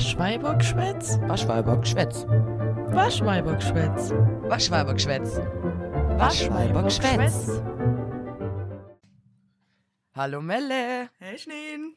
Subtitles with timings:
[0.00, 1.18] Waschweibergschwätz?
[1.28, 2.24] Waschweibergschwätz.
[2.24, 4.10] Waschweibergschwätz.
[4.48, 5.36] Waschweibergschwätz.
[6.16, 7.60] Waschweibergschwätz.
[10.14, 11.10] Hallo Melle.
[11.18, 11.96] Hey Schneen.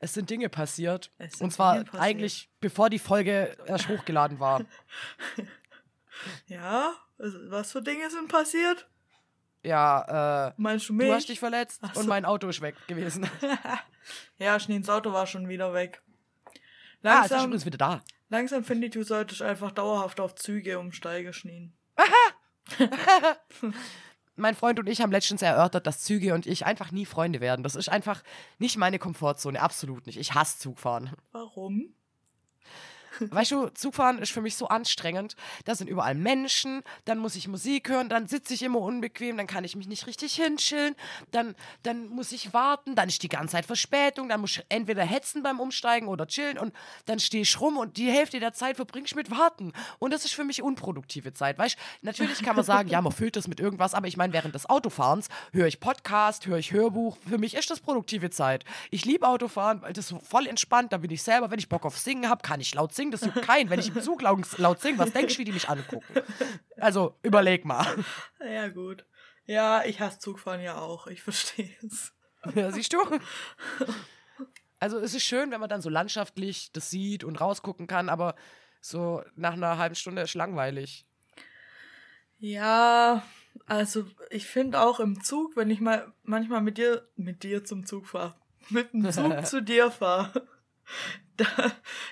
[0.00, 1.12] Es sind Dinge passiert.
[1.18, 2.02] Es sind Und zwar Dinge passiert.
[2.02, 4.62] eigentlich bevor die Folge erst hochgeladen war.
[6.46, 8.88] Ja, was für Dinge sind passiert?
[9.62, 11.06] Ja, äh, Meinst du mich?
[11.08, 12.00] du hast dich verletzt so.
[12.00, 13.28] und mein Auto ist weg gewesen.
[14.38, 16.02] ja, Schneens Auto war schon wieder weg.
[17.02, 18.02] Ah, es ist Langsam, übrigens wieder da.
[18.28, 21.72] langsam finde ich, du solltest einfach dauerhaft auf Züge umsteigen, Schneen.
[24.36, 27.64] Mein Freund und ich haben letztens erörtert, dass Züge und ich einfach nie Freunde werden.
[27.64, 28.22] Das ist einfach
[28.58, 30.18] nicht meine Komfortzone, absolut nicht.
[30.18, 31.10] Ich hasse Zugfahren.
[31.32, 31.92] Warum?
[33.20, 35.36] Weißt du, Zugfahren ist für mich so anstrengend.
[35.64, 39.46] Da sind überall Menschen, dann muss ich Musik hören, dann sitze ich immer unbequem, dann
[39.46, 40.94] kann ich mich nicht richtig hinchillen,
[41.30, 45.04] dann, dann muss ich warten, dann ist die ganze Zeit Verspätung, dann muss ich entweder
[45.04, 46.72] hetzen beim Umsteigen oder chillen und
[47.06, 49.72] dann stehe ich rum und die Hälfte der Zeit verbringe ich mit Warten.
[49.98, 51.58] Und das ist für mich unproduktive Zeit.
[51.58, 54.32] Weißt du, natürlich kann man sagen, ja, man füllt das mit irgendwas, aber ich meine,
[54.32, 57.16] während des Autofahrens höre ich Podcast, höre ich Hörbuch.
[57.28, 58.64] Für mich ist das produktive Zeit.
[58.90, 61.84] Ich liebe Autofahren, weil das ist voll entspannt, da bin ich selber, wenn ich Bock
[61.84, 63.70] auf Singen habe, kann ich laut singen, das juckt keinen.
[63.70, 66.22] Wenn ich im Zug laut, laut singe, was denkst du, wie die mich angucken?
[66.76, 67.86] Also, überleg mal.
[68.40, 69.04] Ja, gut.
[69.46, 71.06] Ja, ich hasse Zugfahren ja auch.
[71.06, 72.12] Ich verstehe es.
[72.54, 72.98] Ja, siehst du?
[74.78, 78.36] Also, es ist schön, wenn man dann so landschaftlich das sieht und rausgucken kann, aber
[78.80, 81.04] so nach einer halben Stunde ist langweilig.
[82.38, 83.24] Ja,
[83.66, 87.84] also ich finde auch im Zug, wenn ich mal manchmal mit dir, mit dir zum
[87.84, 88.34] Zug fahre,
[88.70, 90.46] mit dem Zug zu dir fahre,
[91.36, 91.46] da,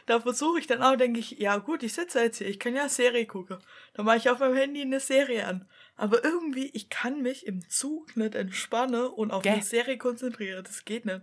[0.06, 2.74] da versuche ich dann auch, denke ich, ja gut, ich sitze jetzt hier, ich kann
[2.74, 3.58] ja Serie gucken.
[3.94, 5.68] Da mache ich auf meinem Handy eine Serie an.
[5.96, 9.54] Aber irgendwie, ich kann mich im Zug nicht entspannen und auf Gell?
[9.54, 10.62] eine Serie konzentrieren.
[10.64, 11.22] Das geht nicht.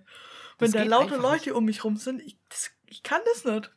[0.59, 3.71] Wenn Das da einfach Leute um mich rum sind, ich, das, ich kann das nicht.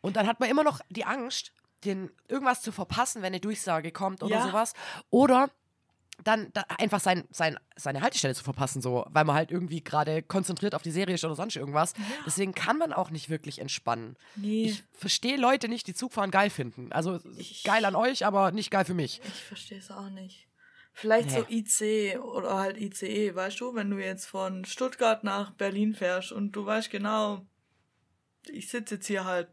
[0.00, 1.52] Und dann hat man immer noch die Angst,
[1.84, 4.42] den irgendwas zu verpassen, wenn eine Durchsage kommt oder Ja.
[4.46, 4.74] sowas.
[5.10, 5.50] Oder
[6.24, 10.22] dann da einfach sein, sein, seine Haltestelle zu verpassen, so, weil man halt irgendwie gerade
[10.22, 11.94] konzentriert auf die Serie ist oder sonst irgendwas.
[12.26, 14.16] Deswegen kann man auch nicht wirklich entspannen.
[14.34, 14.64] Nee.
[14.70, 16.90] Ich verstehe Leute nicht, die Zugfahren geil finden.
[16.92, 19.20] Also Ich- geil an euch, aber nicht geil für mich.
[19.24, 20.48] Ich verstehe es auch nicht.
[20.92, 21.58] Vielleicht so Nee.
[21.58, 26.50] IC oder halt ICE, weißt du, wenn du jetzt von Stuttgart nach Berlin fährst und
[26.52, 27.46] du weißt genau,
[28.50, 29.48] ich sitze jetzt hier halt,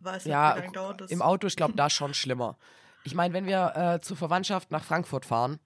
[0.00, 1.10] weiß nicht, Ja, wie lange dauert das?
[1.10, 2.58] im Auto, ich glaube, da schon schlimmer.
[3.04, 5.60] Ich meine, wenn wir äh, zur Verwandtschaft nach Frankfurt fahren,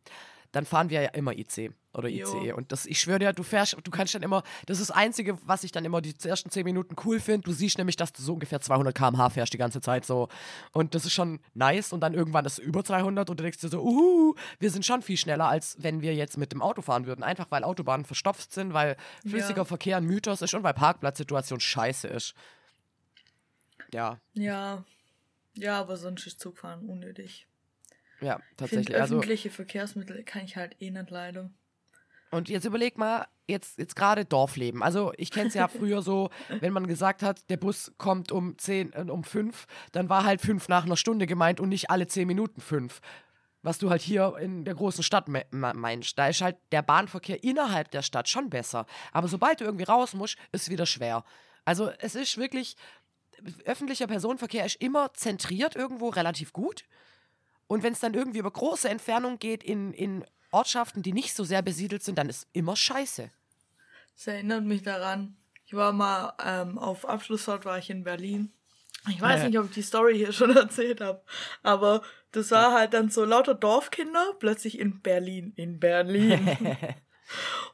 [0.53, 2.27] dann fahren wir ja immer IC oder Jo.
[2.27, 2.53] ICE.
[2.53, 5.39] Und das, ich schwöre dir, du fährst, du kannst dann immer, das ist das Einzige,
[5.45, 7.43] was ich dann immer die ersten 10 Minuten cool finde.
[7.43, 10.29] Du siehst nämlich, dass du so ungefähr 200 km/h fährst die ganze Zeit so.
[10.73, 11.93] Und das ist schon nice.
[11.93, 14.87] Und dann irgendwann ist es über 200 und du denkst dir so, uh, wir sind
[14.87, 17.23] schon viel schneller, als wenn wir jetzt mit dem Auto fahren würden.
[17.23, 18.97] Einfach weil Autobahnen verstopft sind, weil
[19.27, 19.65] flüssiger Ja.
[19.65, 22.35] Verkehr ein Mythos ist und weil Parkplatzsituation scheiße ist.
[23.93, 24.85] Ja, ja,
[25.59, 27.47] ja, aber sonst ist Zugfahren unnötig.
[28.21, 28.99] ja, tatsächlich.
[29.01, 31.57] Also, öffentliche Verkehrsmittel kann ich halt eh nicht leiden.
[32.31, 34.83] Und jetzt überleg mal, jetzt, jetzt gerade Dorfleben.
[34.83, 36.29] Also ich kenne es ja früher so,
[36.61, 40.43] wenn man gesagt hat, der Bus kommt um 10, äh, um 5, dann war halt
[40.43, 43.01] 5 nach einer Stunde gemeint und nicht alle 10 Minuten 5.
[43.63, 46.19] Was du halt hier in der großen Stadt me me- meinst.
[46.19, 48.85] Da ist halt der Bahnverkehr innerhalb der Stadt schon besser.
[49.13, 51.25] Aber sobald du irgendwie raus musst, ist es wieder schwer.
[51.65, 52.77] Also es ist wirklich,
[53.65, 56.85] öffentlicher Personenverkehr ist immer zentriert irgendwo relativ gut.
[57.67, 61.45] Und wenn es dann irgendwie über große Entfernungen geht in, in Ortschaften, die nicht so
[61.45, 63.31] sehr besiedelt sind, dann ist immer scheiße.
[64.15, 65.37] Das erinnert mich daran.
[65.67, 68.53] Ich war mal ähm, auf Abschlussfahrt war ich in Berlin.
[69.09, 71.23] Ich weiß nicht, ob ich die Story hier schon erzählt habe,
[71.63, 76.77] aber das war halt dann so lauter Dorfkinder plötzlich in Berlin, in Berlin.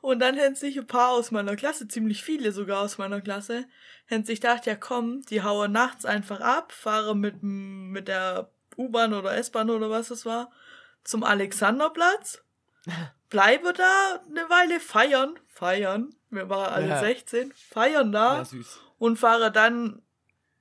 [0.01, 3.67] Und dann hätten sich ein paar aus meiner Klasse, ziemlich viele sogar aus meiner Klasse,
[4.07, 9.15] hätten sich gedacht, ja komm, die hauen nachts einfach ab, fahren mit, mit der U-Bahn
[9.15, 10.51] oder S-Bahn oder was es war,
[11.05, 12.43] zum Alexanderplatz,
[13.31, 16.99] bleibe da eine Weile feiern, feiern, wir waren alle Ja.
[16.99, 18.49] 16, feiern da Ja,
[18.99, 20.03] und fahre dann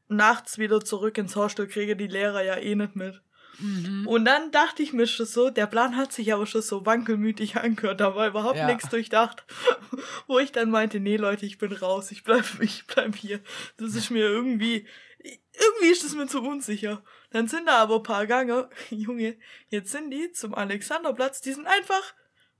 [0.08, 3.22] nachts wieder zurück ins Hostel, kriege die Lehrer ja eh nicht mit.
[3.60, 4.08] Mhm.
[4.08, 7.56] Und dann dachte ich mir schon so, der Plan hat sich aber schon so wankelmütig
[7.58, 8.68] angehört, da war überhaupt Ja.
[8.68, 9.44] nichts durchdacht.
[10.28, 13.42] Wo ich dann meinte, nee Leute, ich bin raus, ich bleib, ich bleib hier.
[13.78, 14.88] Das ist mir irgendwie,
[15.20, 17.04] irgendwie ist es mir zu unsicher.
[17.32, 19.38] Dann sind da aber ein paar Gange, Junge,
[19.70, 22.14] jetzt sind die zum Alexanderplatz, die sind einfach,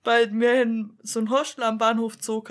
[0.04, 2.44] weil in so ein Hostel am Bahnhof Zoo.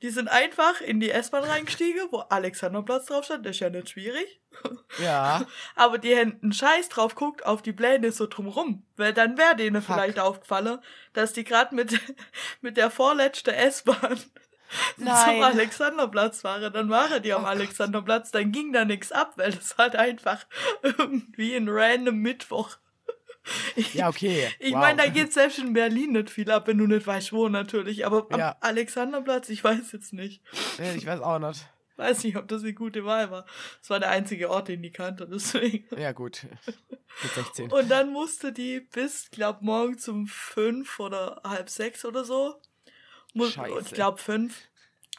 [0.00, 3.90] Die sind einfach in die S-Bahn reingestiegen, wo Alexanderplatz drauf stand, das ist ja nicht
[3.90, 4.40] schwierig.
[5.02, 5.44] Ja,
[5.76, 8.84] Aber die hätten Scheiß drauf guckt auf die Pläne so drumrum.
[8.96, 9.94] Weil dann wäre denen Fuck.
[9.96, 10.78] vielleicht aufgefallen,
[11.12, 11.98] dass die gerade mit,
[12.60, 14.18] mit der vorletzten S-Bahn
[14.96, 15.08] zum.
[15.08, 16.72] Alexanderplatz fahren.
[16.72, 17.46] Dann waren die am Oh.
[17.46, 20.44] Alexanderplatz, dann ging da nichts ab, weil das halt einfach
[20.82, 22.76] irgendwie ein random Mittwoch.
[23.94, 24.46] Ja, okay.
[24.58, 24.80] Ich wow.
[24.80, 28.04] meine, da geht selbst in Berlin nicht viel ab, wenn du nicht weißt, wo natürlich.
[28.04, 28.56] Aber am Ja.
[28.60, 30.42] Alexanderplatz, ich weiß jetzt nicht.
[30.78, 31.66] Nee, Ich weiß auch nicht.
[31.98, 33.44] Weiß nicht, ob das eine gute Wahl war.
[33.80, 35.84] Das war der einzige Ort, den die kannte, deswegen.
[35.98, 36.46] Ja, gut.
[37.24, 37.72] Mit 16.
[37.72, 42.54] Und dann musste die bis, glaub, morgen zum fünf oder halb sechs oder so.
[43.34, 43.80] Mu Scheiße.
[43.80, 44.68] Ich glaub, fünf.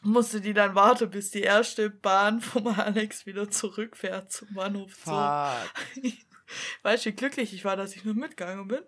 [0.04, 4.94] Musste die dann warten, bis die erste Bahn vom Alex wieder zurückfährt zum Bahnhof.
[4.94, 5.14] Fuck.
[6.84, 8.84] Weißt du, wie glücklich ich war, dass ich nur mitgegangen bin?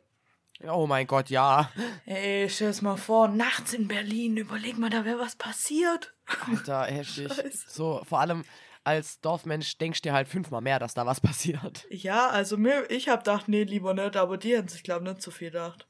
[0.67, 1.71] Oh mein Gott, ja.
[2.05, 6.13] Ey, stell's mal vor, nachts in Berlin, überleg mal, da wäre was passiert.
[6.47, 7.33] Alter, heftig.
[7.33, 7.65] Scheiße.
[7.67, 8.43] So, vor allem
[8.83, 11.85] als Dorfmensch denkst du dir halt fünfmal mehr, dass da was passiert.
[11.89, 15.21] Ja, also mir, ich hab gedacht, nee, lieber nicht, aber die hätten sich, glaub nicht
[15.21, 15.87] so viel gedacht.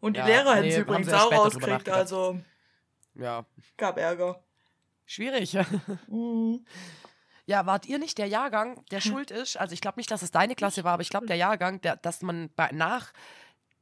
[0.00, 2.40] Und die Ja, Lehrer hätten nee, übrigens sie ja auch rausgekriegt, also
[3.14, 3.44] Ja,
[3.76, 4.42] gab Ärger.
[5.06, 5.56] schwierig.
[6.08, 6.64] Mhm.
[7.46, 9.56] Ja, wart ihr nicht der Jahrgang, der schuld ist?
[9.56, 11.96] Also ich glaube nicht, dass es deine Klasse war, aber ich glaube der Jahrgang, der,
[11.96, 13.12] dass man bei, nach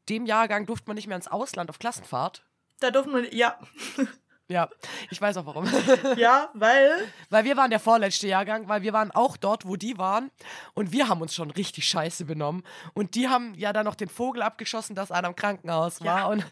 [0.08, 2.44] dem Jahrgang durfte man nicht mehr ins Ausland auf Klassenfahrt.
[2.81, 3.58] Da durften wir, ja,
[4.49, 4.69] Ja,
[5.11, 5.69] ich weiß auch warum.
[6.17, 6.93] ja, weil,
[7.31, 10.31] weil wir waren der vorletzte Jahrgang, weil wir waren auch dort, wo die waren
[10.75, 12.62] und wir haben uns schon richtig scheiße benommen
[12.94, 16.26] und die haben ja dann noch den Vogel abgeschossen, dass einer im Krankenhaus war Ja.
[16.26, 16.47] und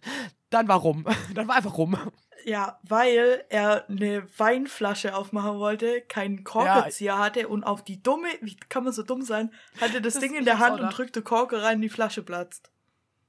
[0.51, 1.05] dann war rum.
[1.35, 1.97] Dann war einfach rum.
[2.45, 8.57] ja, weil er eine Weinflasche aufmachen wollte, keinen Korkenzieher hatte und auf die dumme, wie
[8.69, 11.63] kann man so dumm sein, hatte das, Das Ding in der Hand und drückte Korke
[11.63, 12.71] rein, die Flasche platzt.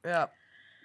[0.05, 0.31] Ja.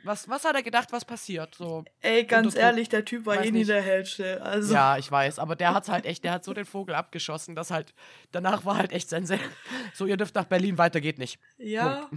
[0.02, 1.54] Was, was hat er gedacht, was passiert?
[1.54, 4.40] So, Ey, ganz ehrlich, der Typ war eh nie der Hellste.
[4.40, 7.54] Also, Ja, ich weiß, aber der hat halt echt, der hat so den Vogel abgeschossen,
[7.54, 7.92] dass halt,
[8.32, 9.38] danach war halt echt Sense.
[9.92, 11.38] So, ihr dürft nach Berlin, weiter geht nicht.
[11.58, 12.08] Ja.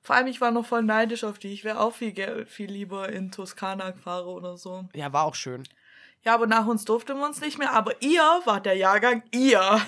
[0.00, 1.52] Vor allem, ich war noch voll neidisch auf die.
[1.52, 4.88] Ich wäre auch viel, viel lieber in Toskana gefahren oder so.
[4.94, 5.62] Ja, war auch schön.
[6.24, 7.72] Ja, aber nach uns durften wir uns nicht mehr.
[7.72, 9.60] Aber ihr wart der Jahrgang, ihr.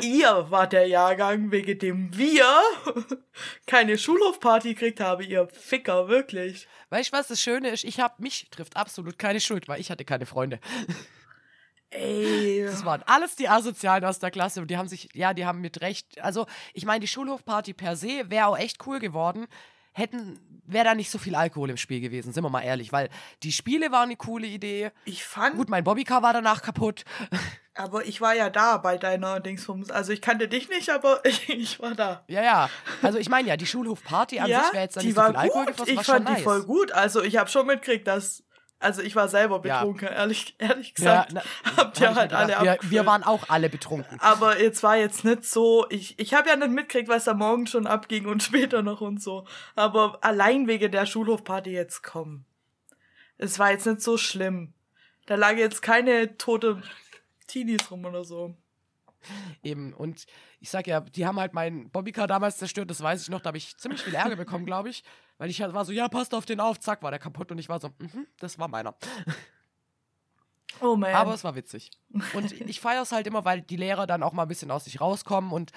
[0.00, 2.46] ihr wart der Jahrgang, wegen dem wir
[3.66, 6.66] keine Schulhofparty gekriegt haben, ihr Ficker, wirklich.
[6.88, 7.84] weißt du, was das Schöne ist?
[7.84, 10.58] Ich hab, mich trifft absolut keine Schuld, weil ich hatte keine Freunde.
[11.90, 12.64] Ey.
[12.64, 15.60] Das waren alles die Asozialen aus der Klasse und die haben sich, ja, die haben
[15.60, 19.46] mit Recht, also ich meine, die Schulhofparty per se wäre auch echt cool geworden,
[19.96, 23.08] hätten, wäre da nicht so viel Alkohol im Spiel gewesen, sind wir mal ehrlich, weil
[23.42, 24.90] die Spiele waren eine coole Idee.
[25.06, 27.04] Ich fand, Gut, mein Bobbycar war danach kaputt.
[27.74, 29.90] aber ich war ja da bei deiner Dingsbums.
[29.90, 32.24] Also ich kannte dich nicht, aber ich, ich war da.
[32.28, 32.70] Ja, ja.
[33.00, 35.28] Also ich meine ja, die Schulhofparty an sich wäre jetzt dann die nicht so war
[35.28, 35.68] viel Alkohol gut.
[35.72, 36.42] geflossen, Ich fand die nice.
[36.42, 36.92] voll gut.
[36.92, 38.42] Also ich habe schon mitgekriegt, dass
[38.78, 39.80] also ich war selber Ja.
[39.80, 41.32] betrunken, ehrlich, ehrlich Ja, gesagt.
[41.32, 41.42] na,
[41.76, 44.20] habt hab ihr ich halt alle wir, wir waren auch alle betrunken.
[44.20, 47.66] Aber jetzt war jetzt nicht so, ich, ich habe ja nicht mitgekriegt, was da morgen
[47.66, 49.46] schon abging und später noch und so.
[49.74, 52.44] Aber allein wegen der Schulhofparty jetzt kommen.
[53.38, 54.72] Es war jetzt nicht so schlimm.
[55.26, 56.82] Da lag jetzt keine tote
[57.46, 58.56] Teenies rum oder so.
[59.62, 59.92] Eben.
[59.92, 60.26] Und
[60.60, 63.48] ich sag ja, die haben halt meinen Bobbycar damals zerstört, das weiß ich noch, da
[63.48, 65.02] habe ich ziemlich viel Ärger bekommen, glaube ich.
[65.38, 67.58] Weil ich halt war so, ja, passt auf den auf, zack, war der kaputt und
[67.58, 68.94] ich war so, mhm, das war meiner.
[70.80, 71.14] Oh man.
[71.14, 71.90] Aber es war witzig.
[72.34, 74.84] Und ich feiere es halt immer, weil die Lehrer dann auch mal ein bisschen aus
[74.84, 75.72] sich rauskommen und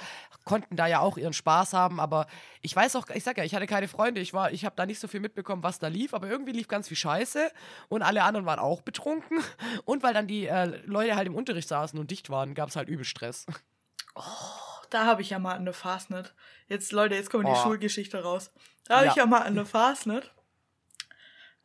[0.45, 1.99] konnten da ja auch ihren Spaß haben.
[1.99, 2.27] Aber
[2.61, 4.21] ich weiß auch, ich sag ja, ich hatte keine Freunde.
[4.21, 6.13] Ich war, ich habe da nicht so viel mitbekommen, was da lief.
[6.13, 7.51] Aber irgendwie lief ganz viel Scheiße
[7.87, 9.39] und alle anderen waren auch betrunken.
[9.85, 12.75] Und weil dann die äh, Leute halt im Unterricht saßen und dicht waren, gab es
[12.75, 13.45] halt übel Stress.
[14.89, 16.33] Da habe ich ja mal eine Fastnet.
[16.67, 17.63] Jetzt, Leute, jetzt kommt die Oh.
[17.63, 18.51] Schulgeschichte raus.
[18.85, 19.11] Da habe Ja.
[19.11, 20.31] ich ja mal eine Fastnet.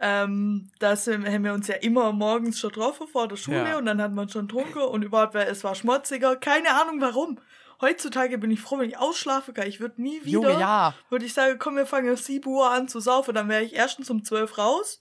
[0.01, 3.79] Ähm, da haben wir uns ja immer morgens schon getroffen vor der Schule Ja.
[3.79, 6.37] und dann hat man schon getrunken und überhaupt, es war schmutziger.
[6.37, 7.39] Keine Ahnung warum.
[7.81, 9.67] Heutzutage bin ich froh, wenn ich ausschlafen kann.
[9.67, 10.95] Ich würde nie wieder, Junge, ja.
[11.11, 13.75] würde ich sagen, komm, wir fangen um 7 Uhr an zu saufen, dann wäre ich
[13.75, 15.01] erstens um 12 raus.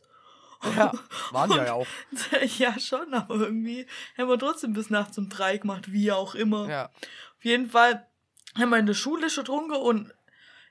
[0.78, 0.92] Ja,
[1.32, 1.88] waren wir ja auch.
[2.58, 3.86] ja, schon, aber irgendwie
[4.18, 6.70] haben wir trotzdem bis nachts um drei gemacht, wie auch immer.
[6.70, 6.86] Ja.
[6.86, 8.08] Auf jeden Fall
[8.58, 10.14] haben wir in der Schule schon getrunken und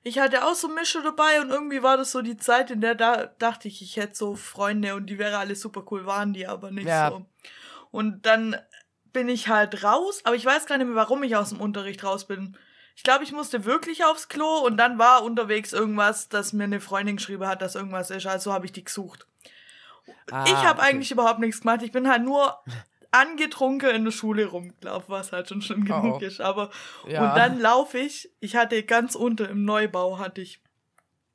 [0.04, 2.94] ich hatte auch so Mische dabei und irgendwie war das so die Zeit, in der
[2.94, 6.46] da dachte ich, ich hätte so Freunde und die wäre alles super cool, waren die
[6.46, 7.10] aber nicht Ja.
[7.10, 7.26] so.
[7.92, 8.56] Und dann
[9.12, 12.02] bin ich halt raus, aber ich weiß gar nicht mehr, warum ich aus dem Unterricht
[12.02, 12.56] raus bin.
[12.96, 16.80] Ich glaube, ich musste wirklich aufs Klo und dann war unterwegs irgendwas, dass mir eine
[16.80, 19.26] Freundin geschrieben hat, dass irgendwas ist, also habe ich die gesucht.
[20.30, 20.90] Ah, ich habe okay.
[20.90, 21.82] eigentlich überhaupt nichts gemacht.
[21.82, 22.58] Ich bin halt nur
[23.12, 26.24] angetrunken in der Schule rumgelaufen, was halt schon schlimm Oh, genug oh.
[26.24, 26.40] ist.
[26.40, 26.70] Aber
[27.06, 27.30] Ja.
[27.30, 28.30] und dann laufe ich.
[28.40, 30.60] Ich hatte ganz unten im Neubau hatte ich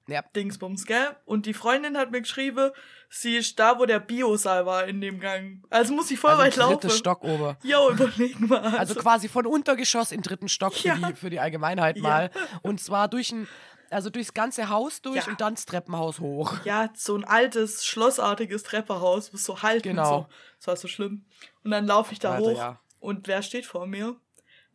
[0.09, 0.21] Ja.
[0.35, 1.15] Dingsbums, gell?
[1.25, 2.71] Und die Freundin hat mir geschrieben,
[3.09, 5.63] sie ist da, wo der Biosaal war in dem Gang.
[5.69, 6.89] Also muss ich voll Also weit laufen.
[6.89, 7.57] Stock oben.
[7.63, 8.61] Jo, überleg mal.
[8.77, 10.95] Also quasi von Untergeschoss in dritten Stock für, Ja.
[10.95, 12.03] die, für die Allgemeinheit Ja.
[12.03, 12.31] mal.
[12.63, 13.47] Und zwar durch ein,
[13.89, 15.27] Also durchs ganze Haus durch Ja.
[15.27, 16.53] und dann das Treppenhaus hoch.
[16.65, 19.89] Ja, so ein altes, schlossartiges Treppenhaus, muss so halten.
[19.89, 20.09] Genau.
[20.21, 20.27] So.
[20.57, 21.25] Das war so schlimm.
[21.63, 22.57] Und dann laufe ich da Alter, hoch.
[22.57, 22.79] ja.
[22.99, 24.15] Und wer steht vor mir?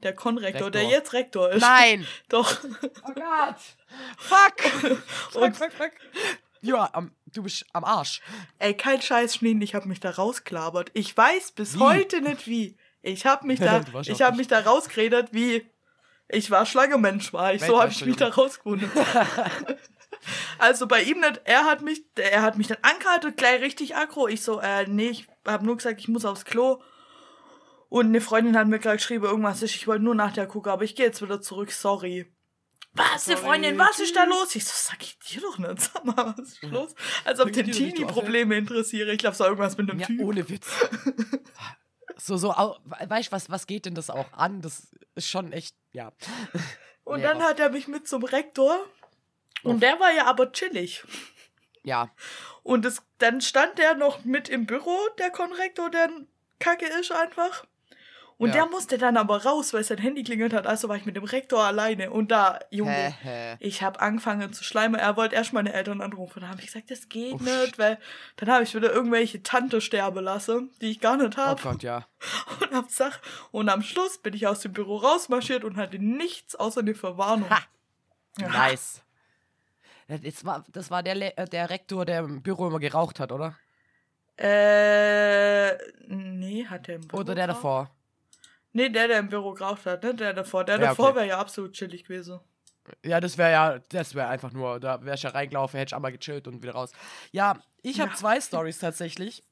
[0.03, 0.71] Der Konrektor, Rektor.
[0.71, 1.61] der jetzt Rektor ist.
[1.61, 2.07] Nein!
[2.29, 2.59] Doch.
[3.07, 3.57] Oh Gott!
[4.19, 4.83] Fuck!
[5.35, 5.93] Und- fuck, fuck, fuck.
[6.61, 8.21] Ja, am, du bist am Arsch.
[8.59, 10.91] Ey, kein Scheiß, Schneen, ich habe mich da rausgelabert.
[10.95, 11.81] Ich weiß bis Wie?
[11.81, 12.77] heute nicht wie.
[13.03, 15.69] Ich habe mich da, ich habe mich da rausgeredet wie
[16.33, 17.63] ich war Schlangenmensch, war ich.
[17.63, 18.91] So habe ich mich da rausgewundert.
[20.59, 24.29] also bei ihm nicht, er hat mich, er hat mich dann angehalten, gleich richtig aggro.
[24.29, 26.83] Ich so, äh, nee, ich habe nur gesagt, ich muss aufs Klo.
[27.89, 30.73] Und eine Freundin hat mir gerade geschrieben, irgendwas ist, ich wollte nur nach der gucken,
[30.73, 32.33] aber ich gehe jetzt wieder zurück, sorry.
[32.95, 34.55] Was, eine Sorry, Freundin, was ist da los?
[34.55, 36.95] Ich so, sag ich dir doch nicht, sag mal, was ist los?
[37.25, 39.13] Als ob den dir doch nicht, du Teenie Probleme interessiere.
[39.13, 40.21] Ich glaube, es war irgendwas mit einem Ja, Typ.
[40.21, 40.69] ohne Witz.
[42.25, 44.61] So, so, weißt du, was, was geht denn das auch an?
[44.61, 44.87] Das
[45.17, 46.13] ist schon echt, ja.
[47.05, 47.33] Und Ja.
[47.35, 48.79] dann hat er mich mit zum Rektor.
[49.65, 51.03] Und der war ja aber chillig.
[51.83, 52.11] Ja,
[52.63, 56.11] Und es, dann stand der noch mit im Büro, der Konrektor, der
[56.61, 57.65] kacke ist einfach.
[58.39, 58.55] Und Ja.
[58.55, 60.67] der musste dann aber raus, weil sein Handy klingelt hat.
[60.67, 62.11] Also war ich mit dem Rektor alleine.
[62.11, 63.15] Und da, Junge,
[63.61, 64.99] ich habe angefangen zu schleimen.
[64.99, 66.41] Er wollte erst meine Eltern anrufen.
[66.41, 67.99] Da habe ich gesagt, das geht Oh, nicht, weil
[68.37, 71.63] dann habe ich wieder irgendwelche Tante sterben lassen, die ich gar nicht Oh habe.
[71.63, 72.07] Gott, ja.
[72.61, 73.21] und, hab Sach
[73.53, 77.49] und am Schluss bin ich aus dem Büro rausmarschiert und hatte nichts außer eine Verwarnung.
[77.51, 77.59] Ha.
[78.39, 78.49] Ja.
[78.49, 79.03] Nice.
[80.09, 83.31] Das war, das war der, Le äh, der Rektor, der im Büro immer geraucht hat,
[83.33, 83.57] oder?
[84.37, 85.73] Äh,
[86.09, 87.91] nee, hat der im Büro Oder der davor?
[88.73, 90.15] Nee, der, der im Büro geraucht hat, ne?
[90.15, 90.65] Der davor.
[90.65, 91.17] Der Ja, davor okay.
[91.17, 92.41] wäre ja absolut chillig gewesen.
[93.05, 96.13] Ja, das wäre ja, das wäre einfach nur, da wärst du ja reingelaufen, hättest einmal
[96.13, 96.91] gechillt und wieder raus.
[97.31, 98.17] Ja, ich habe Ja.
[98.17, 99.45] zwei Stories tatsächlich.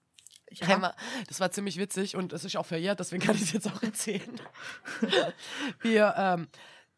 [0.51, 0.67] Ja.
[0.67, 0.95] Einmal,
[1.29, 3.83] das war ziemlich witzig und es ist auch verjährt, deswegen kann ich es jetzt auch
[3.85, 4.41] erzählen.
[5.81, 6.49] wir, ähm,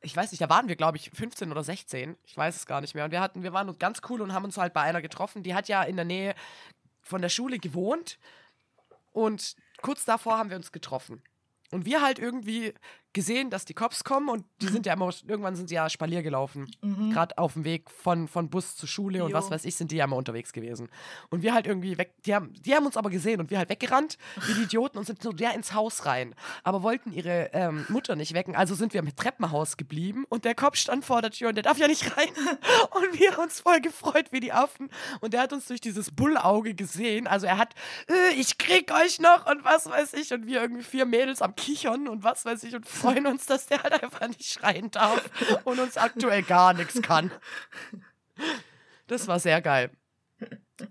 [0.00, 2.16] ich weiß nicht, da waren wir, glaube ich, 15 oder 16.
[2.24, 3.04] Ich weiß es gar nicht mehr.
[3.04, 5.42] Und wir hatten, wir waren ganz cool und haben uns halt bei einer getroffen.
[5.42, 6.34] Die hat ja in der Nähe
[7.02, 8.18] von der Schule gewohnt.
[9.12, 11.22] Und kurz davor haben wir uns getroffen.
[11.72, 12.74] Und wir halt irgendwie
[13.12, 16.22] gesehen, dass die Cops kommen und die sind ja immer, irgendwann sind sie ja Spalier
[16.22, 16.70] gelaufen.
[17.12, 19.36] Gerade auf dem Weg von, von Bus zur Schule und Jo.
[19.36, 20.88] was weiß ich, sind die ja immer unterwegs gewesen.
[21.30, 23.68] Und wir halt irgendwie weg, die haben, die haben uns aber gesehen und wir halt
[23.68, 26.34] weggerannt, wie die Idioten und sind so der ins Haus rein.
[26.64, 30.54] Aber wollten ihre ähm, Mutter nicht wecken, also sind wir im Treppenhaus geblieben und der
[30.54, 32.28] Cop stand vor der Tür und der darf ja nicht rein.
[32.92, 34.88] Und wir uns voll gefreut wie die Affen.
[35.20, 37.26] Und der hat uns durch dieses Bullauge gesehen.
[37.26, 37.74] Also er hat,
[38.08, 40.32] äh, ich krieg euch noch und was weiß ich.
[40.32, 43.66] Und wir irgendwie vier Mädels am Kichern und was weiß ich und freuen uns, dass
[43.66, 45.28] der halt einfach nicht schreien darf
[45.64, 47.30] und uns aktuell gar nichts kann.
[49.06, 49.90] Das war sehr geil.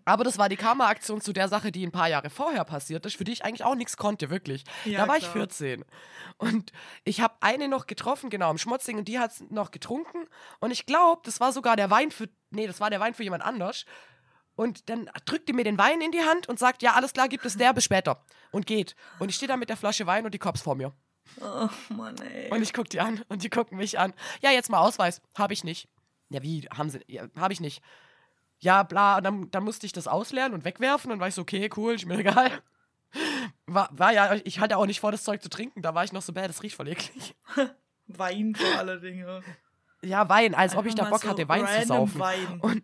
[0.06, 3.18] Aber das war die Karma-Aktion zu der Sache, die ein paar Jahre vorher passiert ist,
[3.18, 4.64] für die ich eigentlich auch nichts konnte, wirklich.
[4.86, 5.34] Ja, da war ich klar.
[5.34, 5.84] 14.
[6.38, 6.72] Und
[7.04, 10.28] ich habe eine noch getroffen, genau, im Schmotzing, und die hat noch getrunken.
[10.60, 12.30] Und ich glaube, das war sogar der Wein für.
[12.52, 13.86] Nee, das war der Wein für jemand anders.
[14.56, 17.28] Und dann drückt die mir den Wein in die Hand und sagt, ja, alles klar,
[17.28, 18.24] gibt es der, bis später.
[18.52, 18.96] Und geht.
[19.20, 20.94] Und ich stehe da mit der Flasche Wein und die Cops vor mir.
[21.40, 22.52] Oh Mann, ey.
[22.52, 24.14] Und ich gucke die an und die gucken mich an.
[24.42, 25.22] Ja, jetzt mal Ausweis.
[25.38, 25.88] Habe ich nicht.
[26.30, 26.62] Ja, wie?
[26.76, 27.00] Haben sie.
[27.08, 27.82] Ja, Habe ich nicht.
[28.60, 29.18] Ja, bla.
[29.18, 31.12] Und dann, dann musste ich das ausleeren und wegwerfen.
[31.12, 32.52] Und war ich so, okay, cool, ist mir egal.
[33.66, 35.82] War, war ja, ich hatte auch nicht vor, das Zeug zu trinken.
[35.82, 37.36] Da war ich noch so, bäh, das riecht voll eklig.
[38.08, 39.42] Wein vor alle Dinge.
[40.04, 42.20] Ja, Wein, als ob ich da Bock so hatte, Wein zu saufen.
[42.20, 42.60] Wein.
[42.62, 42.84] Und,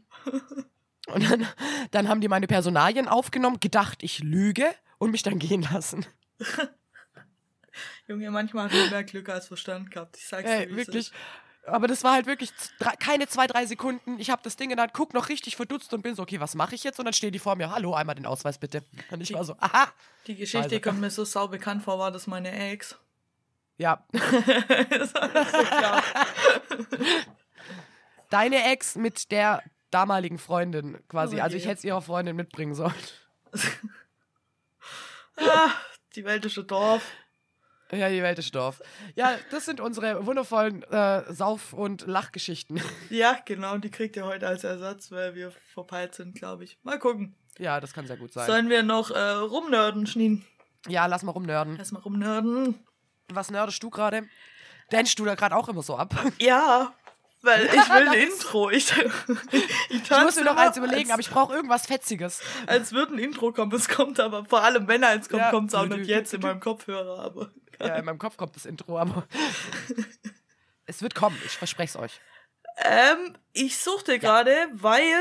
[1.08, 1.48] und dann,
[1.92, 4.66] dann haben die meine Personalien aufgenommen, gedacht, ich lüge
[5.00, 6.06] und mich dann gehen lassen.
[8.08, 10.18] Junge, manchmal hat man mehr Glück als Verstand gehabt.
[10.18, 10.96] Ich sag's dir, Ey, es wirklich.
[11.08, 11.14] ist.
[11.66, 14.18] Aber das war halt wirklich drei, keine zwei, drei Sekunden.
[14.20, 16.40] Ich habe das Ding in der Hand, guck noch richtig verdutzt und bin so, okay,
[16.40, 16.98] was mache ich jetzt?
[16.98, 18.84] Und dann stehen die vor mir, hallo, einmal den Ausweis bitte.
[19.12, 19.92] Und ich war so, aha.
[20.28, 22.98] Die Geschichte Also- kommt mir so sau bekannt vor, war das meine Ex.
[23.78, 26.04] Ja, das so klar.
[28.30, 29.62] deine Ex mit der
[29.92, 31.38] damaligen Freundin quasi.
[31.38, 32.96] Oh Also ich hätte es ihrer Freundin mitbringen sollen.
[35.38, 35.70] ah,
[36.16, 37.04] die weltische Dorf.
[37.92, 38.82] Ja, die Welt ist Dorf.
[39.16, 42.82] Ja, das sind unsere wundervollen äh, Sauf- und Lachgeschichten.
[43.10, 46.78] Ja, genau, die kriegt ihr heute als Ersatz, weil wir verpeilt sind, glaube ich.
[46.84, 47.36] Mal gucken.
[47.58, 48.46] Ja, das kann sehr gut sein.
[48.46, 50.46] Sollen wir noch äh, rumnörden, Schnien?
[50.88, 51.78] Ja, lass mal rumnörden.
[51.78, 52.76] Erstmal rumnörden.
[53.30, 54.28] Was nördest du gerade?
[54.92, 56.14] Dänchst du da gerade auch immer so ab?
[56.40, 56.94] Ja,
[57.42, 58.70] weil ich will ein Intro.
[58.72, 62.42] Ich, ich, Ich muss mir noch eins überlegen, als, aber ich brauche irgendwas Fetziges.
[62.66, 63.74] Als würde ein Intro kommen.
[63.74, 65.50] Es kommt aber, vor allem wenn eins kommt, Ja.
[65.52, 67.20] kommt es auch nicht jetzt in meinem Kopfhörer.
[67.20, 69.28] Aber Ja, in meinem Kopf kommt das Intro, aber
[70.86, 72.22] es wird kommen, ich verspreche es euch.
[72.78, 75.16] Ähm, ich suchte gerade, weil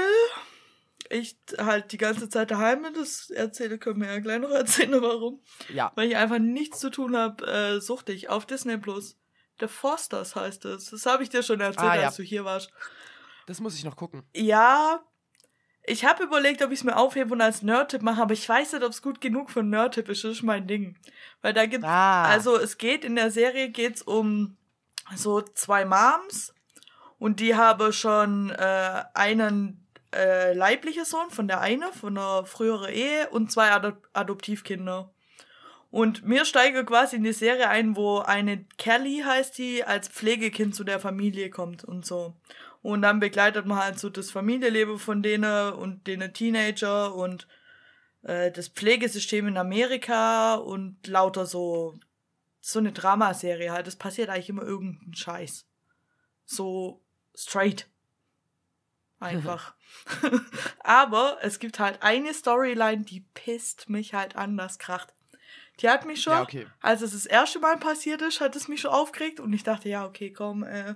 [1.09, 2.95] ich halt die ganze Zeit daheim bin.
[2.95, 5.43] Das erzähle, können wir ja gleich noch erzählen, warum.
[5.73, 9.17] Ja, Weil ich einfach nichts zu tun habe, äh, suchte ich auf Disney Plus.
[9.61, 10.91] The Forsters heißt es.
[10.91, 12.07] Das habe ich dir schon erzählt, Ah, ja.
[12.09, 12.71] als du hier warst.
[13.47, 14.29] Das muss ich noch gucken.
[14.35, 15.03] Ja,
[15.87, 18.73] ich habe überlegt, ob ich es mir aufhebe und als Nerd-Tipp mache, aber ich weiß
[18.73, 20.25] nicht, ob es gut genug für einen Nerd-Tipp ist.
[20.25, 20.97] Das ist mein Ding.
[21.43, 22.25] Weil da gibt's, Ah.
[22.25, 24.57] also es geht, in der Serie geht's um
[25.15, 26.53] so zwei Moms
[27.19, 32.93] und die haben schon äh, einen äh, leiblichen Sohn von der eine, von einer früheren
[32.93, 35.11] Ehe und zwei Adop Adoptivkinder.
[35.93, 40.75] Und mir steige quasi in die Serie ein, wo eine Kelly heißt die, als Pflegekind
[40.75, 42.35] zu der Familie kommt und so.
[42.83, 47.49] Und dann begleitet man halt so das Familienleben von denen und denen Teenager und
[48.23, 51.99] äh, das Pflegesystem in Amerika und lauter so,
[52.61, 53.89] so eine Dramaserie halt.
[53.89, 55.67] Es passiert eigentlich immer irgendein Scheiß.
[56.45, 57.03] So
[57.35, 57.89] straight.
[59.19, 59.75] Einfach.
[60.81, 65.16] Aber es gibt halt eine Storyline, die pisst mich halt an, das kracht.
[65.81, 66.67] Die hat mich schon, Ja, okay.
[66.81, 69.89] als es das erste Mal passiert ist, hat es mich schon aufgeregt und ich dachte,
[69.91, 70.95] ja, okay, komm, äh,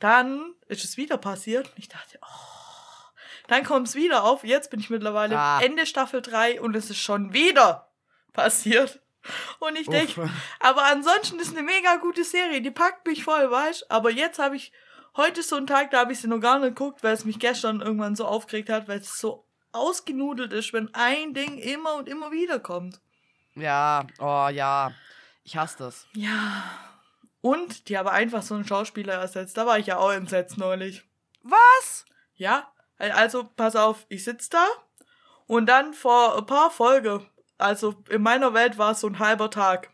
[0.00, 3.10] dann ist es wieder passiert und ich dachte, oh,
[3.46, 4.42] dann kommt es wieder auf.
[4.42, 5.60] Jetzt bin ich mittlerweile Ah.
[5.62, 7.88] Ende Staffel 3 und es ist schon wieder
[8.32, 9.00] passiert.
[9.60, 10.30] Und ich denke,
[10.60, 14.54] aber ansonsten ist eine mega gute Serie, die packt mich voll, weißt Aber jetzt habe
[14.56, 14.72] ich,
[15.16, 17.24] heute ist so ein Tag, da habe ich sie noch gar nicht geguckt, weil es
[17.24, 21.94] mich gestern irgendwann so aufgeregt hat, weil es so ausgenudelt ist, wenn ein Ding immer
[21.96, 23.00] und immer wieder kommt.
[23.56, 24.92] Ja, oh ja.
[25.42, 26.06] Ich hasse das.
[26.12, 26.64] Ja.
[27.40, 29.56] Und die haben einfach so einen Schauspieler ersetzt.
[29.56, 31.04] Da war ich ja auch entsetzt neulich.
[31.42, 32.04] Was?
[32.34, 34.66] Ja, also pass auf, ich sitz da
[35.46, 37.24] und dann vor ein paar Folgen,
[37.56, 39.90] also in meiner Welt war es so ein halber Tag.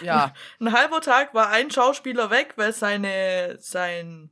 [0.00, 0.32] Ja.
[0.60, 4.30] Ein halber Tag war ein Schauspieler weg, weil seine, sein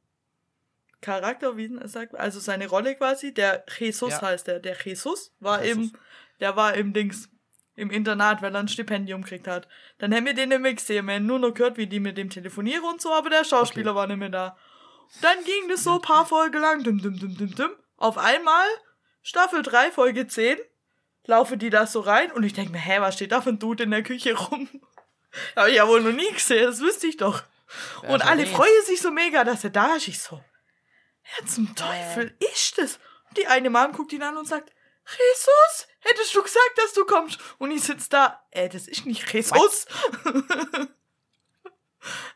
[1.01, 4.23] Charakter, wie sagt, also seine Rolle quasi, der Jesus Ja.
[4.23, 5.91] heißt der, der Jesus war Jesus.
[5.91, 5.99] im,
[6.41, 7.29] der war im Dings,
[7.77, 9.69] im Internat, weil er ein Stipendium gekriegt hat.
[9.99, 12.31] Dann haben wir den mehr gesehen, wir haben nur noch gehört, wie die mit dem
[12.31, 13.99] telefonieren und so, aber der Schauspieler Okay.
[13.99, 14.57] war nicht mehr da.
[15.21, 17.71] Dann ging das so ein paar Folgen lang, dum, dum, dum, dum, dum.
[17.97, 18.67] Auf einmal,
[19.23, 20.59] Staffel 3, Folge 10,
[21.27, 23.59] laufe die da so rein und ich denke mir, hä, was steht da für ein
[23.59, 24.69] Dude in der Küche rum?
[25.57, 27.43] Habe ich ja wohl noch nie gesehen, das wüsste ich doch.
[28.03, 28.51] Wer und alle weiß.
[28.51, 30.07] freuen sich so mega, dass er da ist.
[30.09, 30.43] Ich so,
[31.37, 32.99] wer zum Teufel ist das?
[33.29, 34.71] Und die eine Mom guckt ihn an und sagt,
[35.07, 37.39] Jesus, hättest du gesagt, dass du kommst?
[37.59, 39.87] Und ich sitz da, äh, das ist nicht Jesus.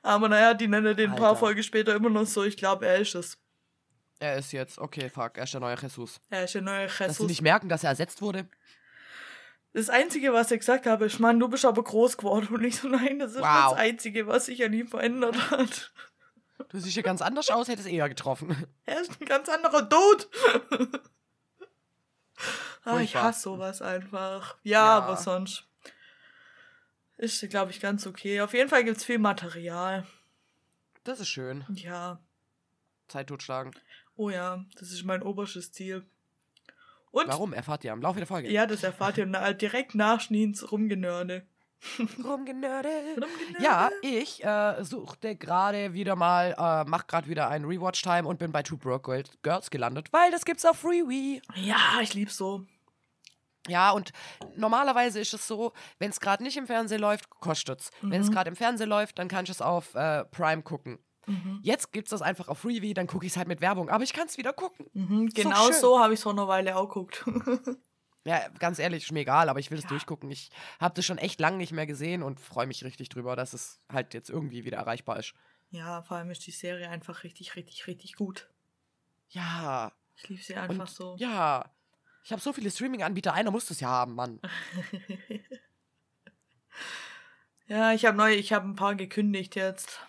[0.03, 1.37] Aber naja, die nennen den ein paar.
[1.37, 3.39] Folgen später immer noch so, ich glaube, er ist es.
[4.19, 6.21] Er ist jetzt, okay, fuck, er ist der neue Jesus.
[6.31, 7.27] Er ist der neue Dass sie Jesus.
[7.29, 8.49] nicht merken, dass er ersetzt wurde.
[9.75, 12.49] Das Einzige, was ich gesagt habe, ist, Mann, du bist aber groß geworden.
[12.51, 13.71] Und ich so, nein, das ist Wow.
[13.71, 15.93] das Einzige, was sich an ihm verändert hat.
[16.71, 18.57] Du siehst ja ganz anders aus, hätte es eher getroffen.
[18.87, 20.25] Er ist ein ganz anderer Dude.
[22.97, 24.57] Ah, ich hasse sowas einfach.
[24.63, 24.99] Ja, Ja.
[24.99, 25.65] aber sonst
[27.17, 28.41] ist, glaube ich, ganz okay.
[28.41, 30.07] Auf jeden Fall gibt's viel Material.
[31.05, 31.65] Das ist schön.
[31.71, 32.21] Ja.
[33.09, 33.73] Zeit totschlagen.
[34.17, 36.05] Oh ja, das ist mein oberstes Ziel.
[37.11, 37.53] Und Warum?
[37.55, 38.51] Erfahrt ihr am Laufe der Folge.
[38.51, 41.47] ja, das erfahrt ihr na, direkt nach Schneens Rumgenörde.
[42.23, 42.93] Rumgenördet.
[43.17, 43.61] Rumgenördet.
[43.61, 48.53] Ja, ich äh, suchte gerade wieder mal, äh, mach gerade wieder einen Rewatch-Time und bin
[48.53, 51.41] bei Two Broke Girls- Girls gelandet, weil das gibt's auf Freewee.
[51.55, 52.67] Ja, ich lieb's so.
[53.69, 54.13] Ja, und
[54.57, 57.91] normalerweise ist es so, wenn es gerade nicht im Fernsehen läuft, kostet's.
[58.03, 60.99] Wenn es gerade im Fernsehen läuft, dann kann ich es auf äh, Prime gucken.
[61.63, 64.15] Jetzt gibt's das einfach auf Freevee, dann gucke ich es halt mit Werbung, aber ich
[64.15, 64.87] kann es wieder gucken.
[64.95, 67.25] Mhm, genau so habe ich vor einer Weile auch geguckt.
[68.25, 70.31] Ja, ganz ehrlich, ist mir egal, aber ich will es durchgucken.
[70.31, 70.51] Ich
[70.81, 73.81] habe das schon echt lange nicht mehr gesehen und freue mich richtig drüber, dass es
[73.91, 75.33] halt jetzt irgendwie wieder erreichbar ist.
[75.71, 78.51] ja, vor allem ist die Serie einfach richtig, richtig, richtig gut.
[79.31, 81.17] Ja, Ich liebe sie einfach und so.
[81.19, 81.65] ja.
[82.29, 84.39] Ich habe so viele Streaming-Anbieter, einer muss das ja haben, Mann.
[87.67, 90.01] Ja, ich habe neu, ich habe ein paar gekündigt jetzt.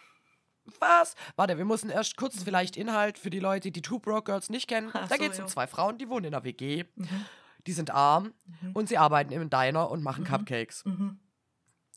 [0.79, 1.15] Was?
[1.35, 4.69] Warte, wir müssen erst kurz vielleicht Inhalt für die Leute, die Two Broke Girls nicht
[4.69, 4.91] kennen.
[4.93, 6.85] Ach da so, geht es um zwei Frauen, die wohnen in einer WG.
[6.95, 7.25] Mhm.
[7.67, 8.33] Die sind arm
[8.73, 10.85] und sie arbeiten im Diner und machen Cupcakes.
[10.85, 11.19] Mhm.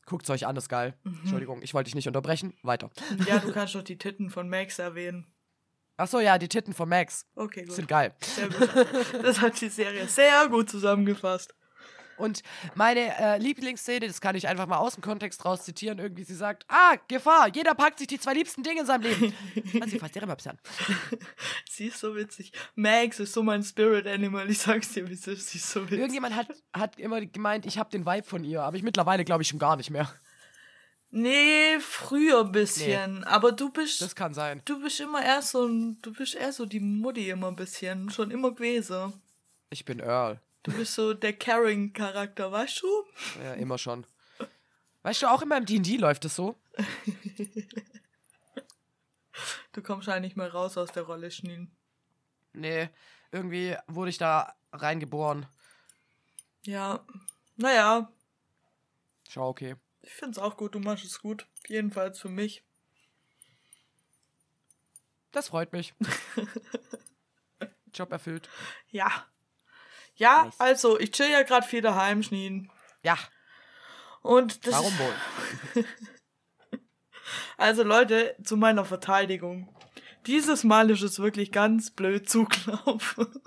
[0.05, 0.97] Guckt's euch an, ist geil.
[1.05, 2.53] Entschuldigung, ich wollte dich nicht unterbrechen.
[2.61, 2.89] Weiter.
[3.25, 5.32] Ja, du kannst doch die Titten von Max erwähnen.
[5.97, 7.75] Achso, ja, die Titten von Max Okay, gut.
[7.75, 8.13] sind geil.
[8.21, 8.69] Sehr gut.
[9.21, 11.53] Das hat die Serie sehr gut zusammengefasst.
[12.17, 12.43] Und
[12.75, 16.35] meine äh, Lieblingsszene, das kann ich einfach mal aus dem Kontext raus zitieren, irgendwie sie
[16.35, 19.33] sagt, ah, Gefahr, jeder packt sich die zwei liebsten Dinge in seinem Leben.
[19.73, 20.59] Und sie fasst ihre Möpse an.
[21.69, 22.51] Sie ist so witzig.
[22.75, 24.47] Max ist so mein Spirit Animal.
[24.49, 25.49] Ich sag's dir, wie sie ist.
[25.49, 25.97] Sie ist so witzig.
[25.97, 29.41] Irgendjemand hat, hat immer gemeint, ich habe den Vibe von ihr, aber ich mittlerweile glaube
[29.41, 30.07] ich schon gar nicht mehr.
[31.15, 33.23] Nee, früher ein bisschen.
[33.25, 34.01] Aber du bist.
[34.01, 34.63] Das kann sein.
[34.65, 35.67] du bist immer eher so.
[35.67, 38.09] Du bist eher so die Mutti immer ein bisschen.
[38.09, 39.13] Schon immer gewesen.
[39.69, 40.41] Ich bin Earl.
[40.63, 42.87] Du bist so der Caring-Charakter, weißt du?
[43.43, 44.07] Ja, immer schon.
[45.03, 46.55] Weißt du, auch in meinem D&D läuft es so.
[49.73, 51.71] Du kommst ja nicht mehr raus aus der Rolle, Schneen.
[52.53, 52.89] Nee,
[53.31, 55.45] irgendwie wurde ich da reingeboren.
[56.63, 57.05] Ja,
[57.55, 58.11] naja,
[59.29, 59.75] Schau, okay.
[60.03, 61.47] Ich find's auch gut, du machst es gut.
[61.67, 62.63] Jedenfalls für mich.
[65.31, 65.93] Das freut mich.
[67.93, 68.49] Job erfüllt.
[68.89, 69.25] Ja.
[70.15, 70.59] Ja, Nice.
[70.59, 72.71] also, ich chill ja gerade viel daheim, Schnien.
[73.01, 73.17] Ja,
[74.21, 75.85] Und das warum wohl?
[77.57, 79.73] Also Leute, zu meiner Verteidigung.
[80.27, 83.41] Dieses Mal ist es wirklich ganz blöd zugelaufen.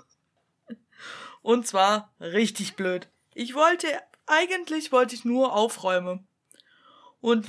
[1.41, 3.07] Und zwar richtig blöd.
[3.33, 3.87] Ich wollte,
[4.25, 6.27] eigentlich wollte ich nur aufräumen.
[7.27, 7.47] Und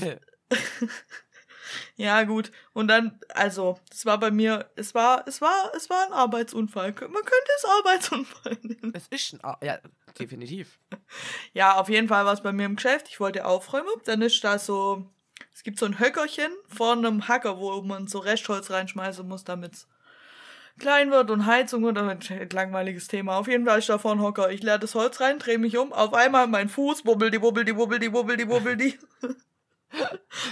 [1.96, 2.50] ja, gut.
[2.72, 6.92] Und dann, also, es war bei mir, es war, es war, es war ein Arbeitsunfall.
[6.92, 8.92] Man könnte es Arbeitsunfall nennen.
[8.94, 9.40] es ist ein.
[9.42, 9.78] Ar- Ja,
[10.18, 10.78] definitiv.
[11.52, 13.08] Ja, auf jeden Fall war es bei mir im Geschäft.
[13.08, 13.88] Ich wollte aufräumen.
[14.04, 15.06] Dann ist da so,
[15.54, 19.74] es gibt so ein Höckerchen vor einem Hacker, wo man so Restholz reinschmeißen muss, damit
[19.74, 19.88] es
[20.78, 22.20] klein wird und Heizung und ein
[22.52, 23.36] langweiliges Thema.
[23.36, 24.50] Auf jeden Fall ist da vor ein Hocker.
[24.50, 25.92] Ich leere das Holz rein, drehe mich um.
[25.92, 28.96] Auf einmal mein Fuß, wubbel die, wubbel die, wubbel die, wubbel die, wubbel die.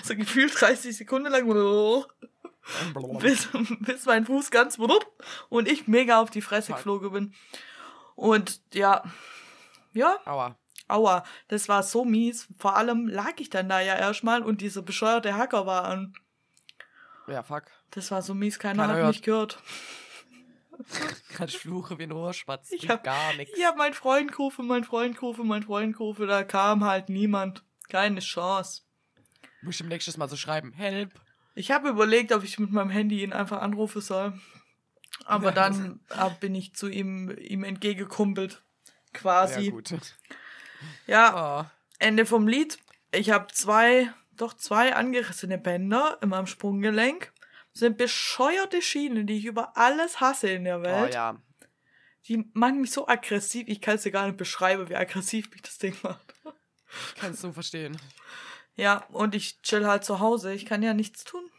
[0.03, 1.47] So gefühlt 30 Sekunden lang.
[3.19, 3.49] bis,
[3.81, 4.79] bis mein Fuß ganz
[5.49, 7.35] und ich mega auf die Fresse geflogen bin.
[8.15, 9.05] Und ja,
[9.93, 10.57] ja, Aua.
[10.89, 12.49] Aua, das war so mies.
[12.59, 16.15] Vor allem lag ich dann da ja erstmal und dieser bescheuerte Hacker war an.
[17.27, 17.65] Ja, fuck.
[17.91, 19.09] Das war so mies, keiner, Keiner hat hört.
[19.09, 19.59] mich gehört.
[21.35, 22.71] Kann fluche wie ein Rohrspatz.
[22.71, 23.57] Ich hab- gar nichts.
[23.57, 27.65] Ich hab meinen Freund gerufen, mein Freund gerufen, mein Freund gerufen, da kam halt niemand.
[27.89, 28.83] Keine Chance.
[29.63, 30.73] Muss ich im nächsten Mal so schreiben.
[30.73, 31.13] Help.
[31.55, 34.39] Ich habe überlegt, ob ich mit meinem Handy ihn einfach anrufen soll.
[35.25, 38.63] Aber dann äh, bin ich zu ihm, ihm entgegengekumpelt.
[39.15, 39.67] Quasi.
[39.67, 39.95] Ja, gut.
[41.07, 41.71] ja, Oh.
[41.99, 42.79] Ende vom Lied.
[43.13, 47.33] Ich habe zwei, doch zwei angerissene Bänder in meinem Sprunggelenk.
[47.73, 51.15] Das sind bescheuerte Schienen, die ich über alles hasse in der oh Welt.
[51.15, 51.41] ja.
[52.29, 53.69] Die machen mich so aggressiv.
[53.69, 56.35] Ich kann es dir gar nicht beschreiben, wie aggressiv mich das Ding macht.
[57.19, 57.97] Kannst du verstehen.
[58.77, 60.53] Ja, und ich chill halt zu Hause.
[60.53, 61.51] Ich kann ja nichts tun.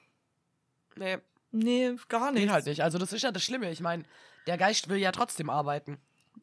[0.95, 1.17] Nee,
[1.51, 2.51] Nee, gar geht nichts.
[2.53, 2.83] halt nicht.
[2.83, 3.71] Also das ist ja das Schlimme.
[3.71, 4.03] Ich meine,
[4.47, 5.97] der Geist will ja trotzdem arbeiten.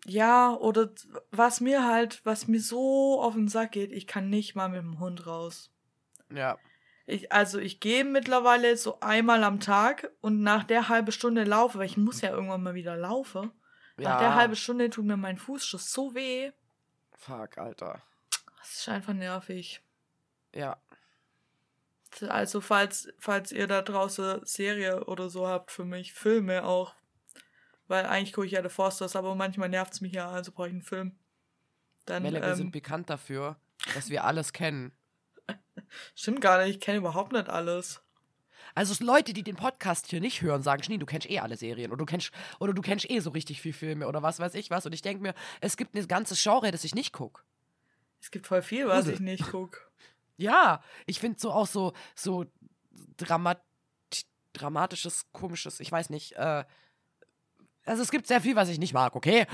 [0.07, 0.91] Ja, oder
[1.31, 4.81] was mir halt, was mir so auf den Sack geht, ich kann nicht mal mit
[4.81, 5.71] dem Hund raus.
[6.33, 6.59] Ja.
[7.07, 11.79] Ich, also ich gehe mittlerweile so einmal am Tag und nach der halben Stunde laufe,
[11.79, 13.53] weil ich muss ja irgendwann mal wieder laufen.
[13.99, 14.09] ja.
[14.09, 16.51] Nach der halben Stunde tut mir mein Fußschuss so weh.
[17.13, 18.03] Fuck, Alter.
[18.59, 19.83] Das ist einfach nervig.
[20.55, 20.79] Ja.
[22.29, 26.95] Also falls, falls ihr da draußen Serie oder so habt für mich, Filme auch.
[27.89, 30.75] Weil eigentlich gucke ich ja The Forsters, aber manchmal nervt's mich ja, also brauche ich
[30.75, 31.19] einen Film.
[32.07, 33.57] Dann, Melle, wir sind ähm, bekannt dafür,
[33.95, 34.93] dass wir alles kennen.
[36.15, 38.01] stimmt gar nicht, ich kenne überhaupt nicht alles.
[38.75, 41.91] Also Leute, die den Podcast hier nicht hören, sagen, Schnee, du kennst eh alle Serien
[41.91, 44.71] oder du kennst oder du kennst eh so richtig viel Filme oder was weiß ich
[44.71, 44.87] was.
[44.87, 47.43] Und ich denke mir, es gibt ein ganzes Genre, das ich nicht gucke.
[48.21, 49.15] Es gibt voll viel, was Grusel.
[49.15, 49.79] ich nicht gucke.
[50.37, 52.45] Ja, ich finde so auch so so
[53.17, 53.63] dramat
[54.53, 56.33] dramatisches, komisches, ich weiß nicht.
[56.33, 56.65] Äh,
[57.85, 59.47] also es gibt sehr viel, was ich nicht mag, okay?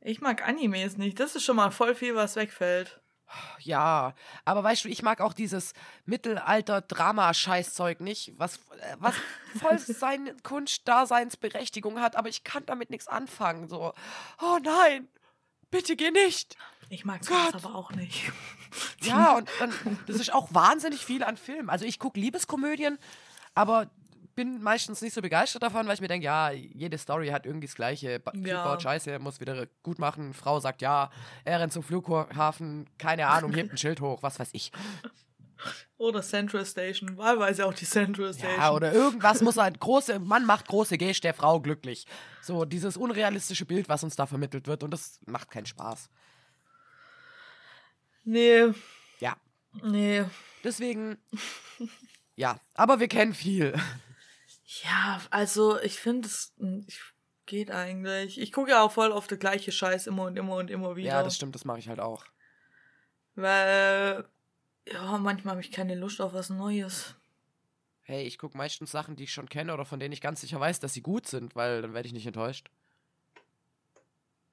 [0.00, 1.20] Ich mag Animes nicht.
[1.20, 3.00] Das ist schon mal voll viel, was wegfällt.
[3.60, 4.14] Ja,
[4.44, 5.72] aber weißt du, ich mag auch dieses
[6.04, 9.14] Mittelalter-Drama-Scheißzeug nicht, was, äh, was
[9.58, 13.66] voll seine Kunstdaseinsberechtigung hat, aber ich kann damit nichts anfangen.
[13.68, 13.94] So,
[14.40, 15.08] oh nein,
[15.74, 16.56] bitte geh nicht.
[16.88, 17.64] Ich mag sowas Gott.
[17.64, 18.30] aber auch nicht.
[19.02, 19.72] Ja, und dann,
[20.08, 21.70] das ist auch wahnsinnig viel an Filmen.
[21.70, 22.98] Also ich gucke Liebeskomödien,
[23.54, 23.88] aber
[24.34, 27.68] bin meistens nicht so begeistert davon, weil ich mir denke, ja, jede Story hat irgendwie
[27.68, 28.20] das Gleiche.
[28.20, 28.64] Typ Ja.
[28.64, 30.34] baut Scheiße, muss wieder gut machen.
[30.34, 31.10] Frau sagt ja,
[31.44, 34.72] er rennt zum Flughafen, keine Ahnung, hebt ein Schild hoch, was weiß ich.
[36.04, 37.16] Oder Central Station.
[37.16, 38.58] Wahlweise auch die Central Station.
[38.58, 42.06] Ja, oder irgendwas muss halt große, Mann macht große Geste der Frau glücklich.
[42.42, 46.10] So dieses unrealistische Bild, was uns da vermittelt wird und das macht keinen Spaß.
[48.24, 48.72] Nee,
[49.20, 49.36] Ja,
[49.82, 50.24] nee.
[50.62, 51.18] deswegen,
[52.36, 53.74] ja, aber wir kennen viel.
[54.82, 56.86] Ja, also ich finde es hm,
[57.46, 58.40] geht eigentlich.
[58.40, 61.08] Ich gucke ja auch voll auf der gleiche Scheiß immer und immer und immer wieder.
[61.08, 62.24] Ja, das stimmt, das mache ich halt auch.
[63.34, 64.24] Weil,
[64.90, 67.14] ja, manchmal habe ich keine Lust auf was Neues.
[68.02, 70.60] Hey, ich gucke meistens Sachen, die ich schon kenne oder von denen ich ganz sicher
[70.60, 72.70] weiß, dass sie gut sind, weil dann werde ich nicht enttäuscht.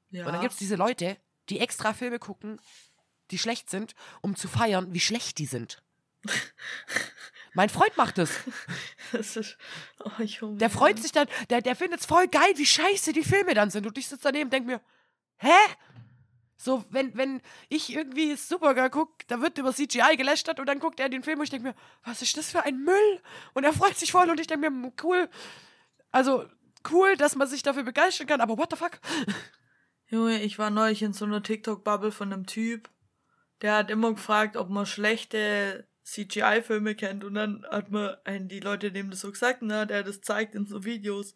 [0.09, 0.25] Ja.
[0.25, 1.17] Und dann gibt es diese Leute,
[1.49, 2.61] die extra Filme gucken,
[3.31, 5.83] die schlecht sind, um zu feiern, wie schlecht die sind.
[7.53, 8.39] mein Freund macht es.
[9.11, 9.57] das ist,
[10.03, 13.23] oh, ich Der freut sich dann, der, der findet es voll geil, wie scheiße die
[13.23, 13.85] Filme dann sind.
[13.85, 14.81] Und ich sitze daneben und denke mir,
[15.37, 15.49] hä?
[16.63, 20.99] So, wenn, wenn ich irgendwie Supergirl gucke, da wird über CGI gelästert und dann guckt
[20.99, 23.19] er den Film und ich denke mir, was ist das für ein Müll?
[23.55, 25.27] Und er freut sich voll und ich denke mir, "Mm, cool.
[26.11, 26.45] Also,
[26.91, 28.99] cool, dass man sich dafür begeistern kann, aber what the fuck?
[30.05, 32.91] Junge, ich war neulich in so einer TikTok-Bubble von einem Typ,
[33.63, 38.59] der hat immer gefragt, ob man schlechte CGI-Filme kennt und dann hat man einen, die
[38.59, 41.35] Leute dem das so gesagt, ne, der das zeigt in so Videos.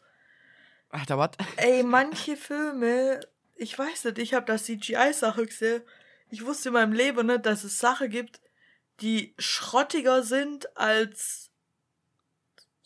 [0.89, 1.31] Alter, was?
[1.57, 3.21] Ey, manche Filme,
[3.55, 5.81] ich weiß nicht, ich habe da CGI-Sache gesehen.
[6.29, 8.41] Ich wusste in meinem Leben nicht, dass es Sachen gibt,
[9.01, 11.49] die schrottiger sind als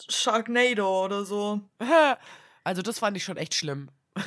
[0.08, 1.62] Sharknado oder so.
[2.66, 3.90] Also das fand ich schon echt schlimm.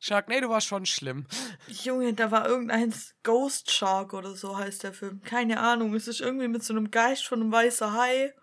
[0.00, 1.26] Sharknado war schon schlimm.
[1.68, 5.22] Junge, da war irgendein Ghost Shark oder so heißt der Film.
[5.22, 5.94] Keine Ahnung.
[5.94, 8.34] Es ist irgendwie mit so einem Geist von einem weißen Hai.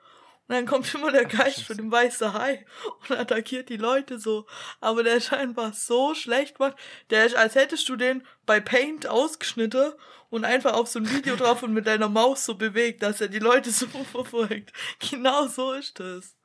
[0.48, 2.66] Und dann kommt immer der Geist von dem weißen Hai
[3.10, 4.46] und attackiert die Leute so.
[4.80, 6.78] Aber der ist einfach so schlecht gemacht.
[7.10, 9.92] Der ist, als hättest du den bei Paint ausgeschnitten
[10.30, 13.28] und einfach auf so ein Video drauf und mit deiner Maus so bewegt, dass er
[13.28, 14.72] die Leute so verfolgt.
[15.00, 16.38] Genau so ist das.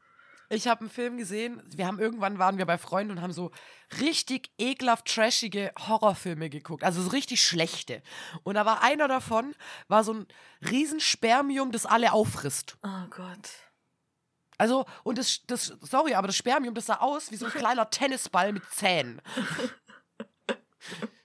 [0.49, 1.63] Ich habe einen Film gesehen.
[1.75, 3.53] Wir haben irgendwann waren wir bei Freunden und haben so
[4.01, 8.03] richtig ekelhaft trashige Horrorfilme geguckt, also so richtig schlechte.
[8.43, 9.55] Und da war einer davon
[9.89, 10.27] war so ein
[10.69, 12.77] Riesenspermium, das alle auffrisst.
[12.83, 13.49] Oh Gott.
[14.59, 17.91] Also und das, das sorry, aber das Spermium, das sah aus wie so ein kleiner
[17.91, 19.21] Tennisball mit Zähnen.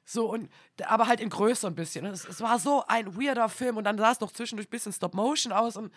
[0.09, 0.49] So, und
[0.85, 2.05] aber halt in größer ein bisschen.
[2.05, 4.93] Es, es, war so ein weirder Film und dann sah es noch zwischendurch ein bisschen
[4.93, 5.93] Stop Motion aus und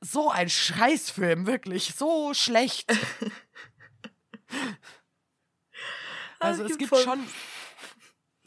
[0.00, 1.94] so ein Scheißfilm, wirklich.
[1.94, 2.90] So schlecht.
[6.40, 7.24] also es gibt schon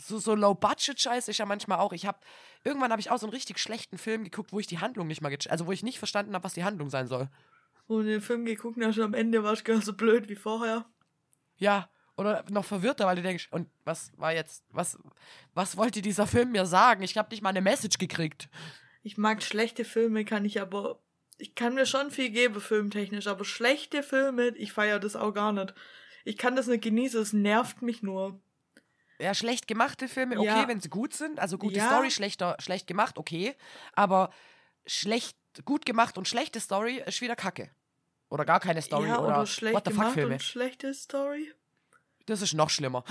[0.02, 1.94] so, so Low-Budget-Scheiß ist ja manchmal auch.
[1.94, 2.20] Ich habe
[2.66, 5.22] irgendwann habe ich auch so einen richtig schlechten Film geguckt, wo ich die Handlung nicht
[5.22, 7.30] mal, also wo ich nicht verstanden habe, was die Handlung sein soll.
[7.88, 10.86] Und den Film geguckt hast und am Ende warst du gar so blöd wie vorher.
[11.58, 14.98] Ja, oder noch verwirrter, weil du denkst, und was war jetzt, was,
[15.54, 17.04] was wollte dieser Film mir sagen?
[17.04, 18.50] Ich habe nicht mal eine Message gekriegt.
[19.04, 21.00] Ich mag schlechte Filme, kann ich aber,
[21.38, 25.54] ich kann mir schon viel geben, filmtechnisch, aber schlechte Filme, ich feiere das auch gar
[25.54, 25.74] nicht.
[26.26, 28.42] Ich kann das nicht genießen, es nervt mich nur.
[29.20, 30.68] Ja, schlecht gemachte Filme, okay, Ja.
[30.68, 31.88] wenn sie gut sind, also gute Ja.
[31.88, 33.56] Story, schlechter, schlecht gemacht, okay,
[33.94, 34.32] aber
[34.86, 37.70] schlecht, gut gemacht und schlechte Story ist wieder Kacke.
[38.30, 40.34] Oder gar keine Story ja, oder, oder schlecht what the fuck Filme.
[40.34, 41.54] und schlechte Story.
[42.26, 43.06] Das ist noch schlimmer.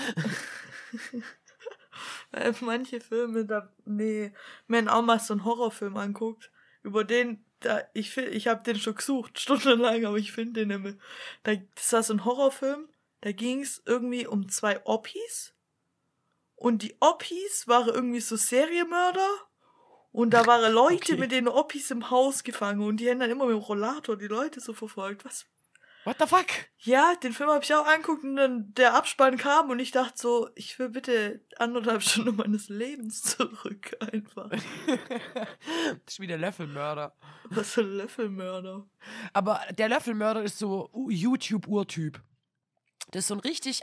[2.31, 4.33] Weil manche Filme, da, nee,
[4.71, 6.51] haben auch mal so einen Horrorfilm anguckt,
[6.83, 10.69] über den, da, ich find, ich habe den schon gesucht, stundenlang, aber ich finde den
[10.69, 10.97] nicht mehr.
[11.45, 12.89] Da, das war so ein Horrorfilm,
[13.23, 15.55] da ging es irgendwie um zwei Oppis
[16.57, 19.29] und die Oppis waren irgendwie so Serienmörder
[20.17, 21.17] und da waren Leute Okay.
[21.19, 24.29] mit den Oppis im Haus gefangen und die haben dann immer mit dem Rollator die
[24.29, 25.25] Leute so verfolgt.
[25.27, 25.45] Was
[26.05, 26.47] What the fuck?
[26.79, 30.15] ja, den Film habe ich auch angeguckt und dann der Abspann kam und ich dachte
[30.17, 34.49] so, ich will bitte anderthalb Stunden meines Lebens zurück einfach.
[35.35, 37.15] das ist wie der Löffelmörder.
[37.51, 38.87] Was für ein Löffelmörder.
[39.33, 42.23] Aber der Löffelmörder ist so YouTube-Urtyp.
[43.11, 43.83] Das ist so ein richtig,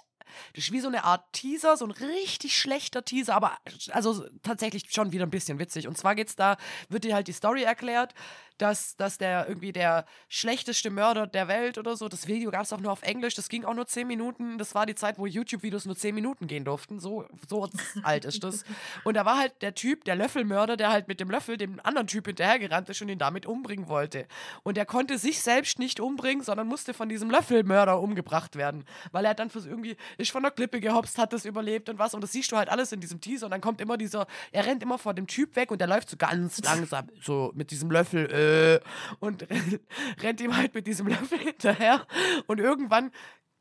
[0.54, 3.58] das ist wie so eine Art Teaser, so ein richtig schlechter Teaser, aber
[3.92, 5.88] also tatsächlich schon wieder ein bisschen witzig.
[5.88, 6.58] Und zwar geht's da,
[6.90, 8.14] wird dir halt die Story erklärt,
[8.58, 12.74] dass, dass der irgendwie der schlechteste Mörder der Welt oder so, das Video gab es
[12.74, 15.26] auch nur auf Englisch, das ging auch nur 10 Minuten, das war die Zeit, wo
[15.26, 17.70] YouTube-Videos nur 10 Minuten gehen durften, so, so
[18.04, 18.64] alt ist das.
[19.04, 22.08] Und da war halt der Typ, der Löffelmörder, der halt mit dem Löffel dem anderen
[22.08, 24.28] Typ hinterhergerannt ist und ihn damit umbringen wollte.
[24.64, 28.86] Und der konnte sich selbst nicht umbringen, sondern musste von diesem Löffelmörder umgebracht werden.
[29.12, 32.14] Weil er dann fürs irgendwie, ist von der Klippe gehopst, hat das überlebt und was.
[32.14, 33.48] Und das siehst du halt alles in diesem Teaser.
[33.48, 36.10] Und dann kommt immer dieser, er rennt immer vor dem Typ weg und der läuft
[36.10, 39.48] so ganz langsam, so mit diesem Löffel, äh, und
[40.22, 42.06] rennt ihm halt mit diesem Löffel hinterher.
[42.48, 43.12] Und irgendwann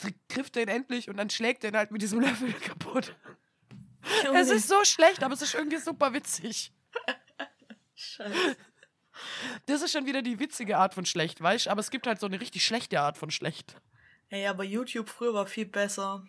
[0.01, 3.15] tr- trifft er ihn endlich und dann schlägt er ihn halt mit diesem Löffel kaputt.
[4.35, 6.73] Es ist so schlecht, aber es ist irgendwie super witzig.
[7.95, 8.57] Scheiße.
[9.67, 11.71] Das ist schon wieder die witzige Art von schlecht, weißt du?
[11.71, 13.77] Aber es gibt halt so eine richtig schlechte Art von schlecht.
[14.31, 16.27] Ey, aber YouTube früher war viel besser.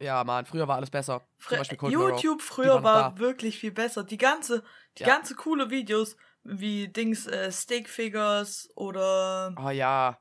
[0.00, 1.22] Ja, Mann, früher war alles besser.
[1.48, 1.88] Zum Fr.
[1.90, 3.18] YouTube früher war da.
[3.18, 4.04] wirklich viel besser.
[4.04, 4.62] Die ganze,
[4.96, 5.08] die Ja.
[5.08, 10.18] ganze coole Videos, wie Dings, äh, Stickfigures oder, Oh ja.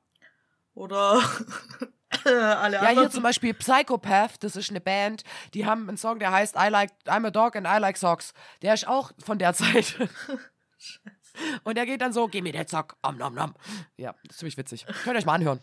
[0.73, 1.21] oder
[2.25, 6.31] alle Ja, hier zum Beispiel Psychopath, das ist eine Band, die haben einen Song, der
[6.31, 8.33] heißt I like, I'm a dog and I like socks.
[8.63, 9.95] Der ist auch von der Zeit.
[11.63, 13.53] Und der geht dann so, geh mir den Sock, om nom nom.
[13.95, 14.85] Ja, das ist ziemlich witzig.
[15.03, 15.61] Könnt ihr euch mal anhören.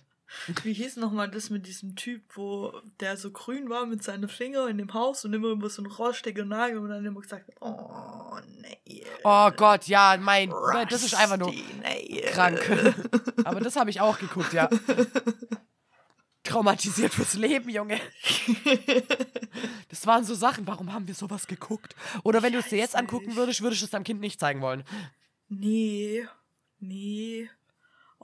[0.62, 4.68] Wie hieß nochmal das mit diesem Typ, wo der so grün war mit seinen Fingern
[4.68, 7.54] in dem Haus und immer über so einen rostigen Nagel und dann immer gesagt hat,
[7.60, 9.04] oh nee.
[9.22, 10.52] Oh Gott, ja, mein,
[10.88, 12.22] das ist einfach nur Rusty Nail.
[12.32, 12.60] krank.
[13.44, 14.68] Aber das habe ich auch geguckt, ja.
[16.42, 18.00] Traumatisiert fürs Leben, Junge.
[19.88, 21.94] Das waren so Sachen, warum haben wir sowas geguckt?
[22.24, 24.60] Oder wenn du es dir jetzt angucken würdest, würdest du es deinem Kind nicht zeigen
[24.60, 24.82] wollen.
[25.48, 26.26] Nee,
[26.80, 27.48] nee,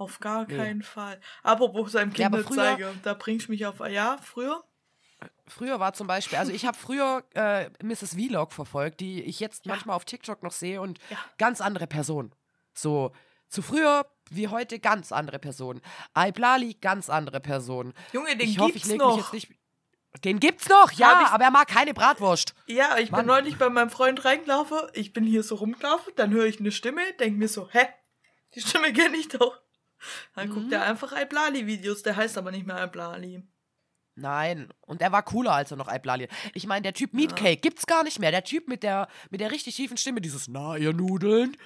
[0.01, 0.57] auf gar Nee.
[0.57, 1.21] keinen Fall.
[1.43, 4.65] Apropos seinem Ja, Kind aber nicht früher- zeige, da bringst du mich auf, ja, früher?
[5.47, 8.15] Früher war zum Beispiel, also ich habe früher äh, Mrs.
[8.15, 9.73] Vlog verfolgt, die ich jetzt Ja.
[9.75, 11.19] manchmal auf TikTok noch sehe und Ja.
[11.39, 12.35] ganz andere Person.
[12.73, 13.13] So
[13.49, 15.83] zu früher wie heute ganz andere Person.
[16.17, 17.93] Iblali ganz andere Person.
[18.13, 19.17] Junge, den ich hoffe, ich gibt's lege noch.
[19.17, 19.51] mich jetzt nicht.
[20.25, 22.55] Den gibt's noch, ja, ich- aber er mag keine Bratwurst.
[22.67, 23.21] Ja, ich Mann.
[23.21, 24.79] bin neulich bei meinem Freund reingelaufen.
[24.95, 27.87] Ich bin hier so rumgelaufen, dann höre ich eine Stimme, denke mir so, hä?
[28.55, 29.61] Die Stimme kenne ich doch.
[30.35, 30.55] Dann Mhm.
[30.55, 33.43] guckt er einfach Iblali-Videos, der heißt aber nicht mehr Iblali.
[34.17, 36.29] Nein, und er war cooler als er noch Iblali.
[36.53, 38.31] Ich meine, der Typ Meatcake gibt's gar nicht mehr.
[38.31, 41.57] Der Typ mit der, mit der richtig tiefen Stimme, dieses Na, ihr Nudeln.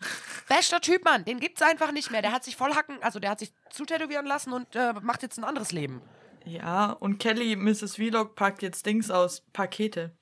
[0.48, 2.22] Bester Typ, Mann, den gibt's einfach nicht mehr.
[2.22, 5.38] Der hat sich voll hacken, also der hat sich zutätowieren lassen und äh, macht jetzt
[5.38, 6.00] ein anderes Leben.
[6.44, 7.94] Ja, und Kelly, Mrs.
[7.96, 10.16] Vlog, packt jetzt Dings aus, Pakete.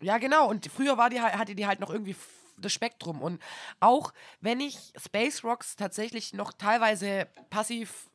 [0.00, 0.48] Ja, genau.
[0.48, 2.14] Und früher war die, hatte die halt noch irgendwie
[2.56, 3.22] das Spektrum.
[3.22, 3.42] Und
[3.80, 8.08] auch wenn ich Space Rocks tatsächlich noch teilweise passiv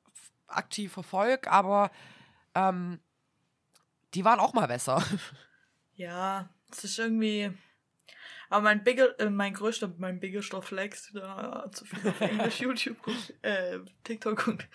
[0.47, 1.91] aktiv verfolge, aber
[2.56, 3.00] ähm,
[4.13, 5.04] die waren auch mal besser.
[6.00, 7.52] Ja, es ist irgendwie.
[8.50, 13.02] Aber mein bigger, äh, mein größter, mein biggester Flex, da zu viel auf Englisch YouTube
[13.02, 14.67] guckt, äh, TikTok guckt.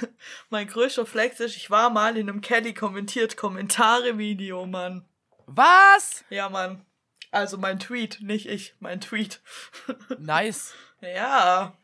[0.50, 5.04] mein größter Flex ist, ich war mal in einem Kelly kommentiert Kommentare-Video, Mann.
[5.46, 6.24] Was?
[6.30, 6.86] Ja, Mann.
[7.30, 9.40] Also mein Tweet, nicht ich, mein Tweet.
[10.18, 10.74] Nice.
[11.00, 11.76] ja.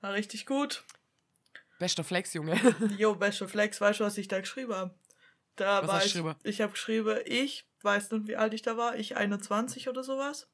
[0.00, 0.84] War richtig gut.
[1.78, 2.58] Bester Flex, Junge.
[2.98, 4.94] Jo, beste Flex, weißt du, was ich da geschrieben habe?
[5.56, 6.34] Da Was war hast ich, geschrieben?
[6.42, 10.48] ich habe geschrieben, ich weiß nicht, wie alt ich da war, ich 21 oder sowas.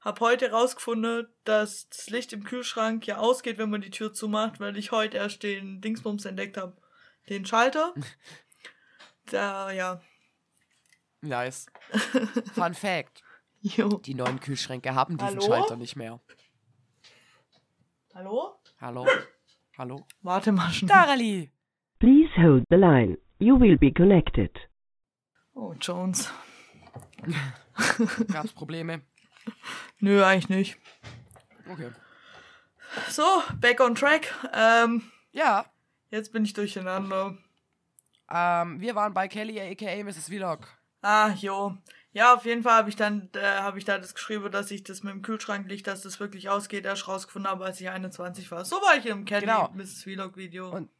[0.00, 4.60] Hab heute rausgefunden, dass das Licht im Kühlschrank ja ausgeht, wenn man die Tür zumacht,
[4.60, 6.76] weil ich heute erst den Dingsbums entdeckt habe.
[7.28, 7.94] Den Schalter.
[9.30, 10.02] Da, ja.
[11.22, 11.64] Nice.
[12.54, 13.23] Fun Fact.
[13.66, 13.88] Jo.
[13.96, 15.46] Die neuen Kühlschränke haben diesen Hallo?
[15.46, 16.20] Schalter nicht mehr.
[18.14, 18.56] Hallo?
[18.78, 19.06] Hallo?
[19.78, 20.06] Hallo?
[20.20, 20.86] Warte mal schon.
[20.88, 21.50] Darali!
[21.98, 23.16] Please hold the line.
[23.38, 24.50] You will be connected.
[25.54, 26.30] Oh, Jones.
[28.32, 29.00] Gab's Probleme?
[29.98, 30.76] Nö, eigentlich nicht.
[31.70, 31.90] Okay.
[33.08, 33.22] So,
[33.60, 34.32] back on track.
[34.52, 35.64] Ähm, Ja,
[36.10, 37.38] jetzt bin ich durcheinander.
[38.30, 40.28] ähm, wir waren bei Kelly, aka Mrs.
[40.28, 40.68] Vlog.
[41.02, 41.76] Ah, jo.
[42.14, 44.84] Ja, auf jeden Fall habe ich dann, äh, habe ich da das geschrieben, dass ich
[44.84, 48.64] das mit dem Kühlschranklicht, dass das wirklich ausgeht, erst rausgefunden habe, als ich 21 war.
[48.64, 49.68] So war ich im Kelly Genau.
[49.74, 50.04] Mrs.
[50.04, 50.70] Vlog Video.
[50.70, 50.90] Und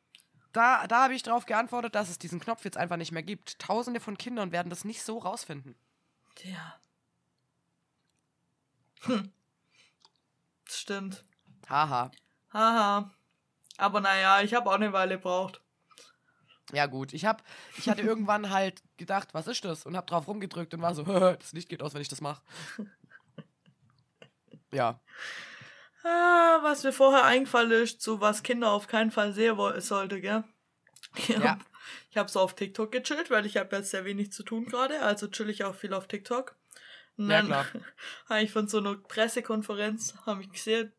[0.53, 3.59] Da, da habe ich darauf geantwortet, dass es diesen Knopf jetzt einfach nicht mehr gibt.
[3.61, 5.77] Tausende von Kindern werden das nicht so rausfinden.
[6.35, 6.81] Tja.
[9.03, 9.31] Hm.
[10.69, 11.25] Stimmt.
[11.69, 12.11] Haha.
[12.53, 13.11] Haha.
[13.77, 15.61] Aber naja, ich habe auch eine Weile gebraucht.
[16.73, 17.43] Ja gut, ich hab,
[17.77, 19.85] ich hatte irgendwann halt gedacht, was ist das?
[19.87, 22.43] Und hab drauf rumgedrückt und war so, das Licht geht aus, wenn ich das mache.
[24.73, 25.01] Ja,
[26.03, 30.45] Ah, was mir vorher eingefallen ist, so was Kinder auf keinen Fall sehen sollte, gell?
[31.29, 31.59] Ja.
[32.11, 35.01] Ich habe so auf TikTok gechillt, weil ich habe jetzt sehr wenig zu tun gerade,
[35.03, 36.57] also chill ich auch viel auf TikTok.
[37.17, 37.67] Und Ja, dann klar.
[38.29, 40.93] habe ich von so einer Pressekonferenz, habe ich gesehen,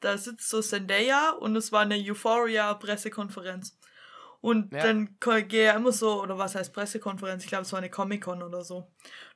[0.00, 3.78] da sitzt so Zendaya und es war eine Euphoria-Pressekonferenz.
[4.40, 4.82] Und Ja.
[4.84, 5.16] dann
[5.48, 7.42] gehe er immer so, oder was heißt Pressekonferenz?
[7.44, 8.90] Ich glaube, es war eine Comic-Con oder so.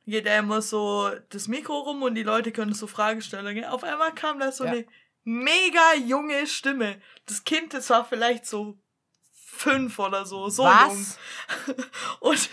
[0.07, 3.55] Dann geht er immer so das Mikro rum und die Leute können so Fragen stellen.
[3.55, 3.67] Gell?
[3.67, 4.71] Auf einmal kam da so Ja.
[4.71, 4.87] eine
[5.25, 7.01] mega junge Stimme.
[7.27, 8.79] Das Kind, das war vielleicht so
[9.33, 10.73] fünf oder so, so jung.
[10.75, 11.19] was?
[12.21, 12.51] Und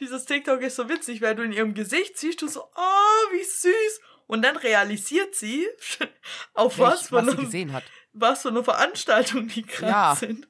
[0.00, 3.42] dieses TikTok ist so witzig, weil du in ihrem Gesicht siehst du so, oh, wie
[3.44, 4.00] süß.
[4.26, 5.66] Und dann realisiert sie,
[6.54, 7.84] auf was, Echt, von was sie einem, gesehen hat.
[8.12, 10.16] was für eine Veranstaltung die gerade Ja.
[10.16, 10.46] sind.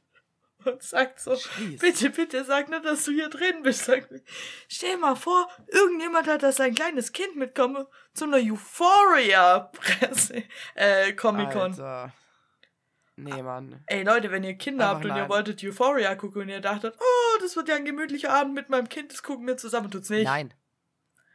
[0.65, 1.81] Und sagt so, Jeez.
[1.81, 3.85] bitte, bitte, sag nicht, dass du hier drin bist.
[3.85, 4.09] Sag,
[4.69, 10.45] stell mal vor, irgendjemand hat da sein kleines Kind mitkommen zu einer Euphoria-Presse,
[10.75, 12.13] äh, Comic-Con.
[13.17, 13.85] Nee, Mann.
[13.87, 15.29] Ey Leute, wenn ihr Kinder Einfach habt und ihr nein.
[15.29, 18.89] wolltet Euphoria gucken und ihr dachtet, oh, das wird ja ein gemütlicher Abend mit meinem
[18.89, 20.25] Kind, das gucken wir zusammen, tut's nicht.
[20.25, 20.55] Nein.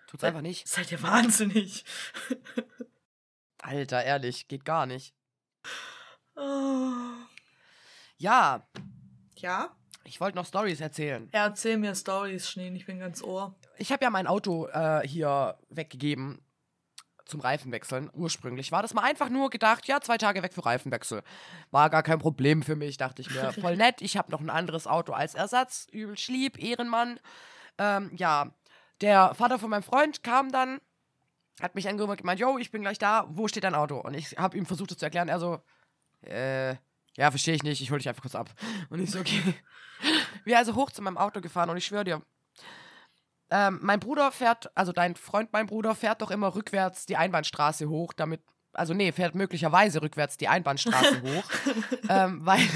[0.07, 0.67] Tut's einfach nicht.
[0.67, 1.85] Seid ihr wahnsinnig.
[3.59, 5.13] Alter, ehrlich, geht gar nicht.
[6.35, 6.91] Oh.
[8.19, 8.67] Ja,
[9.41, 9.76] Ja?
[10.08, 11.28] ich wollte noch Stories erzählen.
[11.32, 13.56] Erzähl mir Stories, Schnee, ich bin ganz ohr.
[13.78, 16.41] Ich habe ja mein Auto äh, hier weggegeben
[17.26, 18.10] zum Reifenwechseln.
[18.13, 21.23] Ursprünglich war das mal einfach nur gedacht, ja, zwei Tage weg für Reifenwechsel.
[21.71, 23.52] War gar kein Problem für mich, dachte ich mir.
[23.62, 24.02] Voll nett.
[24.02, 25.88] Ich habe noch ein anderes Auto als Ersatz.
[25.92, 27.19] Übel schlieb, Ehrenmann.
[27.77, 28.52] Ähm, ja,
[29.02, 30.79] der Vater von meinem Freund kam dann,
[31.62, 34.00] hat mich angerufen und gemeint, yo, ich bin gleich da, wo steht dein Auto?
[34.00, 35.27] Und ich habe ihm versucht, das zu erklären.
[35.27, 35.60] Er so,
[36.21, 36.75] äh,
[37.17, 38.49] ja, verstehe ich nicht, ich hole dich einfach kurz ab.
[38.89, 39.41] Und ich so, okay.
[40.45, 42.21] Wir also hoch zu meinem Auto gefahren und ich schwöre dir,
[43.49, 47.89] ähm, mein Bruder fährt, also dein Freund, mein Bruder, fährt doch immer rückwärts die Einbahnstraße
[47.89, 48.41] hoch, damit,
[48.73, 51.43] also nee, fährt möglicherweise rückwärts die Einbahnstraße hoch,
[52.09, 52.67] ähm, weil,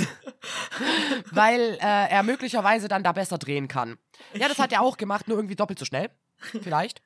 [1.31, 3.97] weil äh, er möglicherweise dann da besser drehen kann.
[4.33, 6.09] Ja, das hat er auch gemacht, nur irgendwie doppelt so schnell.
[6.37, 7.01] Vielleicht.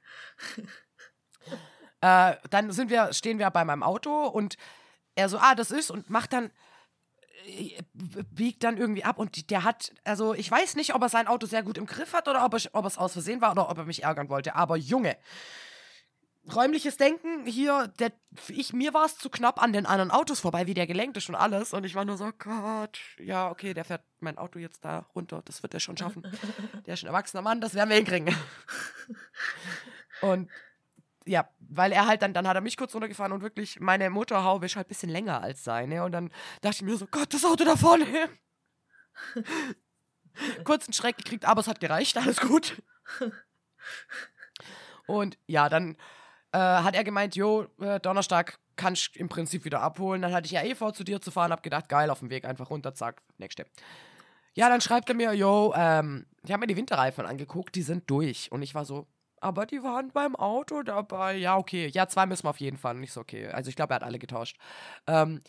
[2.01, 4.55] äh, dann sind wir, stehen wir bei meinem Auto und
[5.15, 6.51] er so, ah, das ist und macht dann
[8.31, 11.45] biegt dann irgendwie ab und der hat, also ich weiß nicht, ob er sein Auto
[11.45, 13.77] sehr gut im Griff hat oder ob, er, ob es aus Versehen war oder ob
[13.77, 15.17] er mich ärgern wollte, aber Junge,
[16.53, 18.11] räumliches Denken hier, der,
[18.49, 21.29] ich, mir war es zu knapp an den anderen Autos vorbei, wie der gelenkt ist
[21.29, 21.73] und alles.
[21.73, 25.41] Und ich war nur so, Gott, ja, okay, der fährt mein Auto jetzt da runter,
[25.45, 26.23] das wird er schon schaffen.
[26.85, 28.35] Der ist ein erwachsener Mann, das werden wir hinkriegen.
[30.21, 30.49] Und
[31.25, 34.67] ja, weil er halt dann, dann hat er mich kurz runtergefahren und wirklich, meine Motorhaube
[34.67, 36.03] ist halt ein bisschen länger als seine.
[36.03, 38.05] Und dann dachte ich mir so, Gott, das Auto da vorne.
[40.63, 42.81] Kurzen Schreck gekriegt, aber es hat gereicht, alles gut.
[45.07, 45.95] Und ja, dann
[46.51, 50.21] äh, hat er gemeint, jo, äh, Donnerstag kannst im Prinzip wieder abholen.
[50.21, 52.29] Dann hatte ich ja eh vor, zu dir zu fahren, hab gedacht, geil, auf dem
[52.29, 53.65] Weg einfach runter, zack, nächste.
[54.53, 58.09] Ja, dann schreibt er mir, yo, ähm, ich habe mir die Winterreifen angeguckt, die sind
[58.09, 58.51] durch.
[58.51, 59.07] Und ich war so,
[59.45, 61.35] aber die waren beim Auto dabei.
[61.35, 61.87] Ja, okay.
[61.93, 62.95] Ja, zwei müssen wir auf jeden Fall.
[62.95, 63.47] Nicht so okay.
[63.47, 64.57] Also ich glaube, er hat alle getauscht.
[65.05, 65.39] Ähm,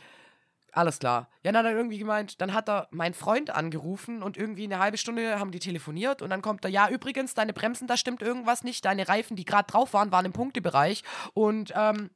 [0.71, 1.31] alles klar.
[1.43, 4.79] Ja, dann hat er irgendwie gemeint, dann hat er meinen Freund angerufen und irgendwie eine
[4.79, 8.21] halbe Stunde haben die telefoniert und dann kommt er, ja, übrigens, deine Bremsen, da stimmt
[8.21, 8.85] irgendwas nicht.
[8.85, 11.03] Deine Reifen, die gerade drauf waren, waren im Punktebereich.
[11.33, 12.11] Und ähm,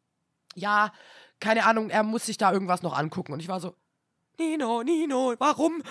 [0.54, 0.92] ja,
[1.40, 3.32] keine Ahnung, er muss sich da irgendwas noch angucken.
[3.32, 3.74] Und ich war so,
[4.38, 5.82] Nino, Nino, warum?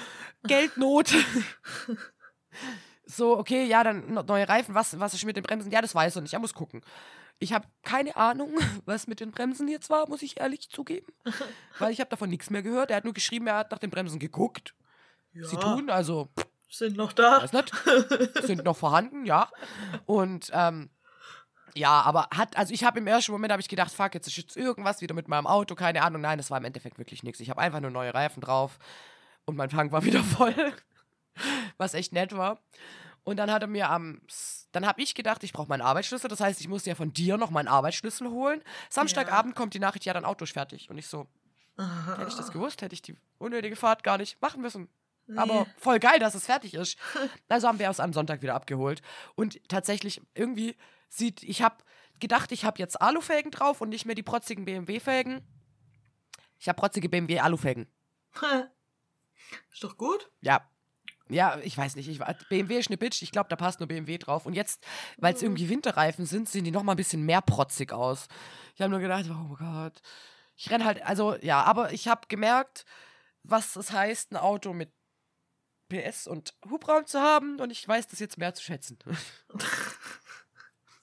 [0.44, 1.16] Geldnot.
[3.10, 5.72] so, okay, ja, dann neue Reifen, was, was ist mit den Bremsen?
[5.72, 6.82] Ja, das weiß er nicht, er muss gucken.
[7.40, 8.54] Ich habe keine Ahnung,
[8.86, 11.12] was mit den Bremsen jetzt war, muss ich ehrlich zugeben.
[11.80, 12.92] Weil ich habe davon nichts mehr gehört.
[12.92, 14.76] Er hat nur geschrieben, er hat nach den Bremsen geguckt.
[15.34, 16.30] Ja, Sie tun, also,
[16.70, 17.42] sind noch da.
[17.42, 17.72] weiß nicht,
[18.44, 19.50] sind noch vorhanden, ja.
[20.06, 20.90] Und, ähm,
[21.76, 24.38] ja, aber hat, also ich habe im ersten Moment habe ich gedacht, fuck, jetzt ist
[24.38, 26.22] jetzt irgendwas wieder mit meinem Auto, keine Ahnung.
[26.22, 27.40] Nein, das war im Endeffekt wirklich nichts.
[27.40, 28.80] Ich habe einfach nur neue Reifen drauf
[29.46, 30.74] und mein Tank war wieder voll,
[31.78, 32.60] was echt nett war.
[33.24, 34.22] Und dann hat er mir am,
[34.72, 36.30] dann habe ich gedacht, ich brauche meinen Arbeitsschlüssel.
[36.30, 38.64] Das heißt, ich musste ja von dir noch meinen Arbeitsschlüssel holen.
[38.90, 40.90] Samstagabend kommt die Nachricht, ja, dein Auto ist fertig.
[40.90, 41.28] Und ich so,
[41.78, 44.90] hätte ich das gewusst, hätte ich die unnötige Fahrt gar nicht machen müssen.
[45.36, 46.98] Aber voll geil, dass es fertig ist.
[47.50, 49.02] Also haben wir es am Sonntag wieder abgeholt.
[49.36, 50.76] Und tatsächlich, irgendwie
[51.10, 51.84] sieht, ich habe
[52.20, 55.42] gedacht, ich habe jetzt Alufelgen drauf und nicht mehr die protzigen BMW-Felgen.
[56.60, 57.88] Ich habe protzige BMW-Alufelgen.
[59.72, 60.30] Ist doch gut.
[60.42, 60.68] Ja.
[61.30, 62.10] Ja, ich weiß nicht.
[62.10, 62.20] Ich,
[62.50, 63.22] BMW ist eine Bitch.
[63.22, 64.46] Ich glaube, da passt nur BMW drauf.
[64.46, 64.84] Und jetzt,
[65.18, 68.28] weil es irgendwie Winterreifen sind, sehen die noch mal ein bisschen mehr protzig aus.
[68.76, 70.02] Ich habe nur gedacht, oh Gott.
[70.56, 72.86] Ich renn halt, also ja, aber ich habe gemerkt,
[73.44, 74.92] was es heißt, ein Auto mit
[75.88, 77.60] PS und Hubraum zu haben.
[77.60, 78.98] Und ich weiß das jetzt mehr zu schätzen.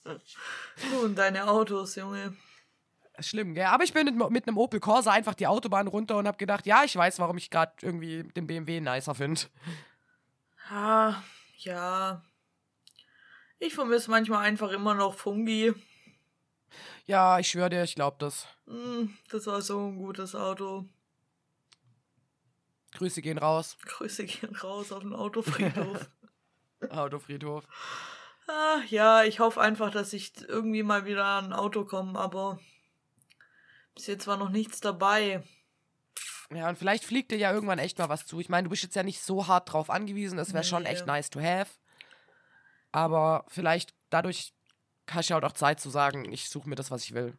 [0.05, 2.37] Du und deine Autos, Junge.
[3.19, 3.65] Schlimm, gell?
[3.65, 6.67] Aber ich bin mit, mit einem Opel Corsa einfach die Autobahn runter und habe gedacht,
[6.67, 9.41] ja, ich weiß, warum ich gerade irgendwie den BMW nicer finde.
[10.69, 11.23] Ah,
[11.59, 12.23] ja.
[13.59, 15.75] Ich vermisse manchmal einfach immer noch Fungi.
[17.07, 18.47] Ja, ich schwöre dir, ich glaube das.
[18.67, 20.89] Hm, das war so ein gutes Auto.
[22.93, 23.77] Grüße gehen raus.
[23.85, 26.11] Grüße gehen raus auf den Autofriedhof.
[26.91, 27.65] Autofriedhof.
[28.49, 32.59] ah, ja, ich hoffe einfach, dass ich irgendwie mal wieder an ein Auto komme, aber
[33.95, 35.43] bis jetzt war noch nichts dabei.
[36.55, 38.39] Ja, und vielleicht fliegt dir ja irgendwann echt mal was zu.
[38.41, 40.39] Ich meine, du bist jetzt ja nicht so hart drauf angewiesen.
[40.39, 40.91] Es wäre schon Nee.
[40.91, 41.71] echt nice to have.
[42.93, 44.53] Aber vielleicht dadurch
[45.11, 47.37] hast du ja auch Zeit zu sagen, ich suche mir das, was ich will.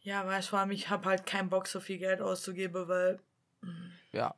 [0.00, 3.20] Ja, weißt du, vor allem, ich habe halt keinen Bock, so viel Geld auszugeben, weil,
[4.12, 4.34] Ja.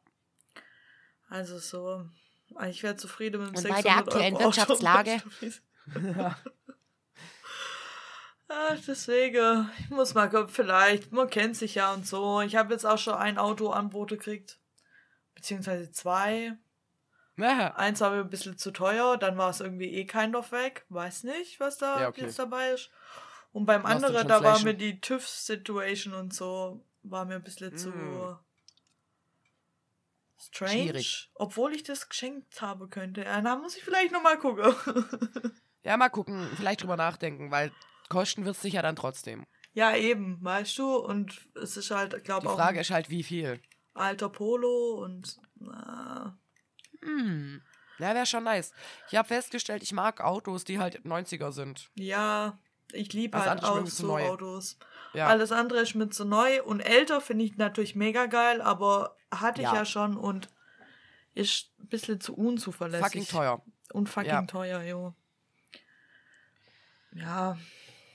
[1.29, 2.05] also so,
[2.69, 5.23] ich wäre zufrieden mit dem Und 600 bei der aktuellen Euro Wirtschaftslage?
[5.95, 6.35] Auto.
[8.55, 12.43] Ah, deswegen, ich muss mal gucken, vielleicht, man kennt sich ja und so.
[12.43, 14.59] Ich habe jetzt auch schon ein Auto Anbote gekriegt,
[15.35, 16.59] beziehungsweise zwei.
[17.39, 20.53] Ja, Eins war mir ein bisschen zu teuer, dann war es irgendwie eh kein of
[20.53, 20.85] weg.
[20.91, 22.23] Weiß nicht, was da Ja, okay.
[22.23, 22.91] jetzt dabei ist.
[23.53, 27.89] Und beim anderen, da war mir die TÜV-Situation und so, war mir ein bisschen zu
[27.89, 28.39] Mm.
[30.39, 30.73] strange.
[30.73, 31.31] Schwierig.
[31.35, 33.23] Obwohl ich das geschenkt habe könnte.
[33.25, 34.75] Ja, da muss ich vielleicht nochmal gucken.
[35.85, 37.73] ja, mal gucken, vielleicht drüber nachdenken, weil
[38.13, 39.45] kosten wird es sicher dann trotzdem.
[39.75, 40.97] ja, eben, weißt du.
[40.97, 43.61] Und es ist halt, Die glaube auch Frage ein ist halt, wie viel.
[43.95, 46.37] alter Polo und na,
[47.03, 47.63] Hm.
[47.99, 48.73] Ja, wäre schon nice.
[49.11, 51.91] Ich habe festgestellt, ich mag Autos, die halt 90er sind.
[51.95, 52.59] ja,
[52.95, 54.29] ich liebe halt auch so neu.
[54.29, 54.77] Autos.
[55.15, 55.29] Ja.
[55.29, 59.63] Alles andere ist mit so neu und älter finde ich natürlich mega geil, aber hatte
[59.63, 59.75] ich Ja.
[59.77, 60.49] ja schon und
[61.35, 63.05] ist ein bisschen zu unzuverlässig.
[63.07, 63.63] fucking teuer.
[63.95, 64.43] Und fucking Ja.
[64.43, 65.15] teuer, jo.
[67.15, 67.57] Ja.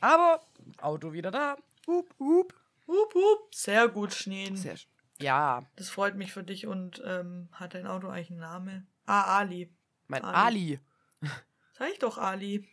[0.02, 0.42] Aber
[0.82, 1.58] Auto wieder da.
[1.88, 2.54] Hup, hup.
[2.88, 3.54] Hup, hup.
[3.56, 4.56] Sehr gut, Schneen.
[4.56, 4.88] Sehr, sch-
[5.20, 8.88] Ja, Das freut mich für dich und ähm, hat dein Auto eigentlich einen Namen?
[9.06, 9.70] Ah, Ali.
[10.08, 10.80] mein Ali.
[11.22, 11.30] Ali.
[11.78, 12.68] Sag ich doch Ali.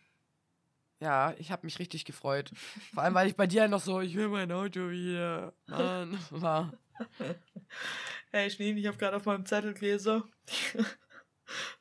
[1.00, 2.50] Ja, ich habe mich richtig gefreut.
[2.94, 5.52] Vor allem, weil ich bei dir noch so, ich will mein Auto wieder.
[5.66, 6.72] Mann, war.
[8.30, 10.22] Hey Schneen, ich habe gerade auf meinem Zettel gelesen.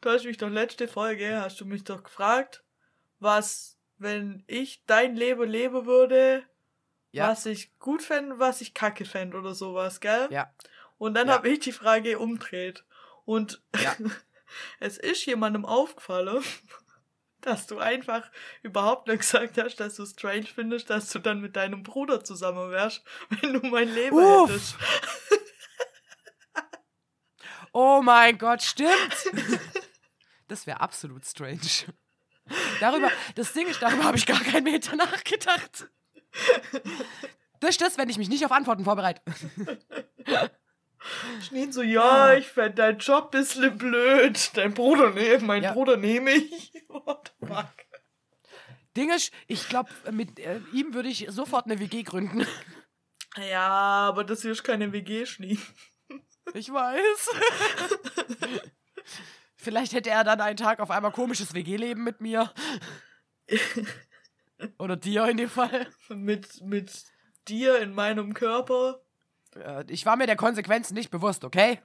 [0.02, 2.64] Du hast mich doch letzte Folge, hast du mich doch gefragt,
[3.20, 6.44] was, wenn ich dein Leben leben würde,
[7.12, 7.30] Ja.
[7.30, 10.28] was ich gut fände, was ich kacke fände oder sowas, gell?
[10.32, 10.54] Ja.
[10.98, 11.34] Und dann Ja.
[11.36, 12.84] habe ich die Frage umdreht.
[13.26, 13.96] Und Ja.
[14.80, 16.44] es ist jemandem aufgefallen,
[17.42, 18.32] dass du einfach
[18.62, 22.72] überhaupt nicht gesagt hast, dass du strange findest, dass du dann mit deinem Bruder zusammen
[22.72, 23.04] wärst,
[23.42, 24.50] wenn du mein Leben Uff.
[24.50, 24.76] hättest.
[27.72, 29.32] Oh mein Gott, stimmt.
[30.48, 31.60] Das wäre absolut strange.
[32.80, 35.88] Darüber, das Ding ist, darüber habe ich gar keinen Meter nachgedacht.
[37.60, 39.22] Das ist das, wenn ich mich nicht auf Antworten vorbereite.
[41.42, 44.52] Schneen so, ja, ich fände deinen Job bisschen blöd.
[44.56, 45.74] Dein Bruder, nee, mein Ja.
[45.74, 46.74] Bruder nehme ich.
[46.88, 47.68] What the fuck?
[48.96, 52.46] Ding ist, ich glaube, mit äh, ihm würde ich sofort eine WG gründen.
[53.50, 55.58] Ja, aber das hier ist keine WG, Schnee.
[56.54, 57.30] Ich weiß.
[59.64, 62.52] Vielleicht hätte er dann einen Tag auf einmal komisches WG-Leben mit mir.
[64.78, 65.88] Oder dir in dem Fall.
[66.10, 66.92] Mit, mit
[67.48, 69.02] dir in meinem Körper.
[69.56, 71.80] Äh, Ich war mir der Konsequenzen nicht bewusst, okay?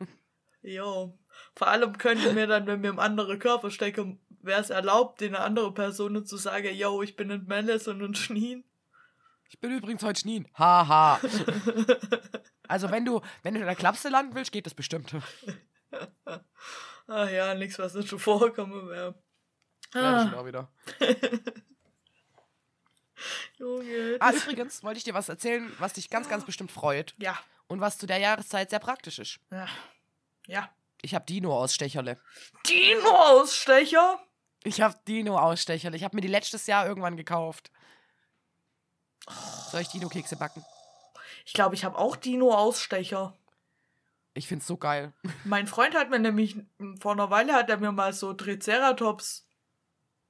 [0.62, 1.16] Jo.
[1.54, 5.36] Vor allem könnte mir dann, wenn wir im anderen Körper stecken, wäre es erlaubt, den
[5.36, 8.64] andere Person zu sagen, yo, ich bin ein Melis und ein Schneen.
[9.48, 10.48] Ich bin übrigens heute Schnien.
[10.54, 11.20] Haha.
[12.66, 15.14] Also wenn du, wenn du in der Klapse landen willst, geht das bestimmt.
[17.08, 19.14] Ach ja, nichts, was nicht schon vorkommen wäre.
[19.94, 20.70] Ja, das Ah, auch wieder.
[23.58, 24.16] Junge.
[24.20, 27.14] Ah, übrigens wollte ich dir was erzählen, was dich ganz, ganz bestimmt freut.
[27.18, 27.36] ja.
[27.70, 29.40] Und was zu der Jahreszeit sehr praktisch ist.
[29.50, 29.66] Ja.
[30.46, 30.70] Ja.
[31.02, 32.18] Ich habe Dino-Ausstecherle.
[32.66, 34.18] Dino-Ausstecher?
[34.64, 35.94] Ich habe Dino-Ausstecherle.
[35.94, 37.70] Ich habe mir die letztes Jahr irgendwann gekauft.
[39.70, 40.64] Soll ich Dino-Kekse backen?
[41.44, 43.36] Ich glaube, ich habe auch Dino-Ausstecher.
[44.38, 45.12] Ich find's so geil.
[45.44, 46.56] Mein Freund hat mir nämlich,
[47.00, 49.48] vor einer Weile hat er mir mal so Triceratops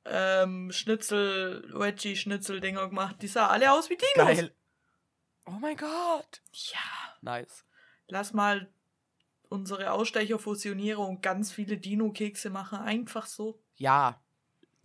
[0.06, 3.16] ähm, Schnitzel, Veggie-Schnitzel-Dinger gemacht.
[3.20, 4.28] Die sahen alle aus wie Dinos.
[4.38, 4.56] Geil.
[5.44, 6.42] Oh mein Gott.
[6.52, 6.78] Ja.
[7.20, 7.66] Nice.
[8.06, 8.72] Lass mal
[9.50, 12.78] unsere Ausstecher fusionieren und ganz viele Dino-Kekse machen.
[12.78, 13.60] Einfach so.
[13.76, 14.22] Ja.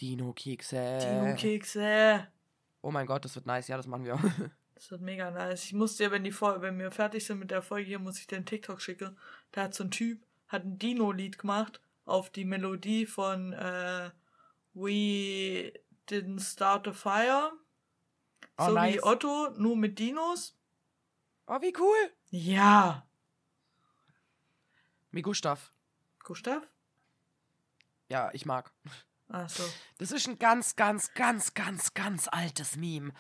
[0.01, 0.99] Dino-Kekse.
[1.01, 2.28] Dino-Kekse.
[2.82, 3.69] Oh mein Gott, das wird nice.
[3.69, 4.19] Ja, das machen wir.
[4.76, 5.65] Das wird mega nice.
[5.65, 8.19] Ich muss dir, wenn die Fol wenn wir fertig sind mit der Folge hier, muss
[8.19, 9.17] ich dir einen TikTok schicken.
[9.51, 14.11] Da hat so ein Typ, hat ein Dino-Lied gemacht auf die Melodie von äh,
[14.74, 15.74] We
[16.09, 17.51] Didn't Start a Fire.
[18.57, 19.03] Oh, so wie nice.
[19.03, 20.55] Otto, nur mit Dinos.
[21.47, 22.11] Oh, wie cool.
[22.30, 23.05] Ja.
[25.11, 25.71] Mi Gustav.
[26.24, 26.63] Gustav?
[28.09, 28.71] Ja, ich mag.
[29.30, 29.63] Ach so.
[29.97, 33.13] Das ist ein ganz, ganz, ganz, ganz, ganz altes Meme.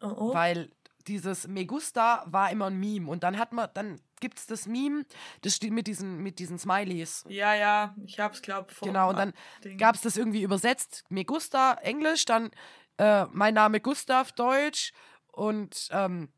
[0.00, 0.34] Oh, oh.
[0.34, 0.70] Weil
[1.08, 3.10] dieses Megusta war immer ein Meme.
[3.10, 5.04] Und dann hat man, dann gibt's das Meme,
[5.42, 7.24] das steht mit diesen, mit diesen Smileys.
[7.28, 9.32] Ja, ja, ich hab's, glaub, vor Genau, und dann
[9.64, 9.78] Ding.
[9.78, 11.04] gab's das irgendwie übersetzt.
[11.08, 12.50] Megusta, Englisch, dann
[12.98, 14.92] äh, mein Name Gustav, Deutsch
[15.32, 16.28] und ähm,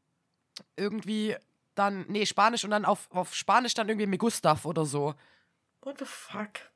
[0.77, 1.37] irgendwie
[1.75, 5.15] dann, nee, Spanisch und dann auf, auf Spanisch dann irgendwie Megustav oder so.
[5.83, 6.70] What the fuck?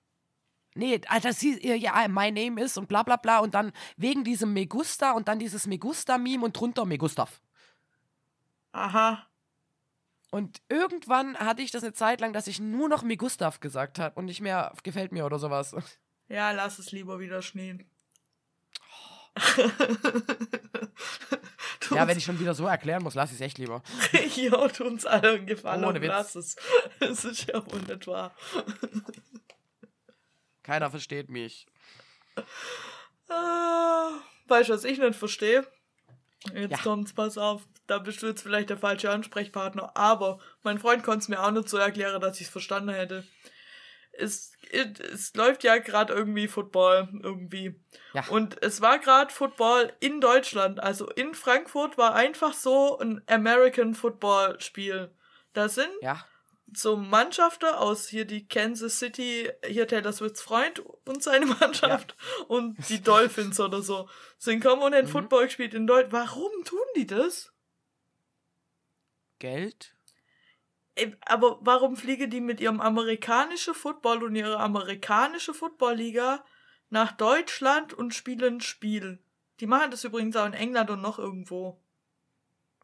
[0.75, 4.25] Nee, Alter, sie, ihr- ja, my name is und bla bla bla und dann wegen
[4.25, 7.41] diesem Megusta und dann dieses Megusta-Meme und drunter Megustav.
[8.72, 9.25] Aha.
[10.33, 14.18] Und irgendwann hatte ich das eine Zeit lang, dass ich nur noch Megustav gesagt habe
[14.18, 15.77] und nicht mehr gefällt mir oder sowas.
[16.29, 17.89] Ja, lass es lieber wieder schneen.
[21.91, 23.83] Ja, wenn ich schon wieder so erklären muss, lass ich es echt lieber.
[24.37, 26.09] Ja, tu uns alle einen Gefallen Ohne und Witz.
[26.09, 26.57] lass es.
[27.01, 27.62] Es ist ja
[28.07, 28.35] wahr.
[30.65, 31.67] Keiner versteht mich.
[33.29, 34.11] Ah,
[34.49, 35.67] weißt du, was ich nicht verstehe?
[36.53, 36.79] Jetzt Ja.
[36.79, 37.62] kommt's, pass auf.
[37.87, 39.97] Da bist du jetzt vielleicht der falsche Ansprechpartner.
[39.97, 43.25] Aber mein Freund konnte es mir auch nicht so erklären, dass ich es verstanden hätte.
[44.12, 47.09] Es, es, es läuft ja gerade irgendwie Football.
[47.23, 47.81] Irgendwie.
[48.12, 48.27] Ja.
[48.29, 50.81] Und es war gerade Football in Deutschland.
[50.81, 55.11] Also in Frankfurt war einfach so ein American Football Spiel.
[55.53, 56.25] Da sind Ja.
[56.79, 62.16] So Mannschaften aus hier die Kansas City, hier Taylor Swifts Freund und seine Mannschaft
[62.49, 64.09] und die Dolphins oder so
[64.39, 65.11] sind kommen und haben Mhm.
[65.11, 66.12] Football gespielt in Deutschland.
[66.12, 67.53] Warum tun die das?
[69.39, 69.95] Geld?
[71.27, 76.45] Aber warum fliegen die mit ihrem amerikanischen Football und ihrer amerikanischen Footballliga
[76.89, 79.18] nach Deutschland und spielen ein Spiel?
[79.61, 81.81] Die machen das übrigens auch in England und noch irgendwo.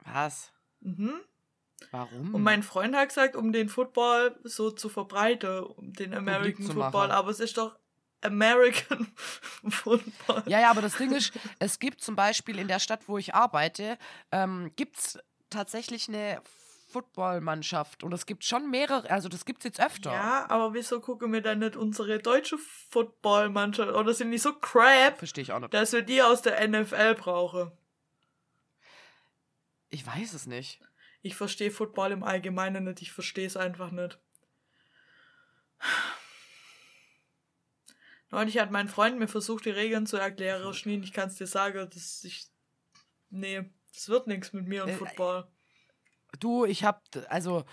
[0.05, 0.53] Was?
[0.81, 1.21] Mhm.
[1.91, 2.35] Warum?
[2.35, 6.91] Und mein Freund hat gesagt, um den Football so zu verbreiten, um den American Football.
[7.09, 7.11] machen.
[7.11, 7.77] Aber es ist doch
[8.23, 9.11] American
[9.69, 10.43] Football.
[10.47, 13.35] Ja, ja, aber das Ding ist, es gibt zum Beispiel in der Stadt, wo ich
[13.35, 13.99] arbeite,
[14.31, 15.19] ähm, gibt es
[15.49, 16.41] tatsächlich eine
[16.89, 18.03] Footballmannschaft.
[18.05, 20.13] Und es gibt schon mehrere, also das gibt es jetzt öfter.
[20.13, 23.93] Ja, aber wieso gucken wir dann nicht unsere deutsche Footballmannschaft?
[23.93, 25.73] Oder sind die so crap, Verstehe ich auch nicht.
[25.73, 27.71] dass wir die aus der NFL brauchen?
[29.89, 30.81] Ich weiß es nicht.
[31.23, 33.03] Ich verstehe Football im Allgemeinen nicht.
[33.03, 34.19] Ich verstehe es einfach nicht.
[38.31, 40.73] Neulich hat mein Freund mir versucht, die Regeln zu erklären.
[40.73, 42.47] Schneen, ich kann es dir sagen, das ich.
[43.29, 45.47] Nee, das wird nichts mit mir und Äh, Football.
[46.39, 47.65] Du, ich hab, also,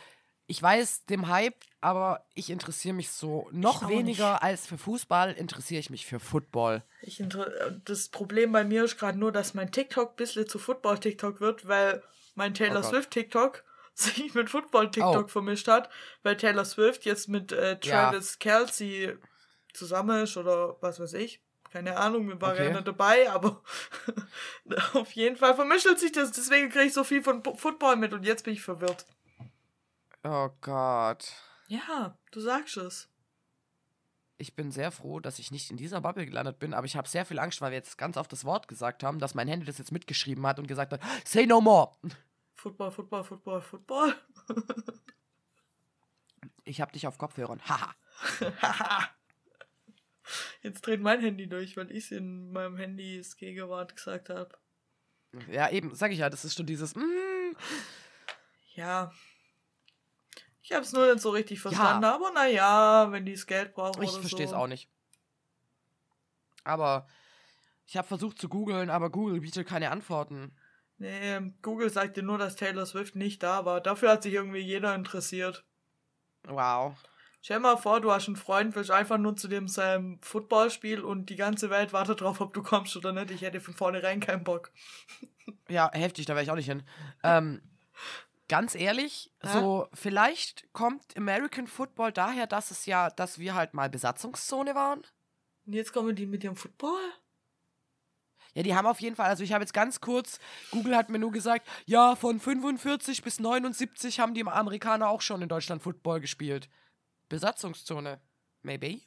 [0.48, 4.43] ich weiß dem Hype, aber ich interessiere mich so noch weniger nicht.
[4.43, 6.84] als für Fußball, interessiere ich mich für Football.
[7.02, 10.58] Ich inter das Problem bei mir ist gerade nur, dass mein TikTok ein bisschen zu
[10.58, 12.02] Football-TikTok wird, weil
[12.38, 12.89] mein Taylor Oh Gott.
[12.91, 13.63] Swift-TikTok
[13.93, 15.27] sich mit Football-TikTok Oh.
[15.27, 15.89] vermischt hat,
[16.23, 18.11] weil Taylor Swift jetzt mit äh, Ja.
[18.11, 19.17] Travis Kelsey
[19.73, 21.41] zusammen ist oder was weiß ich.
[21.71, 22.67] Keine Ahnung, wir waren Okay.
[22.67, 23.61] ja nicht dabei, aber
[24.93, 26.31] auf jeden Fall vermischelt sich das.
[26.31, 29.05] Deswegen kriege ich so viel von Football mit und jetzt bin ich verwirrt.
[30.23, 31.33] Oh Gott.
[31.67, 33.09] Ja, du sagst es.
[34.38, 37.09] Ich bin sehr froh, dass ich nicht in dieser Bubble gelandet bin, aber ich habe
[37.09, 39.65] sehr viel Angst, weil wir jetzt ganz oft das Wort gesagt haben, dass mein Handy
[39.65, 41.91] das jetzt mitgeschrieben hat und gesagt hat, say no more.
[42.58, 44.16] Football, Football, Football, Football.
[46.64, 47.62] Ich habe dich auf Kopfhörern.
[47.62, 47.95] Haha.
[50.62, 54.49] Jetzt dreht mein Handy durch, weil ich in meinem Handys Gegenwart gesagt habe.
[55.49, 57.55] Ja, eben, sag ich ja, das ist schon dieses, mm,
[58.76, 59.14] Ja.
[60.62, 64.03] Ich habe es nur nicht so richtig verstanden, aber naja, wenn die das Geld brauchen
[64.03, 64.58] ich verstehe es so.
[64.58, 64.89] auch nicht.
[66.66, 67.08] Aber
[67.86, 70.53] ich habe versucht zu googeln, aber Google bietet keine Antworten.
[71.00, 73.82] Nee, Google sagt dir nur, dass Taylor Swift nicht da war.
[73.82, 75.64] Dafür hat sich irgendwie jeder interessiert.
[76.43, 76.95] Wow.
[77.41, 81.30] Stell mal vor, du hast einen Freund, willst einfach nur zu dem seinem Footballspiel und
[81.30, 83.32] die ganze Welt wartet drauf, ob du kommst oder nicht.
[83.32, 84.72] Ich hätte von vornherein keinen Bock.
[85.70, 86.84] Ja, heftig, da wäre ich auch nicht hin.
[87.24, 87.62] Ähm,
[88.50, 89.54] ganz ehrlich, Ja?
[89.54, 95.04] so vielleicht kommt American Football daher, dass es ja, dass wir halt mal Besatzungszone waren.
[95.66, 97.00] Und jetzt kommen die mit ihrem Football?
[98.58, 100.39] Ja, die haben auf jeden Fall, also ich habe jetzt ganz kurz,
[100.72, 105.43] Google hat mir nur gesagt, ja, von 45 bis 79 haben die Amerikaner auch schon
[105.43, 106.68] in Deutschland Football gespielt.
[107.30, 108.20] Besatzungszone.
[108.64, 109.01] Maybe.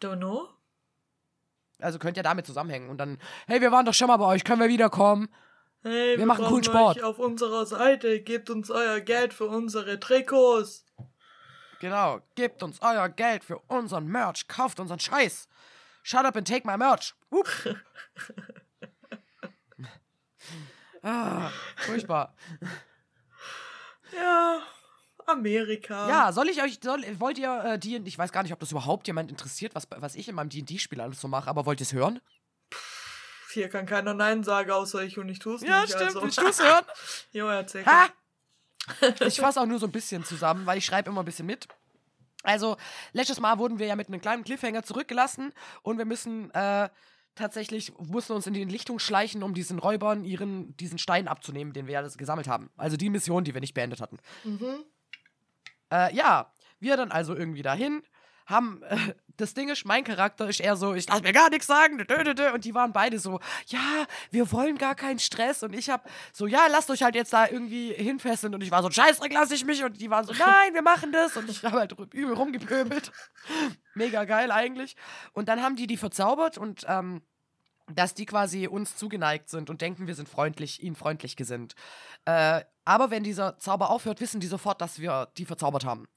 [0.00, 0.48] Don't know.
[1.80, 2.88] Also könnte ja damit zusammenhängen.
[2.88, 3.18] Und dann,
[3.48, 5.28] hey, wir waren doch schon mal bei euch, können wir wiederkommen?
[5.82, 6.98] Hey, wir, machen brauchen coolen Sport.
[6.98, 8.22] euch auf unserer Seite.
[8.22, 10.84] Gebt uns euer Geld für unsere Trikots.
[11.80, 15.48] Genau, gebt uns euer Geld für unseren Merch, kauft unseren Scheiß.
[16.06, 17.14] Shut up and take my merch.
[21.02, 22.34] Ah, furchtbar.
[24.12, 24.60] Ja,
[25.26, 26.08] Amerika.
[26.08, 28.72] Ja, soll ich euch, soll, wollt ihr äh, die, ich weiß gar nicht, ob das
[28.72, 31.84] überhaupt jemand interessiert, was, was ich in meinem D&D-Spiel alles so mache, aber wollt ihr
[31.86, 32.20] es hören?
[33.52, 35.72] Hier kann keiner Nein sagen, außer ich und ich tue es nicht.
[35.72, 36.22] Also.
[36.22, 36.84] willst du es hören?
[37.32, 37.86] Jo, erzähl.
[37.86, 38.08] Ha!
[39.20, 41.68] Ich fasse auch nur so ein bisschen zusammen, weil ich schreibe immer ein bisschen mit.
[42.46, 42.76] Also,
[43.12, 46.88] letztes Mal wurden wir ja mit einem kleinen Cliffhanger zurückgelassen und wir müssen äh,
[47.34, 51.86] tatsächlich, mussten uns in die Lichtung schleichen, um diesen Räubern ihren, diesen Stein abzunehmen, den
[51.86, 52.70] wir ja gesammelt haben.
[52.76, 54.18] Also die Mission, die wir nicht beendet hatten.
[54.44, 54.84] Mhm.
[55.92, 58.02] Äh, ja, wir dann also irgendwie dahin,
[58.46, 58.96] haben, äh,
[59.36, 62.00] das Ding ist, mein Charakter ist eher so, ich lass mir gar nichts sagen,
[62.54, 66.46] und die waren beide so, ja, wir wollen gar keinen Stress und ich hab so,
[66.46, 69.64] ja, lasst euch halt jetzt da irgendwie hinfesseln und ich war so, Scheißdreck, lass ich
[69.64, 73.12] mich und die waren so, nein, wir machen das und ich habe halt übel rumgepöbelt.
[73.94, 74.96] Mega geil eigentlich.
[75.32, 77.22] Und dann haben die die verzaubert und, ähm,
[77.88, 81.74] dass die quasi uns zugeneigt sind und denken, wir sind freundlich, ihnen freundlich gesinnt.
[82.24, 86.08] Äh, aber wenn dieser Zauber aufhört, wissen die sofort, dass wir die verzaubert haben.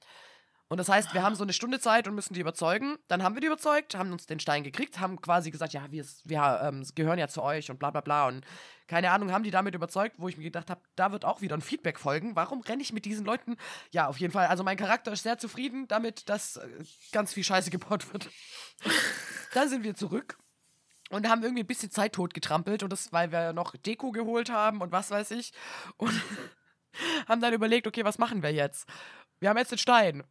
[0.70, 2.98] Und das heißt, wir haben so eine Stunde Zeit und müssen die überzeugen.
[3.08, 6.06] Dann haben wir die überzeugt, haben uns den Stein gekriegt, haben quasi gesagt, ja, wir,
[6.26, 8.28] wir ähm, gehören ja zu euch und bla bla bla.
[8.28, 8.46] Und
[8.86, 11.58] keine Ahnung, haben die damit überzeugt, wo ich mir gedacht habe, da wird auch wieder
[11.58, 12.36] ein Feedback folgen.
[12.36, 13.58] Warum renne ich mit diesen Leuten?
[13.92, 14.46] Ja, auf jeden Fall.
[14.46, 16.68] Also mein Charakter ist sehr zufrieden damit, dass äh,
[17.12, 18.30] ganz viel Scheiße gebaut wird.
[19.56, 20.38] Dann sind wir zurück
[21.10, 24.52] und haben irgendwie ein bisschen Zeit tot getrampelt und das, weil wir noch Deko geholt
[24.52, 25.52] haben und was weiß ich.
[25.98, 26.14] Und
[27.28, 28.88] haben dann überlegt, okay, was machen wir jetzt?
[29.40, 30.24] Wir haben jetzt den Stein.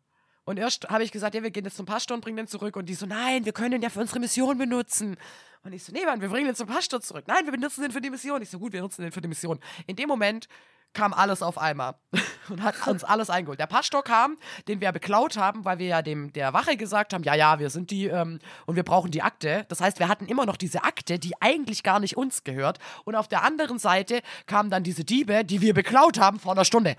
[0.48, 2.74] Und erst habe ich gesagt, ja, wir gehen jetzt zum Pastor und bringen den zurück.
[2.76, 5.18] Und die so, nein, wir können den ja für unsere Mission benutzen.
[5.62, 7.24] Und ich so, nee, Mann, wir bringen den zum Pastor zurück.
[7.26, 8.40] Nein, wir benutzen den für die Mission.
[8.40, 9.60] Ich so, gut, wir nutzen den für die Mission.
[9.86, 10.48] In dem Moment
[10.94, 11.96] kam alles auf einmal
[12.48, 13.60] und hat uns alles eingeholt.
[13.60, 14.38] Der Pastor kam,
[14.68, 17.68] den wir beklaut haben, weil wir ja dem der Wache gesagt haben, ja, ja, wir
[17.68, 19.66] sind die ähm, und wir brauchen die Akte.
[19.68, 22.78] Das heißt, wir hatten immer noch diese Akte, die eigentlich gar nicht uns gehört.
[23.04, 26.64] Und auf der anderen Seite kamen dann diese Diebe, die wir beklaut haben vor einer
[26.64, 26.96] Stunde.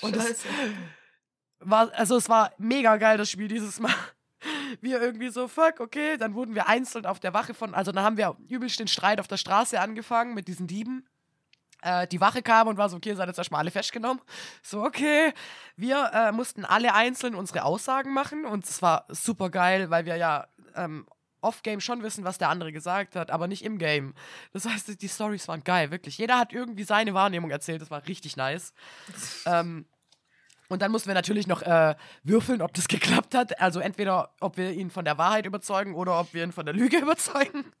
[0.00, 0.46] Und das.
[1.60, 3.94] War, also es war mega geil, das Spiel dieses Mal.
[4.80, 8.04] Wir irgendwie so, fuck, okay, dann wurden wir einzeln auf der Wache von, also dann
[8.04, 11.08] haben wir übelst den Streit auf der Straße angefangen mit diesen Dieben.
[11.82, 14.20] Äh, die Wache kam und war so, okay, seid jetzt erstmal alle festgenommen.
[14.62, 15.32] So, okay.
[15.76, 20.16] Wir äh, mussten alle einzeln unsere Aussagen machen und es war super geil, weil wir
[20.16, 21.06] ja ähm,
[21.40, 24.14] off-game schon wissen, was der andere gesagt hat, aber nicht im Game.
[24.52, 26.18] Das heißt, die Stories waren geil, wirklich.
[26.18, 28.72] Jeder hat irgendwie seine Wahrnehmung erzählt, das war richtig nice.
[29.46, 29.86] ähm,
[30.68, 33.60] und dann mussten wir natürlich noch äh, würfeln, ob das geklappt hat.
[33.60, 36.74] Also entweder, ob wir ihn von der Wahrheit überzeugen oder ob wir ihn von der
[36.74, 37.72] Lüge überzeugen.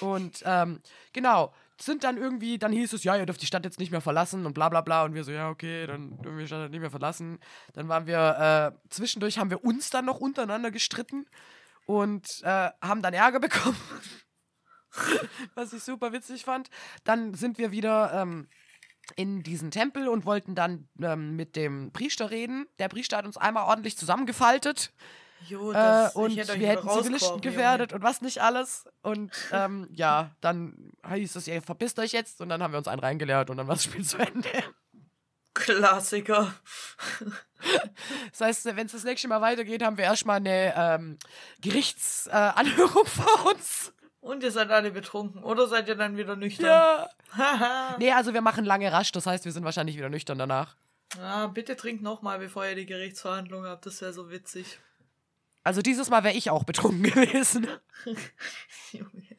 [0.00, 0.80] Und ähm,
[1.12, 4.00] genau, sind dann irgendwie, dann hieß es, ja, ihr dürft die Stadt jetzt nicht mehr
[4.00, 5.04] verlassen und bla bla bla.
[5.04, 7.38] Und wir so, ja, okay, dann dürfen wir die Stadt nicht mehr verlassen.
[7.72, 11.26] Dann waren wir, äh, zwischendurch haben wir uns dann noch untereinander gestritten
[11.86, 13.76] und äh, haben dann Ärger bekommen.
[15.54, 16.68] Was ich super witzig fand.
[17.04, 18.48] Dann sind wir wieder ähm,
[19.16, 22.66] in diesen Tempel und wollten dann ähm, mit dem Priester reden.
[22.78, 24.92] Der Priester hat uns einmal ordentlich zusammengefaltet.
[25.48, 28.84] Jo, Äh, das, und ich hätte wir hätten Zivilisten gefährdet und was nicht alles.
[29.02, 32.40] Und ähm, ja, dann hieß es, ihr verpisst euch jetzt.
[32.40, 34.48] Und dann haben wir uns einen reingeleert und dann war das Spiel zu Ende.
[35.54, 36.54] Klassiker.
[38.30, 41.18] Das heißt, wenn es das nächste Mal weitergeht, haben wir erstmal eine ähm,
[41.60, 43.92] Gerichtsanhörung vor uns.
[44.20, 45.42] Und ihr seid alle betrunken.
[45.42, 46.66] Oder seid ihr dann wieder nüchtern?
[46.66, 47.08] Ja.
[47.98, 49.12] Nee, also wir machen lange rasch.
[49.12, 50.76] Das heißt, wir sind wahrscheinlich wieder nüchtern danach.
[51.20, 53.86] ah, bitte trinkt nochmal, bevor ihr die Gerichtsverhandlung habt.
[53.86, 54.78] Das wäre so witzig.
[55.62, 57.66] Also dieses Mal wäre ich auch betrunken gewesen.
[58.92, 59.36] Junge.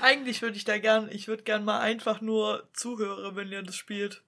[0.00, 3.76] Eigentlich würde ich da gern, ich würde gern mal einfach nur zuhören, wenn ihr das
[3.76, 4.22] spielt.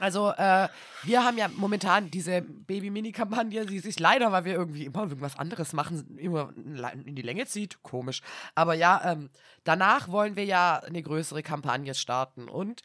[0.00, 0.68] Also, äh,
[1.04, 5.72] wir haben ja momentan diese Baby-Mini-Kampagne, die sich leider, weil wir irgendwie immer irgendwas anderes
[5.72, 7.82] machen, immer in die Länge zieht.
[7.82, 8.20] Komisch.
[8.54, 9.30] Aber ja, ähm,
[9.62, 12.48] danach wollen wir ja eine größere Kampagne starten.
[12.48, 12.82] Und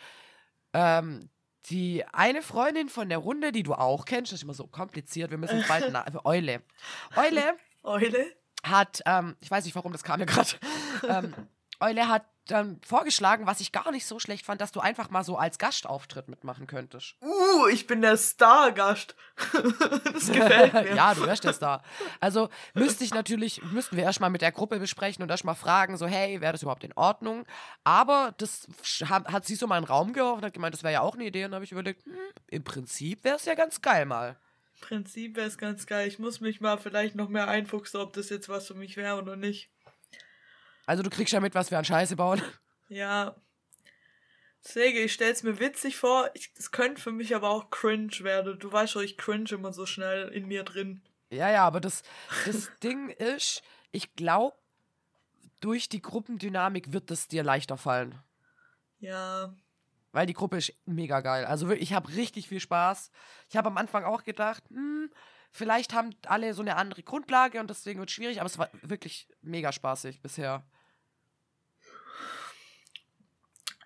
[0.73, 1.29] ähm,
[1.69, 5.31] die eine Freundin von der Runde, die du auch kennst, das ist immer so kompliziert,
[5.31, 6.61] wir müssen bald na Eule.
[7.15, 8.25] Eule Eule?
[8.63, 10.49] hat, ähm, ich weiß nicht warum, das kam mir gerade,
[11.07, 11.33] ähm,
[11.79, 15.23] Eule hat dann vorgeschlagen, was ich gar nicht so schlecht fand, dass du einfach mal
[15.23, 17.15] so als Gastauftritt mitmachen könntest.
[17.21, 19.15] Uh, ich bin der Stargast.
[20.13, 20.95] das gefällt mir.
[20.95, 21.83] ja, du wärst der Star.
[22.19, 26.07] Also müsste ich natürlich, müssten wir erstmal mit der Gruppe besprechen und erstmal fragen, so,
[26.07, 27.45] hey, wäre das überhaupt in Ordnung?
[27.83, 28.67] Aber das
[29.05, 31.15] hat, sie so mal in den Raum geworfen und hat gemeint, das wäre ja auch
[31.15, 31.45] eine Idee.
[31.45, 32.13] Und dann habe ich überlegt, hm,
[32.47, 34.37] im Prinzip wäre es ja ganz geil mal.
[34.81, 36.07] Im Prinzip wäre es ganz geil.
[36.07, 39.17] Ich muss mich mal vielleicht noch mehr einfuchsen, ob das jetzt was für mich wäre
[39.17, 39.69] oder nicht.
[40.89, 42.41] Also du kriegst ja mit, was wir an Scheiße bauen.
[42.91, 43.35] Ja.
[44.63, 46.31] Deswegen, ich stell's mir witzig vor.
[46.57, 48.57] Es könnte für mich aber auch cringe werden.
[48.57, 51.03] Du weißt schon, ich cringe immer so schnell in mir drin.
[51.29, 52.01] Ja, ja, aber das,
[52.47, 53.61] das Ding ist,
[53.91, 54.57] ich glaube,
[55.59, 58.15] durch die Gruppendynamik wird es dir leichter fallen.
[58.97, 59.53] Ja.
[60.11, 61.45] Weil die Gruppe ist mega geil.
[61.45, 63.11] Also ich habe richtig viel Spaß.
[63.49, 65.11] Ich habe am Anfang auch gedacht, hm,
[65.51, 68.71] vielleicht haben alle so eine andere Grundlage und deswegen wird es schwierig, aber es war
[68.81, 70.65] wirklich mega spaßig bisher.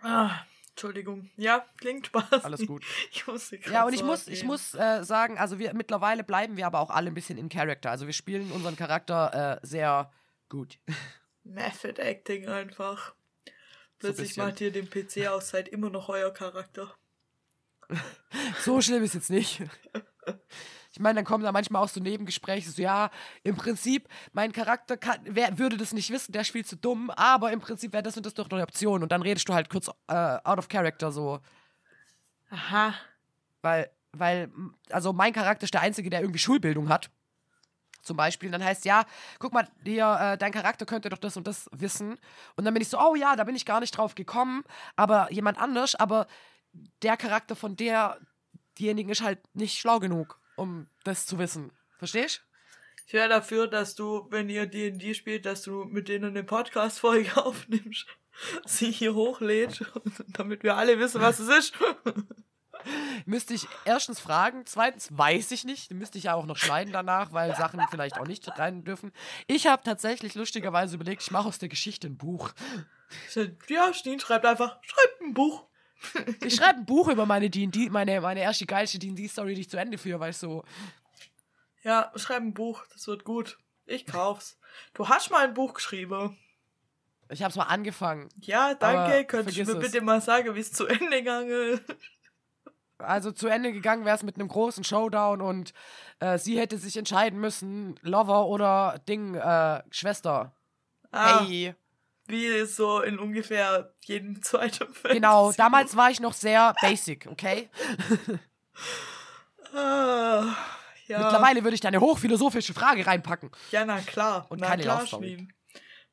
[0.03, 1.29] Ah, Entschuldigung.
[1.37, 2.43] Ja, klingt Spaß.
[2.43, 2.83] Alles gut.
[3.11, 6.57] Ich musste Ja, und ich so muss, ich muss äh, sagen, also wir mittlerweile bleiben
[6.57, 7.91] wir aber auch alle ein bisschen in Character.
[7.91, 10.11] Also wir spielen unseren Charakter äh, sehr
[10.49, 10.79] gut.
[11.43, 13.13] Method Acting einfach.
[13.99, 14.45] Plötzlich bisschen.
[14.45, 16.93] macht ihr den PC aus, seid immer noch euer Charakter.
[18.61, 19.61] So schlimm ist jetzt nicht.
[20.93, 23.09] Ich meine, dann kommen da manchmal auch so Nebengespräche, so ja,
[23.41, 27.51] im Prinzip, mein Charakter kann, wer würde das nicht wissen, der spielt zu dumm, aber
[27.51, 29.01] im Prinzip wäre das und das doch eine Option.
[29.01, 31.39] Und dann redest du halt kurz äh, out of character so.
[32.51, 32.93] Aha.
[33.63, 34.51] Weil, weil,
[34.91, 37.09] also mein Charakter ist der Einzige, der irgendwie Schulbildung hat.
[38.03, 38.49] Zum Beispiel.
[38.49, 39.05] Und dann heißt, ja,
[39.39, 42.19] guck mal, hier, äh, dein Charakter könnte doch das und das wissen.
[42.55, 44.63] Und dann bin ich so, oh ja, da bin ich gar nicht drauf gekommen.
[44.95, 46.27] Aber jemand anders, aber
[47.01, 48.19] der Charakter von der,
[48.77, 51.71] diejenigen ist halt nicht schlau genug, um das zu wissen.
[51.97, 52.43] Verstehst?
[53.05, 57.37] Ich wäre dafür, dass du, wenn ihr D&D spielt, dass du mit denen eine Podcast-Folge
[57.45, 58.07] aufnimmst,
[58.65, 59.85] sie hier hochlädst,
[60.29, 61.73] damit wir alle wissen, was es ist.
[63.25, 65.91] Müsste ich erstens fragen, zweitens weiß ich nicht.
[65.91, 69.13] Müsste ich ja auch noch schneiden danach, weil Sachen vielleicht auch nicht rein dürfen.
[69.47, 72.51] Ich habe tatsächlich lustigerweise überlegt, ich mache aus der Geschichte ein Buch.
[73.69, 75.65] Ja, Stien schreibt einfach, schreibt ein Buch.
[76.43, 79.77] Ich schreibe ein Buch über meine D&D, meine, meine erste geilste D&D-Story, die ich zu
[79.77, 80.63] Ende führe, weil ich so,
[81.83, 83.57] Ja, schreib ein Buch, das wird gut.
[83.85, 84.57] Ich kauf's.
[84.93, 86.37] Du hast mal ein Buch geschrieben.
[87.29, 88.29] Ich hab's mal angefangen.
[88.41, 89.25] Ja, danke.
[89.25, 89.79] Könntest du mir es.
[89.91, 91.79] bitte mal sagen, wie es zu Ende gegangen
[92.99, 95.73] Also zu Ende gegangen wäre es mit einem großen Showdown und
[96.19, 100.55] äh, sie hätte sich entscheiden müssen, Lover oder Ding, äh, Schwester.
[101.11, 101.75] Ah, Hey.
[102.27, 105.13] Wie so in ungefähr jedem zweiten Film.
[105.15, 107.69] Genau, damals war ich noch sehr basic, okay?
[109.73, 110.55] Ah,
[111.07, 111.19] ja.
[111.19, 113.51] Mittlerweile würde ich da eine hochphilosophische Frage reinpacken.
[113.71, 114.45] Ja, na klar.
[114.49, 115.07] Und na keine klar.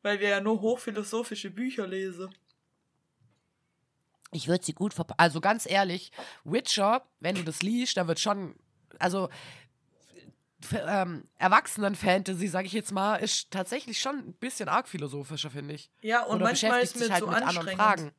[0.02, 2.34] Weil wir ja nur hochphilosophische Bücher lesen.
[4.32, 5.18] Ich würde sie gut verpacken.
[5.18, 6.12] Also ganz ehrlich,
[6.44, 8.54] Witcher, wenn du das liest, da wird schon,
[8.98, 9.28] also
[10.86, 15.90] ähm, Erwachsenen-Fantasy, sage ich jetzt mal, ist tatsächlich schon ein bisschen arg philosophischer, finde ich.
[16.00, 18.12] Ja, und Oder manchmal ist mir halt zu mit anderen anstrengend, Fragen.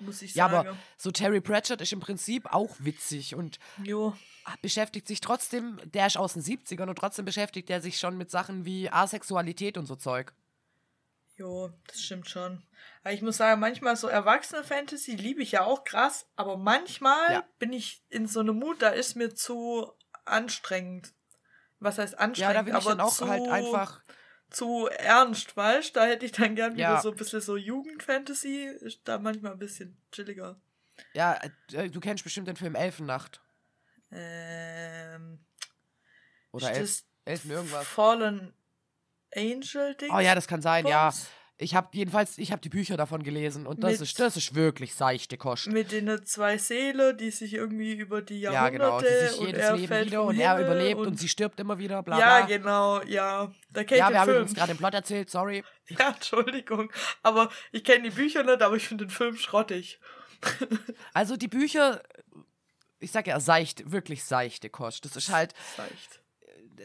[0.00, 0.68] muss ich Ja, sagen.
[0.68, 4.16] aber so Terry Pratchett ist im Prinzip auch witzig und Jo.
[4.62, 8.30] beschäftigt sich trotzdem, der ist aus den 70ern und trotzdem beschäftigt er sich schon mit
[8.30, 10.32] Sachen wie Asexualität und so Zeug.
[11.36, 12.62] Jo, das stimmt schon.
[13.02, 17.30] Aber ich muss sagen, manchmal so erwachsene Fantasy liebe ich ja auch krass, aber manchmal
[17.30, 17.44] Ja.
[17.58, 19.92] bin ich in so einem Mut, da ist mir zu
[20.24, 21.12] anstrengend.
[21.86, 22.56] Was heißt Ja, anstrengend?
[22.56, 24.02] da bin ich aber dann auch zu, halt einfach.
[24.50, 27.00] zu ernst, weißt Da hätte ich dann gern wieder Ja.
[27.00, 30.60] so ein bisschen so Jugendfantasy, ist da manchmal ein bisschen chilliger.
[31.14, 31.38] Ja,
[31.72, 33.40] äh, du kennst bestimmt den Film Elfennacht.
[34.10, 35.38] Ähm,
[36.52, 37.86] Oder ist Elf, Elfen irgendwas.
[37.86, 38.54] Fallen
[39.34, 40.10] Angel Ding.
[40.12, 41.12] Oh ja, das kann sein, ja.
[41.58, 44.54] Ich habe jedenfalls, ich habe die Bücher davon gelesen und das Mit- ist, das ist
[44.54, 45.68] wirklich seichte Kost.
[45.68, 49.00] Mit den zwei Seelen, die sich irgendwie über die Ja, Jahrhunderte genau.
[49.00, 52.02] Die sich und jedes er Leben wieder und er überlebt und, sie stirbt immer wieder,
[52.02, 52.46] bla Ja, bla.
[52.56, 53.50] genau, ja.
[53.70, 54.52] Da kennt Ja, wir haben Film.
[54.54, 55.64] gerade den Plot erzählt, sorry.
[55.88, 56.92] Ja, Entschuldigung.
[57.22, 59.98] Aber ich kenne die Bücher nicht, aber ich finde den Film schrottig.
[61.14, 62.02] Also die Bücher,
[62.98, 65.06] ich sag ja, seicht, wirklich seichte Kost.
[65.06, 66.20] Das ist halt, Seicht.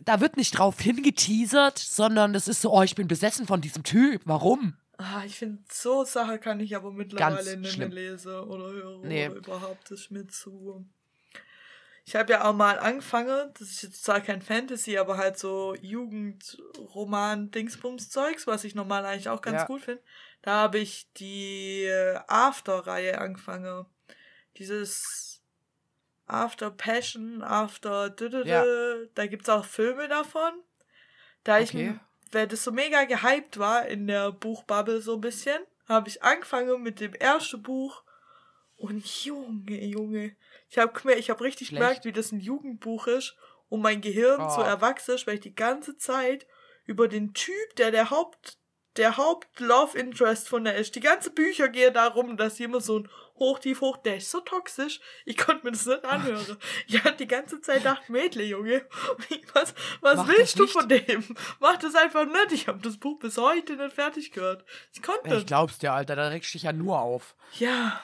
[0.03, 3.83] Da wird nicht drauf hingeteasert, sondern das ist so, oh, ich bin besessen von diesem
[3.83, 4.21] Typ.
[4.25, 4.75] Warum?
[4.97, 9.27] Ah, ich finde, so Sache kann ich aber mittlerweile nicht mehr lesen oder hören Nee.
[9.29, 9.89] oder überhaupt.
[9.89, 10.85] Das ist mir zu.
[12.05, 15.75] Ich habe ja auch mal angefangen, das ist jetzt zwar kein Fantasy, aber halt so
[15.81, 19.65] Jugendroman, Dingsbums-Zeugs, was ich normal eigentlich auch ganz Ja.
[19.65, 20.01] gut finde.
[20.41, 23.85] Da habe ich die äh, After-Reihe angefangen.
[24.57, 25.40] Dieses
[26.31, 28.63] After Passion, After dü-dü-dü, Ja.
[29.15, 30.51] da gibt's auch Filme davon.
[31.43, 31.99] Da ich Okay.
[32.31, 35.59] weil das so mega gehypt war in der Buchbubble so ein bisschen,
[35.89, 38.03] habe ich angefangen mit dem ersten Buch
[38.77, 40.35] und Junge, Junge,
[40.69, 41.81] ich habe ich hab richtig Schlecht.
[41.81, 43.35] gemerkt, wie das ein Jugendbuch ist
[43.69, 44.49] und mein Gehirn Oh.
[44.49, 46.47] so erwachsen ist, weil ich die ganze Zeit
[46.85, 48.57] über den Typ, der der Haupt
[48.97, 50.95] der Haupt-Love Interest von der ist.
[50.95, 54.39] Die ganze Bücher gehen darum, dass jemand so ein hoch, tief, hoch, der ist so
[54.41, 54.99] toxisch.
[55.25, 56.57] Ich konnte mir das nicht anhören.
[56.87, 58.85] Ich hatte die ganze Zeit gedacht, Mädle, Junge,
[59.53, 60.73] was, was Mach willst du nicht.
[60.73, 61.23] von dem?
[61.59, 62.51] Mach das einfach nicht.
[62.51, 64.63] Ich habe das Buch bis heute nicht fertig gehört.
[64.93, 67.35] Ich konnte Ich glaub's dir, Alter, da regst du dich ja nur auf.
[67.57, 68.03] Ja,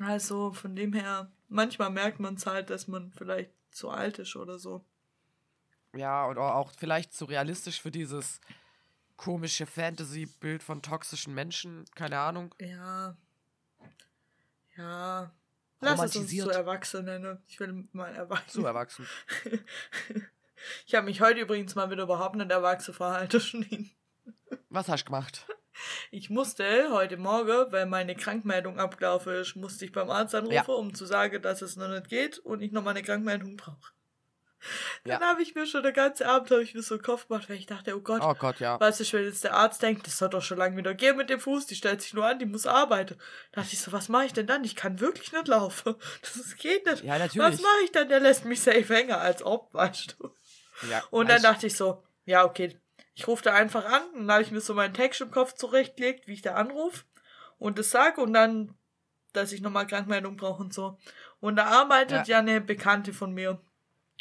[0.00, 4.36] also von dem her, manchmal merkt man es halt, dass man vielleicht zu alt ist
[4.36, 4.84] oder so.
[5.94, 8.40] Ja, und auch vielleicht zu realistisch für dieses
[9.20, 11.84] komische Fantasy-Bild von toxischen Menschen.
[11.94, 12.54] Keine Ahnung.
[12.58, 13.18] Ja.
[14.78, 15.30] Ja.
[15.80, 17.42] Lass es uns zu Erwachsenen nennen.
[17.46, 18.60] Ich will mal erwachsen.
[18.60, 19.06] Zu erwachsen.
[20.86, 23.90] Ich habe mich heute übrigens mal wieder überhaupt nicht erwachsen verhalten.
[24.68, 25.46] Was hast du gemacht?
[26.10, 30.64] Ich musste heute Morgen, weil meine Krankmeldung abgelaufen ist, musste ich beim Arzt anrufen, Ja.
[30.64, 33.90] um zu sagen, dass es noch nicht geht und ich noch mal eine Krankmeldung brauche.
[35.04, 35.26] Dann Ja.
[35.28, 37.56] habe ich mir schon den ganzen Abend habe ich mir so einen Kopf gemacht, weil
[37.56, 38.78] ich dachte, oh Gott, Oh Gott, ja.
[38.78, 41.30] was ist, wenn jetzt der Arzt denkt, das soll doch schon lange wieder gehen mit
[41.30, 43.16] dem Fuß, die stellt sich nur an, die muss arbeiten.
[43.52, 44.62] Da dachte ich so, was mache ich denn dann?
[44.64, 45.94] Ich kann wirklich nicht laufen.
[46.22, 47.04] Das geht nicht.
[47.04, 47.62] Ja, Was natürlich.
[47.62, 48.08] mache ich dann?
[48.08, 50.30] Der lässt mich safe hängen, als ob, weißt du.
[50.90, 52.78] Ja, Und dann weißt- dachte ich so, ja, okay,
[53.14, 54.02] ich rufe da einfach an.
[54.14, 57.04] Und dann habe ich mir so meinen Text im Kopf zurechtgelegt, wie ich da anrufe
[57.58, 58.74] und das sage und dann,
[59.32, 60.98] dass ich nochmal Krankmeldung brauche und so.
[61.40, 62.36] Und da arbeitet ja.
[62.36, 62.38] Ja.
[62.38, 63.60] eine Bekannte von mir.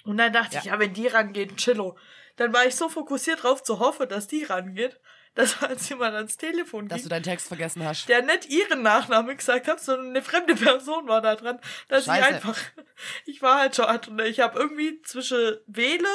[0.06, 0.60] Und dann dachte Ja.
[0.60, 1.98] ich, ja, wenn die rangeht, chillo.
[2.38, 5.00] Dann war ich so fokussiert drauf zu hoffen, dass die rangeht,
[5.36, 8.08] dass als jemand ans Telefon dass ging, du deinen Text vergessen hast.
[8.10, 12.20] der nicht ihren Nachnamen gesagt hat, sondern eine fremde Person war da dran, dass Scheiße.
[12.20, 12.58] ich einfach,
[13.26, 16.08] ich war halt schon, und ich habe irgendwie zwischen Wähle,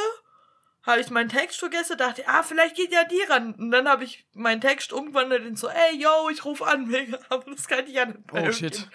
[0.87, 3.55] habe ich meinen Text vergessen, dachte, ah, vielleicht geht ja die ran.
[3.55, 7.19] Und dann habe ich meinen Text umgewandelt in so, ey, yo, ich rufe an, mega,
[7.31, 8.89] aber das kann ich ja nicht Oh, shit.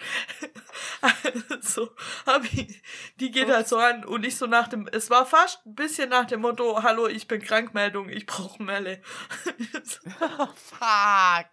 [1.50, 1.90] Also,
[2.26, 2.82] hab ich,
[3.16, 6.10] die geht halt so an und ich so nach dem, es war fast ein bisschen
[6.10, 9.02] nach dem Motto, hallo, ich bin Krankmeldung, ich brauche Melle.
[10.54, 11.48] Fuck.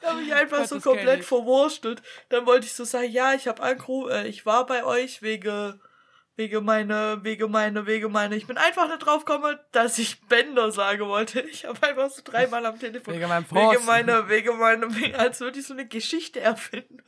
[0.00, 2.02] Ich habe mich einfach Gott, so komplett verwurstelt.
[2.28, 5.80] Dann wollte ich so sagen, ja, ich habe angerufen, äh, ich war bei euch wegen,
[6.40, 8.34] wegen meiner, wegen meiner, wegen meiner.
[8.34, 11.40] Ich bin einfach nicht drauf gekommen, dass ich Bänder sagen wollte.
[11.50, 13.12] Ich habe einfach so dreimal am Telefon.
[13.12, 13.84] Wegen Post.
[13.84, 17.02] meiner, wegen meiner, wegen, als würde ich so eine Geschichte erfinden.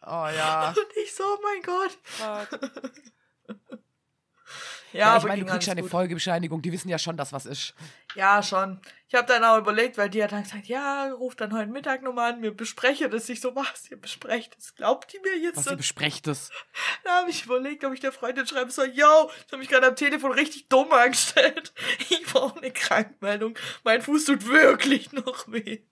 [0.00, 0.68] Oh ja.
[0.70, 1.98] Und ich so, oh mein Gott.
[4.92, 5.84] Ja, Ja, ich meine, du kriegst ja eine.
[5.84, 7.74] Folgebescheinigung, die wissen ja schon, dass was ist.
[8.14, 8.80] Ja, schon.
[9.08, 12.02] Ich habe dann auch überlegt, weil die hat dann gesagt, ja, ruf dann heute Mittag
[12.02, 13.28] nochmal an, wir besprechen das.
[13.28, 14.74] Ich so, was, ihr besprecht das?
[14.74, 15.56] Glaubt die mir jetzt?
[15.58, 16.50] Was ihr besprecht es.
[17.04, 19.86] Da habe ich überlegt, ob ich der Freundin schreiben soll, yo, ich habe mich gerade
[19.88, 21.72] am Telefon richtig dumm angestellt.
[22.10, 23.58] Ich brauche eine Krankmeldung.
[23.84, 25.82] Mein Fuß tut wirklich noch weh.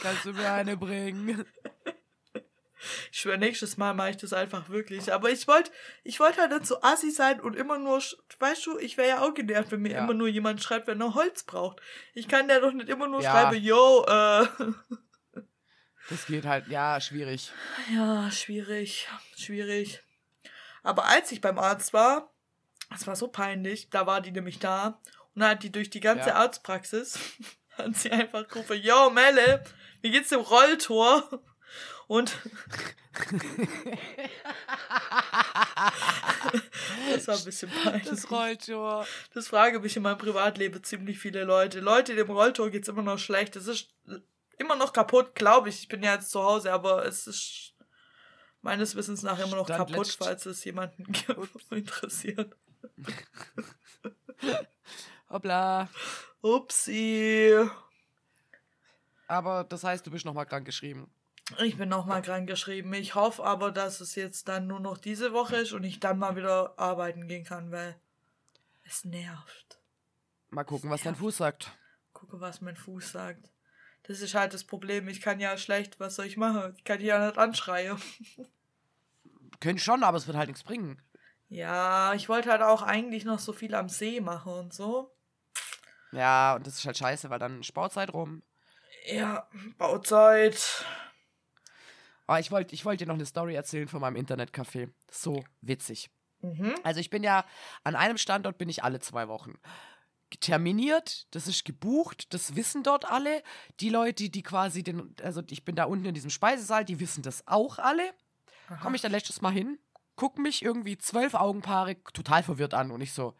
[0.00, 1.44] Kannst du mir eine bringen?
[3.10, 5.12] Ich schwöre, nächstes Mal mache ich das einfach wirklich.
[5.12, 5.70] Aber ich wollte
[6.04, 8.00] ich wollte halt nicht so assi sein und immer nur,
[8.38, 9.98] weißt du, ich wäre ja auch genervt, wenn mir Ja.
[10.04, 11.80] immer nur jemand schreibt, wenn er Holz braucht.
[12.14, 13.32] Ich kann ja doch nicht immer nur Ja.
[13.32, 14.46] schreiben, yo, äh.
[16.08, 17.52] Das geht halt, ja, schwierig.
[17.94, 20.02] Ja, schwierig, schwierig.
[20.82, 22.32] Aber als ich beim Arzt war,
[22.90, 25.00] das war so peinlich, da war die nämlich da
[25.34, 26.36] und dann hat die durch die ganze Ja.
[26.36, 27.18] Arztpraxis,
[27.76, 29.62] hat sie einfach gerufen, yo, Melle,
[30.00, 31.42] wie geht's dem Rolltor?
[32.06, 32.36] Und
[37.12, 38.04] das war ein bisschen peinlich.
[38.08, 39.06] Das Rolltor.
[39.34, 41.80] Das frage mich in meinem Privatleben ziemlich viele Leute.
[41.80, 43.56] Leute, dem Rolltor geht's immer noch schlecht.
[43.56, 43.88] Es ist
[44.58, 45.80] immer noch kaputt, glaube ich.
[45.80, 47.74] Ich bin ja jetzt zu Hause, aber es ist
[48.62, 51.06] meines Wissens nach immer noch Stand kaputt, letzt- falls es jemanden
[51.70, 52.56] interessiert.
[55.28, 55.88] Hoppla.
[56.40, 57.54] Upsi.
[59.26, 61.10] Aber das heißt, du bist nochmal krank geschrieben.
[61.64, 62.92] Ich bin nochmal krank geschrieben.
[62.92, 66.18] Ich hoffe aber, dass es jetzt dann nur noch diese Woche ist und ich dann
[66.18, 67.98] mal wieder arbeiten gehen kann, weil
[68.84, 69.80] es nervt.
[70.50, 71.72] Mal gucken, was dein Fuß sagt.
[72.12, 73.50] Gucke, was mein Fuß sagt.
[74.04, 75.08] Das ist halt das Problem.
[75.08, 76.74] Ich kann ja schlecht, was soll ich machen?
[76.76, 78.00] Ich kann ja nicht anschreien.
[79.60, 81.02] Können schon, aber es wird halt nichts bringen.
[81.48, 85.14] Ja, ich wollte halt auch eigentlich noch so viel am See machen und so.
[86.12, 88.42] Ja, und das ist halt scheiße, weil dann ist Bauzeit rum.
[89.06, 90.84] Ja, Bauzeit.
[92.28, 94.90] Aber Ah, ich wollte ich wollt dir noch eine Story erzählen von meinem Internetcafé.
[95.10, 96.10] So witzig.
[96.42, 96.74] Mhm.
[96.84, 97.46] Also ich bin ja,
[97.84, 99.54] an einem Standort bin ich alle zwei Wochen.
[100.40, 103.42] Terminiert, das ist gebucht, das wissen dort alle.
[103.80, 107.22] Die Leute, die quasi den, also ich bin da unten in diesem Speisesaal, die wissen
[107.22, 108.12] das auch alle.
[108.82, 109.78] Komme ich dann letztes Mal hin,
[110.14, 113.34] guck mich irgendwie zwölf Augenpaare total verwirrt an und ich so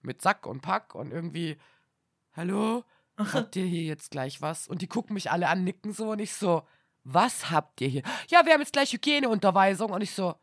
[0.00, 1.58] mit Sack und Pack und irgendwie,
[2.34, 2.84] hallo,
[3.16, 4.68] habt ihr hier jetzt gleich was?
[4.68, 6.62] Und die gucken mich alle an, nicken so und ich so,
[7.12, 8.02] was habt ihr hier?
[8.28, 10.34] Ja, wir haben jetzt gleich Hygieneunterweisung und ich so,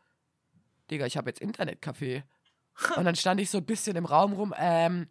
[0.90, 2.24] Digga, ich habe jetzt Internetcafé.
[2.96, 5.08] Und dann stand ich so ein bisschen im Raum rum, ähm,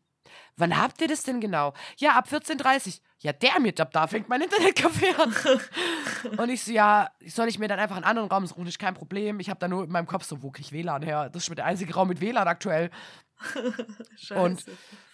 [0.58, 1.74] wann habt ihr das denn genau?
[1.98, 5.16] Ja, ab 14.30 Ja, der ab da fängt mein Internetcafé
[6.32, 6.38] an.
[6.38, 8.68] Und ich so, ja, soll ich mir dann einfach einen anderen Raum suchen?
[8.68, 9.40] Ist kein Problem.
[9.40, 11.30] Ich habe da nur in meinem Kopf so, wo krieg ich WLAN her?
[11.30, 12.92] Das ist schon der einzige Raum mit WLAN aktuell.
[14.18, 14.42] Scheiße.
[14.42, 14.64] Und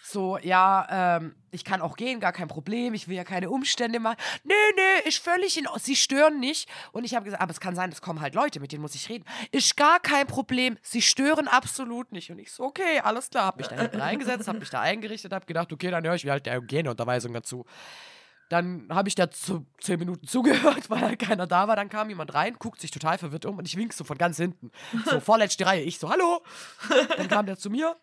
[0.04, 2.92] so, ja, ähm, ich kann auch gehen, gar kein Problem.
[2.92, 4.16] Ich will ja keine Umstände machen.
[4.42, 6.68] Nö, nö, ist völlig in Sie stören nicht.
[6.92, 8.94] Und ich habe gesagt, aber es kann sein, es kommen halt Leute, mit denen muss
[8.94, 9.24] ich reden.
[9.52, 10.76] Ist gar kein Problem.
[10.82, 12.30] Sie stören absolut nicht.
[12.30, 13.46] Und ich so, okay, alles klar.
[13.46, 16.24] Hab mich da hinten reingesetzt, hab mich da eingerichtet, hab gedacht, okay, dann höre ich
[16.24, 17.64] mir halt der Hygieneunterweisung dazu.
[18.48, 21.76] Dann habe ich da zu zehn Minuten zugehört, weil halt keiner da war.
[21.76, 24.36] Dann kam jemand rein, guckt sich total verwirrt um und ich wink so von ganz
[24.36, 24.72] hinten.
[25.08, 25.82] So, vorletzte Reihe.
[25.82, 26.42] Ich so, hallo.
[27.16, 27.96] Dann kam der zu mir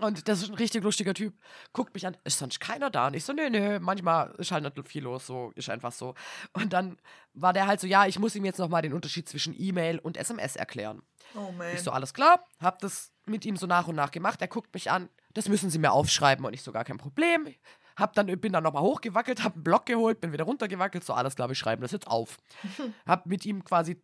[0.00, 1.34] und das ist ein richtig lustiger Typ.
[1.72, 3.08] Guckt mich an, ist sonst keiner da?
[3.08, 6.14] Und ich so, nö, nö, manchmal ist halt nicht viel los, so ist einfach so.
[6.52, 6.96] Und dann
[7.34, 10.16] war der halt so, ja, ich muss ihm jetzt nochmal den Unterschied zwischen E-Mail und
[10.16, 11.02] SMS erklären.
[11.34, 11.74] oh man.
[11.74, 14.40] Ich so, alles klar, hab das mit ihm so nach und nach gemacht.
[14.40, 17.54] Er guckt mich an, das müssen Sie mir aufschreiben und ich so, gar kein Problem.
[17.96, 21.36] Hab dann, bin dann nochmal hochgewackelt, hab einen Block geholt, bin wieder runtergewackelt, so, alles
[21.36, 22.38] klar, wir schreiben das jetzt auf.
[23.06, 24.00] hab mit ihm quasi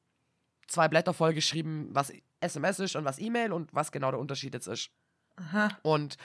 [0.66, 4.66] zwei Blätter vollgeschrieben, was SMS ist und was E-Mail und was genau der Unterschied jetzt
[4.66, 4.90] ist.
[5.38, 5.68] Aha.
[5.82, 6.16] Und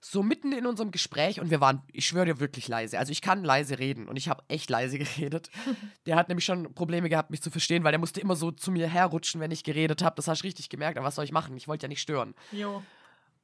[0.00, 2.98] so mitten in unserem Gespräch, und wir waren, ich schwöre dir, wirklich leise.
[2.98, 5.50] Also ich kann leise reden und ich habe echt leise geredet.
[6.06, 8.70] Der hat nämlich schon Probleme gehabt, mich zu verstehen, weil der musste immer so zu
[8.70, 10.16] mir herrutschen, wenn ich geredet habe.
[10.16, 11.56] Das hast du richtig gemerkt, aber was soll ich machen?
[11.56, 12.34] Ich wollte ja nicht stören.
[12.50, 12.82] Jo.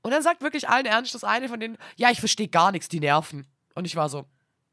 [0.03, 3.01] Und dann sagt wirklich allen Ernstes eine von denen, ja, ich verstehe gar nichts, die
[3.01, 3.47] nerven.
[3.75, 4.25] Und ich war so,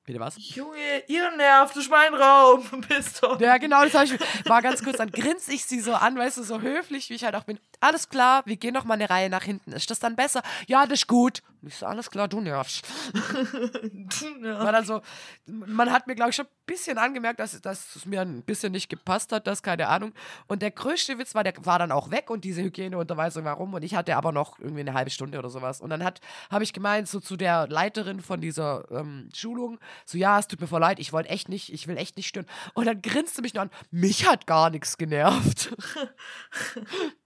[0.06, 0.36] bitte was?
[0.38, 2.64] Junge, ihr nervt, das ist mein Raum.
[2.88, 3.36] Bist du.
[3.40, 4.46] Ja, genau, das habe ich.
[4.50, 7.24] War ganz kurz, dann grinse ich sie so an, weißt du, so höflich, wie ich
[7.24, 7.60] halt auch bin.
[7.80, 9.72] Alles klar, wir gehen noch mal eine Reihe nach hinten.
[9.72, 10.42] Ist das dann besser?
[10.68, 11.42] Ja, das ist gut.
[11.64, 12.86] Und ich so, alles klar, du nervst.
[13.14, 14.72] War ja.
[14.74, 15.02] dann so,
[15.46, 18.74] man hat mir, glaube ich, schon ein bisschen angemerkt, dass, dass es mir ein bisschen
[18.74, 20.12] nicht gepasst hat, das, keine Ahnung.
[20.48, 23.74] Und der größte Witz war, der war dann auch weg und diese Hygieneunterweisung war rum
[23.74, 25.80] und ich hatte aber noch irgendwie eine halbe Stunde oder sowas.
[25.80, 30.38] Und dann habe ich gemeint, so zu der Leiterin von dieser ähm, Schulung, so, ja,
[30.40, 32.48] es tut mir voll leid, ich wollte echt nicht, ich will echt nicht stören.
[32.74, 35.74] Und dann grinste mich nur an, mich hat gar nichts genervt.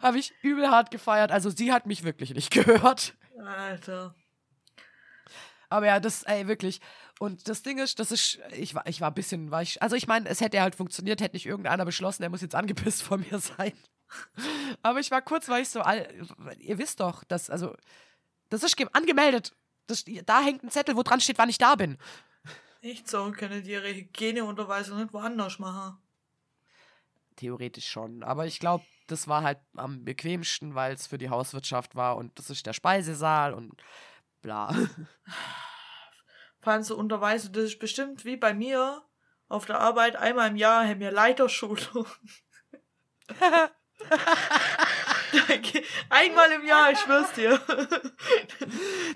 [0.00, 1.32] Habe ich übel hart gefeiert.
[1.32, 3.14] Also sie hat mich wirklich nicht gehört.
[3.44, 4.14] Alter.
[5.68, 6.80] Aber ja, das, ey, wirklich.
[7.20, 9.94] Und das Ding ist, das ist, ich war, ich war ein bisschen, war ich, also
[9.94, 13.20] ich meine, es hätte halt funktioniert, hätte nicht irgendeiner beschlossen, er muss jetzt angepisst von
[13.20, 13.72] mir sein.
[14.82, 16.08] Aber ich war kurz, war ich so, all,
[16.58, 17.76] ihr wisst doch, dass, also,
[18.48, 19.54] das ist ge- angemeldet.
[19.86, 21.96] Das, da hängt ein Zettel, wo dran steht, wann ich da bin.
[22.82, 25.98] Echt so, können die ihre Hygieneunterweisung nicht woanders machen.
[27.36, 28.22] Theoretisch schon.
[28.24, 32.38] Aber ich glaube, das war halt am bequemsten, weil es für die Hauswirtschaft war und
[32.38, 33.82] das ist der Speisesaal und
[34.42, 34.74] bla.
[36.60, 39.02] Vor allem so Unterweisung, das ist bestimmt wie bei mir
[39.48, 42.06] auf der Arbeit einmal im Jahr haben wir Leiterschulung.
[46.10, 47.60] Einmal im Jahr, ich schwör's dir.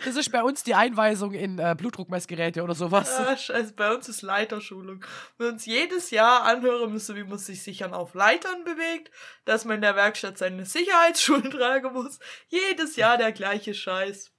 [0.05, 3.11] Das ist bei uns die Einweisung in äh, Blutdruckmessgeräte oder sowas.
[3.19, 5.05] Ah, scheiße, bei uns ist Leiterschulung.
[5.39, 9.11] Wir uns jedes Jahr anhören müssen, wie man sich sichern auf Leitern bewegt,
[9.45, 12.19] dass man in der Werkstatt seine Sicherheitsschuhe tragen muss.
[12.49, 14.34] Jedes Jahr der gleiche Scheiß.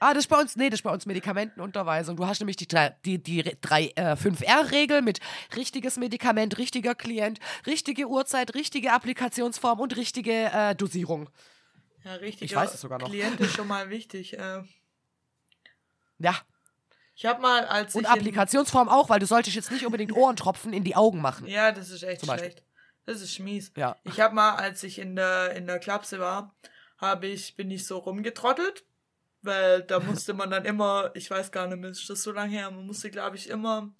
[0.00, 2.16] Ah, das ist bei uns, nee, das ist bei uns Medikamentenunterweisung.
[2.16, 5.20] Du hast nämlich die drei, die, die drei äh, 5R-Regel mit
[5.54, 11.28] richtiges Medikament, richtiger Klient, richtige Uhrzeit, richtige Applikationsform und richtige äh, Dosierung.
[12.02, 12.50] Ja, richtig.
[12.50, 13.08] Ich weiß es sogar noch.
[13.08, 14.38] Klient ist schon mal wichtig.
[14.38, 14.62] Äh,
[16.18, 16.34] Ja,
[17.14, 20.84] ich hab mal, als und Applikationsform auch, weil du solltest jetzt nicht unbedingt Ohrentropfen in
[20.84, 21.46] die Augen machen.
[21.46, 22.62] Ja, das ist echt schlecht.
[23.04, 23.72] Das ist mies.
[23.76, 23.96] Ja.
[24.04, 26.54] Ich habe mal, als ich in der in der Klapse war,
[26.96, 28.84] habe ich bin ich so rumgetrottelt,
[29.42, 32.52] weil da musste man dann immer, ich weiß gar nicht mehr, ist das so lange
[32.52, 33.92] her, man musste glaube ich immer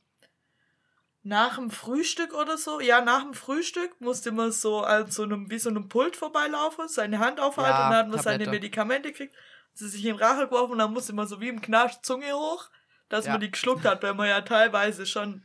[1.22, 5.50] nach dem Frühstück oder so, ja, nach dem Frühstück musste man so an so einem
[5.50, 8.50] wie so einem Pult vorbeilaufen, seine Hand aufhalten Ja, und dann hat man seine Tablette.
[8.52, 9.34] Medikamente gekriegt,
[9.74, 12.70] sie sich in Rache geworfen und dann musste man so wie im Knast Zunge hoch,
[13.10, 13.32] dass Ja.
[13.32, 15.44] man die geschluckt hat, weil man ja teilweise schon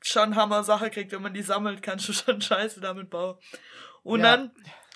[0.00, 3.38] schon Hammer Sache kriegt, wenn man die sammelt, kannst du schon Scheiße damit bauen.
[4.02, 4.36] Und Ja.
[4.36, 4.52] dann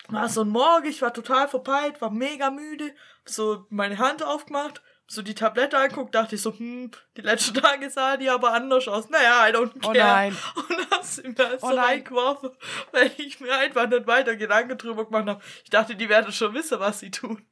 [0.09, 2.95] war so ein Morgen, ich war total verpeilt, war mega müde,
[3.25, 7.89] so meine Hand aufgemacht, so die Tablette anguckt, dachte ich so, hm, die letzten Tage
[7.91, 9.09] sah die aber anders aus.
[9.09, 9.99] Naja, I don't Oh care.
[9.99, 10.37] nein.
[10.57, 11.79] Und hab sie mir so Oh nein.
[11.79, 12.51] reingeworfen,
[12.93, 15.43] weil ich mir einfach nicht weiter Gedanken drüber gemacht habe.
[15.65, 17.45] Ich dachte, die werden schon wissen, was sie tun.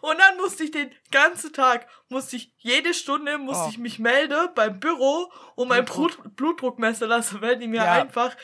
[0.00, 3.68] Und dann musste ich den ganzen Tag, musste ich jede Stunde, musste Oh.
[3.70, 6.22] ich mich melden beim Büro und mein Blutdruck.
[6.22, 7.92] Blut, Blutdruck messen lassen, weil die mir Ja.
[8.02, 8.36] einfach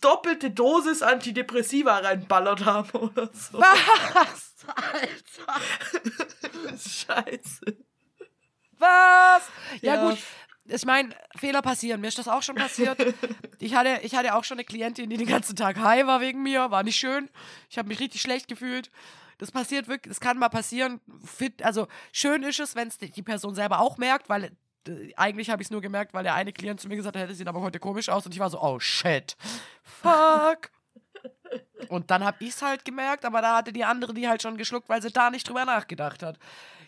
[0.00, 3.58] doppelte Dosis Antidepressiva reinballert haben oder so.
[3.60, 4.54] Was?
[4.66, 5.60] Alter.
[6.78, 7.76] Scheiße.
[8.78, 9.42] Was?
[9.82, 10.08] Ja, Ja.
[10.10, 10.18] gut.
[10.72, 12.00] Ich meine, Fehler passieren.
[12.00, 12.96] Mir ist das auch schon passiert.
[13.62, 16.42] Ich hatte, ich hatte auch schon eine Klientin, die den ganzen Tag high war wegen
[16.42, 16.70] mir.
[16.70, 17.28] War nicht schön.
[17.68, 18.90] Ich habe mich richtig schlecht gefühlt.
[19.40, 21.00] Das passiert wirklich, das kann mal passieren.
[21.24, 24.52] Fit, also schön ist es, wenn es die Person selber auch merkt, weil
[24.86, 27.30] äh, eigentlich habe ich es nur gemerkt, weil der eine Klient zu mir gesagt hat,
[27.30, 29.38] das sieht aber heute komisch aus und ich war so, oh shit,
[29.82, 30.70] fuck.
[31.88, 34.58] Und dann habe ich es halt gemerkt, aber da hatte die andere die halt schon
[34.58, 36.38] geschluckt, weil sie da nicht drüber nachgedacht hat.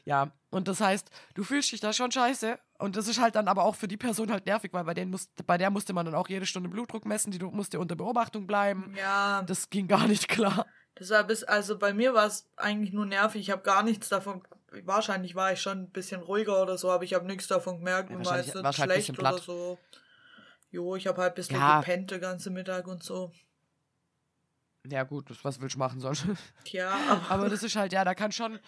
[0.05, 2.59] Ja, und das heißt, du fühlst dich da schon scheiße.
[2.79, 5.11] Und das ist halt dann aber auch für die Person halt nervig, weil bei, denen
[5.11, 8.47] muss, bei der musste man dann auch jede Stunde Blutdruck messen, die musste unter Beobachtung
[8.47, 8.95] bleiben.
[8.99, 10.67] Ja, Das ging gar nicht klar.
[10.95, 13.41] Das war bis, also bei mir war es eigentlich nur nervig.
[13.43, 14.43] Ich habe gar nichts davon.
[14.85, 18.11] Wahrscheinlich war ich schon ein bisschen ruhiger oder so, aber ich habe nichts davon gemerkt
[18.11, 19.43] Ja, war wahrscheinlich halt ein schlecht oder platt.
[19.43, 19.79] so.
[20.71, 21.81] Jo, ich habe halt ein bisschen Ja.
[21.81, 23.33] gepennt den ganzen Mittag und so.
[24.87, 26.25] Ja, gut, das- was willst du machen sonst?
[26.65, 28.59] Tja, aber, Aber das ist halt, ja, da kann schon.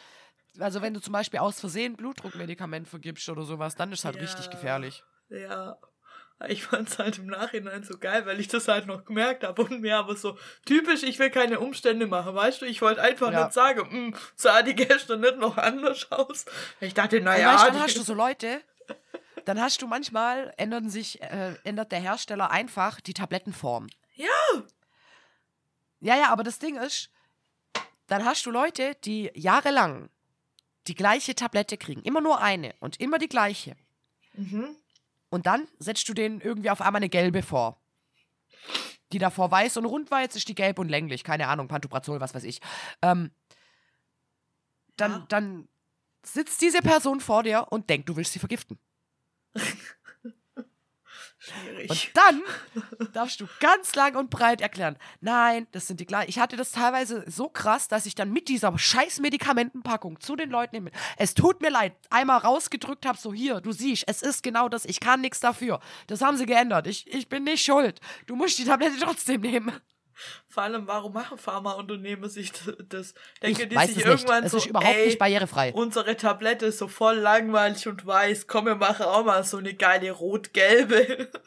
[0.61, 4.17] Also, wenn du zum Beispiel aus Versehen Blutdruckmedikament vergibst oder sowas, dann ist es halt
[4.21, 4.51] richtig Ja.
[4.53, 5.03] gefährlich.
[5.29, 5.77] ja.
[6.49, 9.63] Ich fand es halt im Nachhinein so geil, weil ich das halt noch gemerkt habe
[9.63, 12.67] und mir aber so typisch, ich will keine Umstände machen, weißt du?
[12.67, 13.45] Ich wollte einfach Ja.
[13.45, 16.45] nicht sagen, "Hm, sah die gestern nicht noch anders aus.
[16.81, 18.61] Ich dachte, naja, weißt, dann hast du so Leute,
[19.45, 23.89] dann hast du manchmal, ändern sich, äh, ändert der Hersteller einfach die Tablettenform.
[24.15, 24.29] Ja.
[26.01, 27.11] Ja, ja, aber das Ding ist,
[28.07, 30.11] dann hast du Leute, die jahrelang
[30.87, 32.03] die gleiche Tablette kriegen.
[32.03, 33.75] Immer nur eine und immer die gleiche.
[34.35, 34.77] Mhm.
[35.31, 37.81] Und dann setzt du denen irgendwie auf einmal eine gelbe vor.
[39.13, 41.25] Die davor weiß und rund war, jetzt ist die gelb und länglich.
[41.25, 42.61] Keine Ahnung, Pantoprazol, was weiß ich.
[43.03, 43.31] Ähm,
[44.97, 45.27] dann, Ja.
[45.29, 45.69] dann
[46.25, 48.79] sitzt diese Person vor dir und denkt, du willst sie vergiften.
[51.45, 51.91] Schwierig.
[51.91, 52.43] Und dann
[53.13, 56.31] darfst du ganz lang und breit erklären, nein, das sind die gleichen.
[56.31, 60.51] Ich hatte das teilweise so krass, dass ich dann mit dieser scheiß Medikamentenpackung zu den
[60.51, 60.91] Leuten.
[61.19, 64.87] Es tut mir leid, einmal rausgedrückt habe, so hier, du siehst, es ist genau das,
[64.87, 65.81] ich kann nichts dafür.
[66.07, 66.87] Das haben sie geändert.
[66.87, 68.01] Ich, ich bin nicht schuld.
[68.27, 69.73] Du musst die Tablette trotzdem nehmen.
[70.49, 72.53] Vor allem, warum machen Pharmaunternehmen sich
[72.89, 73.15] das?
[73.43, 74.07] Denken Ich die sich es nicht.
[74.07, 75.73] irgendwann Es so, ist überhaupt ey, nicht barrierefrei.
[75.73, 79.75] unsere Tablette ist so voll langweilig und weiß, komm, wir machen auch mal so eine
[79.75, 81.31] geile rot-gelbe.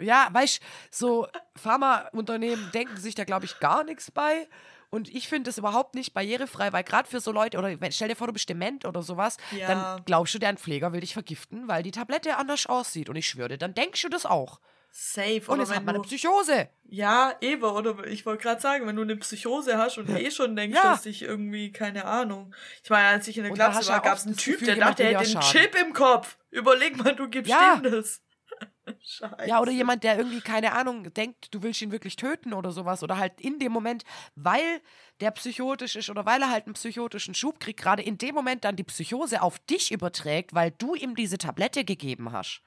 [0.00, 0.60] Ja, weißt
[0.90, 4.48] so Pharmaunternehmen denken sich da, glaube ich, gar nichts bei.
[4.90, 8.08] Und ich finde es überhaupt nicht barrierefrei, weil gerade für so Leute, oder wenn- stell
[8.08, 9.68] dir vor, du bist dement oder sowas, Ja.
[9.68, 13.08] dann glaubst du, dein Pfleger will dich vergiften, weil die Tablette anders aussieht.
[13.08, 14.60] Und ich schwöre dir, dann denkst du das auch.
[14.94, 15.40] Safe.
[15.46, 16.68] Und Oder jetzt hat man eine Psychose.
[16.84, 17.62] ja, eben.
[17.62, 20.92] Oder ich wollte gerade sagen, wenn du eine Psychose hast und eh schon denkst, Ja.
[20.92, 22.54] dass dich irgendwie, keine Ahnung.
[22.84, 25.02] Ich meine, als ich in der Und Klasse war, gab es einen Typ, der dachte,
[25.04, 25.48] er will hätte einen.
[25.50, 26.36] Chip im Kopf.
[26.50, 27.74] Überleg mal, du gibst Ja.
[27.76, 28.20] ihm das.
[29.00, 29.46] Scheiße.
[29.46, 33.02] Ja, oder jemand, der irgendwie, keine Ahnung, denkt, du willst ihn wirklich töten oder sowas.
[33.02, 34.04] Oder halt in dem Moment,
[34.34, 34.82] weil
[35.20, 38.64] der psychotisch ist oder weil er halt einen psychotischen Schub kriegt, gerade in dem Moment
[38.64, 42.60] dann die Psychose auf dich überträgt, weil du ihm diese Tablette gegeben hast.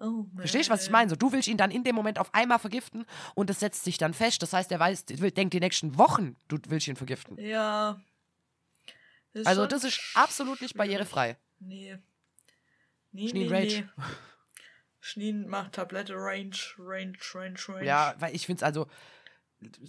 [0.00, 0.26] Oh.
[0.36, 1.10] Verstehst du, was ich meine?
[1.10, 3.04] So, du willst ihn dann in dem Moment auf einmal vergiften
[3.34, 4.42] und das setzt sich dann fest.
[4.42, 7.38] Das heißt, er weiß, denkt die nächsten Wochen, du willst ihn vergiften.
[7.38, 8.00] Ja.
[9.32, 11.36] Ist Also, schon das ist absolut nicht barrierefrei.
[11.58, 11.98] Nee.
[13.12, 13.88] Nee, Schneen nee, Rage.
[13.96, 14.04] nee.
[15.00, 17.84] Schneen macht Tablette Range, Range, Range, Range.
[17.84, 18.86] Ja, weil ich finde es also,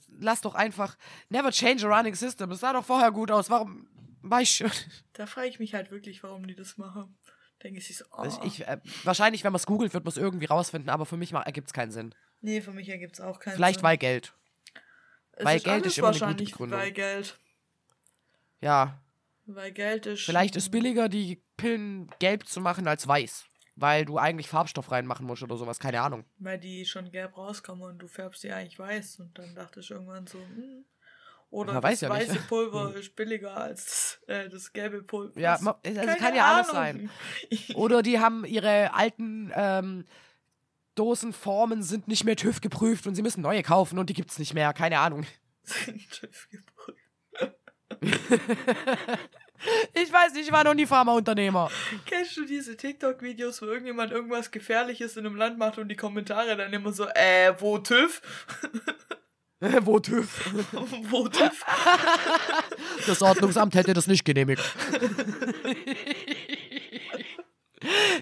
[0.09, 0.97] lass doch einfach,
[1.30, 2.51] never change a running system.
[2.51, 3.49] Es sah doch vorher gut aus.
[3.49, 3.88] Warum,
[4.23, 4.65] weißt du?
[5.13, 7.15] Da frage ich mich halt wirklich, warum die das machen.
[7.64, 8.18] Denke ich so, oh.
[8.18, 11.18] Also ich, äh, wahrscheinlich, wenn man es googelt, wird man es irgendwie rausfinden, aber für
[11.18, 12.14] mich ergibt es keinen Sinn.
[12.41, 13.84] nee, für mich ergibt es auch keinen Vielleicht Sinn.
[13.84, 14.34] weil Geld.
[15.34, 16.80] Es weil ist Geld ist immer eine gute Begründung.
[16.80, 17.40] Weil Geld.
[18.61, 19.02] Ja,
[19.45, 20.23] Weil Geld ist.
[20.23, 23.45] vielleicht ist billiger, die Pillen gelb zu machen als weiß.
[23.76, 26.26] Weil du eigentlich Farbstoff reinmachen musst oder sowas, keine Ahnung.
[26.38, 29.19] Weil die schon gelb rauskommen und du färbst die eigentlich weiß.
[29.19, 30.85] Und dann dachte ich irgendwann so, hm.
[31.53, 32.30] Oder das ja nicht.
[32.30, 35.39] weiße Pulver ist billiger als das, äh, das gelbe Pulver.
[35.39, 37.09] Ja, also Keine kann ja alles Ahnung.
[37.75, 40.05] Oder die haben ihre alten ähm,
[40.95, 44.55] Dosenformen sind nicht mehr TÜV geprüft und sie müssen neue kaufen und die gibt's nicht
[44.55, 45.25] mehr, keine Ahnung.
[45.63, 46.99] Sind TÜV geprüft.
[49.93, 51.71] Ich weiß nicht, ich war noch nie Pharmaunternehmer.
[52.05, 56.57] Kennst du diese TikTok-Videos, wo irgendjemand irgendwas Gefährliches in einem Land macht und die Kommentare
[56.57, 58.21] dann immer so, äh, wo TÜV?
[59.85, 60.53] Wo TÜV?
[61.10, 61.65] wo TÜV?
[63.07, 64.61] Das Ordnungsamt hätte das nicht genehmigt.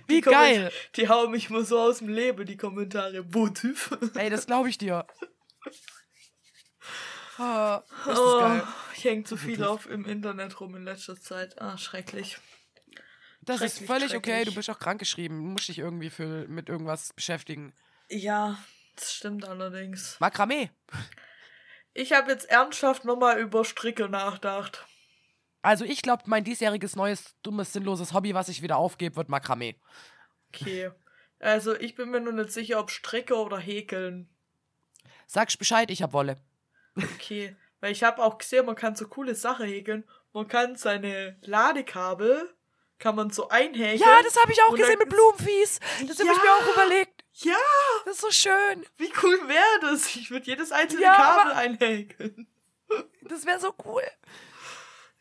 [0.07, 0.71] Wie Die geil.
[0.95, 3.23] Die hauen mich mal so aus dem Leben, die Kommentare.
[3.33, 3.97] Wo TÜV?
[4.15, 5.05] Ey, das glaube ich dir.
[7.37, 8.63] Ah, ist das Oh, geil.
[8.95, 11.59] ich hänge zu viel auf im Internet rum in letzter Zeit.
[11.61, 12.37] Ah, schrecklich.
[13.41, 14.43] Das ist schrecklich, völlig okay.
[14.45, 15.37] Du bist auch krankgeschrieben.
[15.37, 17.73] Du musst dich irgendwie für, mit irgendwas beschäftigen.
[18.09, 18.57] Ja,
[18.95, 20.17] das stimmt allerdings.
[20.19, 20.69] Makramee.
[21.93, 24.85] Ich habe jetzt ernsthaft nochmal über Stricke nachgedacht.
[25.61, 29.75] Also ich glaube, mein diesjähriges neues, dummes, sinnloses Hobby, was ich wieder aufgebe, wird Makramee.
[30.53, 30.91] Okay.
[31.39, 34.29] Also, ich bin mir nur nicht sicher, ob Stricke oder Häkeln.
[35.25, 36.37] Sagst Bescheid, ich hab Wolle.
[37.15, 37.55] Okay.
[37.79, 40.03] Weil ich habe auch gesehen, man kann so coole Sachen häkeln.
[40.33, 42.53] Man kann seine Ladekabel,
[42.99, 43.99] kann man so einhäkeln.
[43.99, 45.79] Ja, das habe ich auch gesehen mit Blumenfies.
[46.07, 46.43] Das habe ich Ja.
[46.43, 47.20] mir auch überlegt.
[47.33, 47.55] Ja,
[48.05, 48.85] Das ist so schön.
[48.97, 50.15] wie cool wäre das?
[50.15, 52.47] Ich würde jedes einzelne Ja, Kabel einhäkeln.
[53.23, 54.03] Das wäre so cool.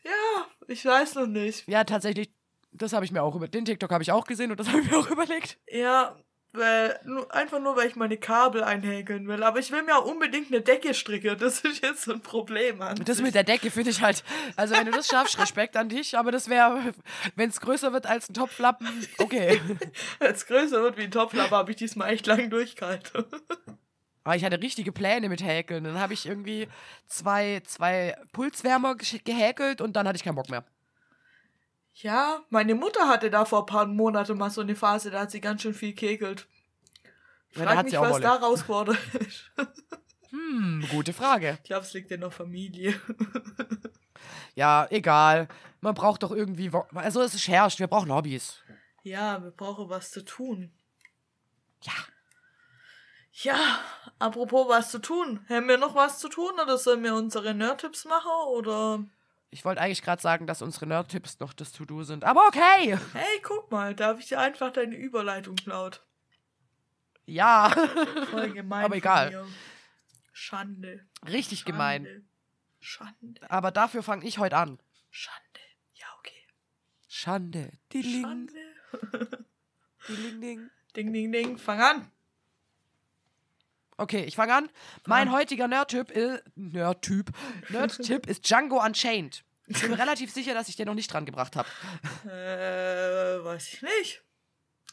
[0.03, 1.67] Ja, ich weiß noch nicht.
[1.67, 2.31] Ja, tatsächlich,
[2.71, 3.47] das habe ich mir auch über.
[3.47, 5.57] Den TikTok habe ich auch gesehen und das habe ich mir auch überlegt.
[5.69, 6.17] Ja,
[6.53, 9.43] weil, nur, einfach nur, weil ich meine Kabel einhäkeln will.
[9.43, 11.37] Aber ich will mir auch unbedingt eine Decke stricken.
[11.37, 13.25] Das ist jetzt so ein Problem an Das sich.
[13.25, 14.23] mit der Decke finde ich halt.
[14.55, 16.93] Also, wenn du das schaffst, Respekt an dich, aber das wäre,
[17.35, 18.87] wenn es größer wird als ein Topflappen,
[19.17, 19.61] okay.
[20.19, 23.25] Wenn es größer wird wie ein Topflappe, habe ich diesmal echt lang durchgehalten.
[24.23, 25.83] Aber ich hatte richtige Pläne mit Häkeln.
[25.83, 26.67] Dann habe ich irgendwie
[27.07, 30.63] zwei, zwei Pulswärmer gehäkelt und dann hatte ich keinen Bock mehr.
[31.93, 35.31] Ja, meine Mutter hatte da vor ein paar Monaten mal so eine Phase, da hat
[35.31, 36.47] sie ganz schön viel kekelt.
[37.53, 38.21] Ja, da Frag hat mich, was Wolle.
[38.21, 39.51] da raus geworden ist.
[40.31, 41.57] Hm, gute Frage.
[41.61, 42.99] Ich glaube, es liegt in der Familie.
[44.55, 45.47] Ja, egal.
[45.79, 46.71] Man braucht doch irgendwie.
[46.93, 47.79] Also, es ist herrscht.
[47.79, 48.59] Wir brauchen Hobbys.
[49.03, 50.71] Ja, wir brauchen was zu tun.
[51.81, 51.93] Ja.
[53.33, 53.79] Ja,
[54.19, 55.45] apropos was zu tun.
[55.47, 59.05] Haben wir noch was zu tun oder sollen wir unsere Nerd-Tipps machen oder...
[59.53, 62.23] Ich wollte eigentlich gerade sagen, dass unsere Nerd-Tipps noch das To-Do sind.
[62.23, 62.97] Aber okay.
[63.13, 66.01] Hey, guck mal, da habe ich dir einfach deine Überleitung klaut.
[67.25, 67.69] Ja.
[68.31, 68.85] Voll gemein.
[68.85, 69.45] Aber egal.
[70.31, 71.05] Schande.
[71.27, 71.71] Richtig Schande.
[71.71, 72.29] gemein.
[72.79, 73.51] Schande.
[73.51, 74.79] Aber dafür fange ich heute an.
[75.09, 75.59] Schande.
[75.95, 76.47] Ja, okay.
[77.09, 77.71] Schande.
[77.91, 79.17] Diling, Schande.
[80.07, 80.69] diling, ding.
[80.95, 81.57] Ding, ding, ding.
[81.57, 82.11] Fang an.
[84.01, 84.69] Okay, ich fange an.
[85.05, 85.35] Mein an.
[85.35, 86.41] heutiger Nerd-Typ ist.
[86.55, 87.29] Nerd-Typ.
[87.69, 89.43] Nerd-Tipp ist Django Unchained.
[89.67, 91.69] Ich bin mir relativ sicher, dass ich den noch nicht dran gebracht habe.
[92.25, 94.23] Äh, weiß ich nicht.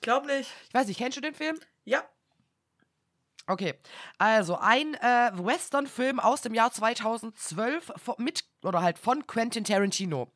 [0.03, 0.51] Glaub nicht.
[0.69, 1.59] Ich weiß nicht, kennst du den Film?
[1.87, 2.05] Ja.
[3.47, 3.79] Okay,
[4.19, 10.31] also ein äh, Western-Film aus dem Jahr 2012 von, mit oder halt von Quentin Tarantino.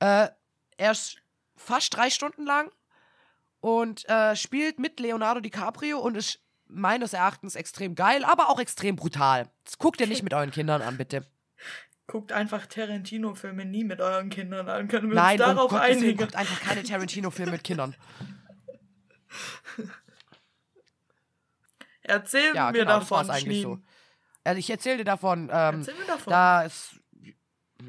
[0.00, 0.28] Äh,
[0.76, 1.16] er ist
[1.56, 2.70] fast drei Stunden lang
[3.60, 6.40] und äh, spielt mit Leonardo DiCaprio und ist
[6.72, 9.48] meines Erachtens extrem geil, aber auch extrem brutal.
[9.64, 11.26] Das guckt ihr nicht mit euren Kindern an, bitte.
[12.06, 14.88] Guckt einfach Tarantino-Filme nie mit euren Kindern an.
[14.88, 16.18] Können wir Nein, uns um darauf Gottes Willen, einigen?
[16.18, 17.94] guckt einfach keine Tarantino-Filme mit Kindern.
[22.02, 23.78] Erzähl Ja, mir genau, davon, eigentlich so.
[24.42, 26.30] Also ich erzähle dir davon, ähm, Erzähl mir davon.
[26.30, 26.98] da ist,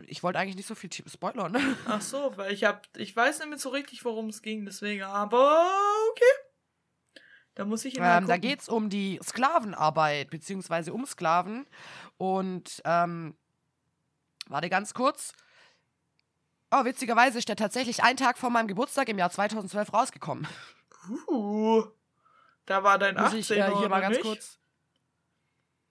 [0.06, 1.58] ich wollte eigentlich nicht so viel spoilern.
[1.88, 5.04] Ach so, weil ich hab, ich weiß nicht mehr so richtig, worum es ging, deswegen,
[5.04, 5.68] aber
[6.12, 6.51] okay.
[7.56, 11.68] Da muss ich Ähm, da geht es um die Sklavenarbeit, beziehungsweise um Sklaven.
[12.18, 13.36] Und, ähm,
[14.48, 15.34] warte ganz kurz.
[16.72, 20.48] Oh, witzigerweise ist der tatsächlich einen Tag vor meinem Geburtstag im Jahr 2012 rausgekommen.
[21.28, 21.84] Uh,
[22.66, 24.24] da war dein Muss 18 ich äh, hier oder mal ganz nicht?
[24.26, 24.60] kurz.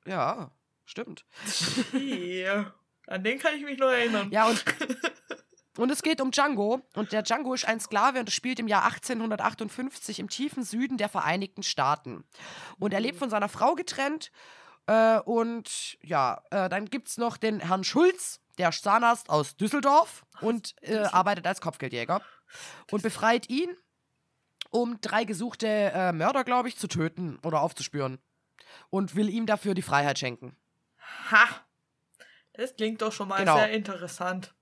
[0.07, 0.51] Ja,
[0.87, 1.27] stimmt.
[1.93, 2.73] Yeah.
[3.07, 4.31] An den kann ich mich noch erinnern.
[4.31, 4.65] Ja, und,
[5.81, 6.81] und es geht um Django.
[6.94, 11.09] Und der Django ist ein Sklave und spielt im Jahr 1858 im tiefen Süden der
[11.09, 12.24] Vereinigten Staaten.
[12.78, 14.31] Und er lebt von seiner Frau getrennt.
[14.86, 20.24] Äh, und ja, äh, dann gibt es noch den Herrn Schulz, der Zahnarzt aus Düsseldorf
[20.40, 22.20] und äh, arbeitet als Kopfgeldjäger.
[22.90, 23.70] Und befreit ihn,
[24.70, 28.19] um drei gesuchte äh, Mörder, glaube ich, zu töten oder aufzuspüren.
[28.90, 30.57] Und will ihm dafür die Freiheit schenken.
[31.31, 31.47] Ha!
[32.52, 33.57] Das klingt doch schon mal Genau.
[33.57, 34.52] sehr interessant.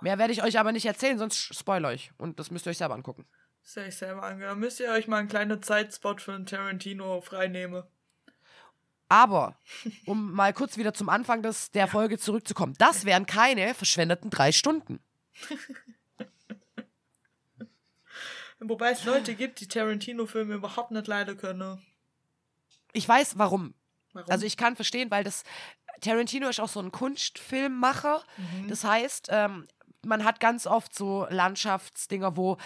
[0.00, 2.12] Mehr werde ich euch aber nicht erzählen, sonst spoilere ich.
[2.18, 3.26] Und das müsst ihr euch selber angucken.
[3.62, 4.44] Sehr ich selber ange.
[4.44, 7.82] Da müsst ihr euch mal einen kleinen Zeitspot für einen Tarantino freinehmen.
[9.08, 9.58] Aber,
[10.06, 14.52] um mal kurz wieder zum Anfang des, der Folge zurückzukommen, das wären keine verschwendeten drei
[14.52, 15.00] Stunden.
[18.60, 21.80] Wobei es Leute gibt, die Tarantino-Filme überhaupt nicht leiden können.
[22.92, 23.74] Ich weiß warum.
[24.12, 24.30] Warum?
[24.30, 25.44] Also ich kann verstehen, weil das
[26.00, 28.24] Tarantino ist auch so ein Kunstfilmmacher.
[28.68, 29.68] Das heißt, ähm,
[30.06, 32.56] man hat ganz oft so Landschaftsdinger, wo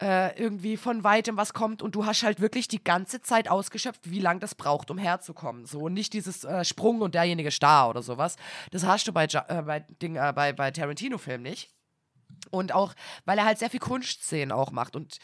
[0.00, 4.10] äh, irgendwie von weitem was kommt und du hast halt wirklich die ganze Zeit ausgeschöpft,
[4.10, 5.66] wie lange das braucht, um herzukommen.
[5.66, 8.36] So und nicht dieses äh, Sprung und derjenige Star oder sowas.
[8.70, 11.70] Das hast du bei, Ja- äh, bei, Ding, äh, bei, bei Tarantino-Filmen nicht.
[12.50, 12.94] Und auch,
[13.26, 15.18] weil er halt sehr viel Kunstszenen auch macht und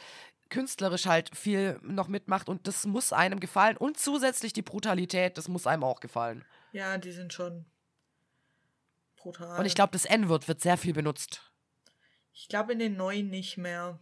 [0.50, 3.76] künstlerisch halt viel noch mitmacht und das muss einem gefallen.
[3.76, 6.44] Und zusätzlich die Brutalität, das muss einem auch gefallen.
[6.72, 7.64] ja, die sind schon
[9.16, 9.58] brutal.
[9.58, 11.40] Und ich glaube, das N-Wort wird sehr viel benutzt.
[12.36, 13.98] Ich glaube in den neuen nicht mehr.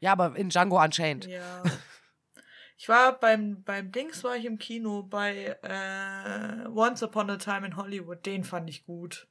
[0.00, 1.26] Ja, aber in Django Unchained.
[1.26, 1.62] Ja.
[2.76, 7.64] Ich war beim, beim Dings war ich im Kino bei äh, Once Upon a Time
[7.64, 8.26] in Hollywood.
[8.26, 9.28] Den fand ich gut.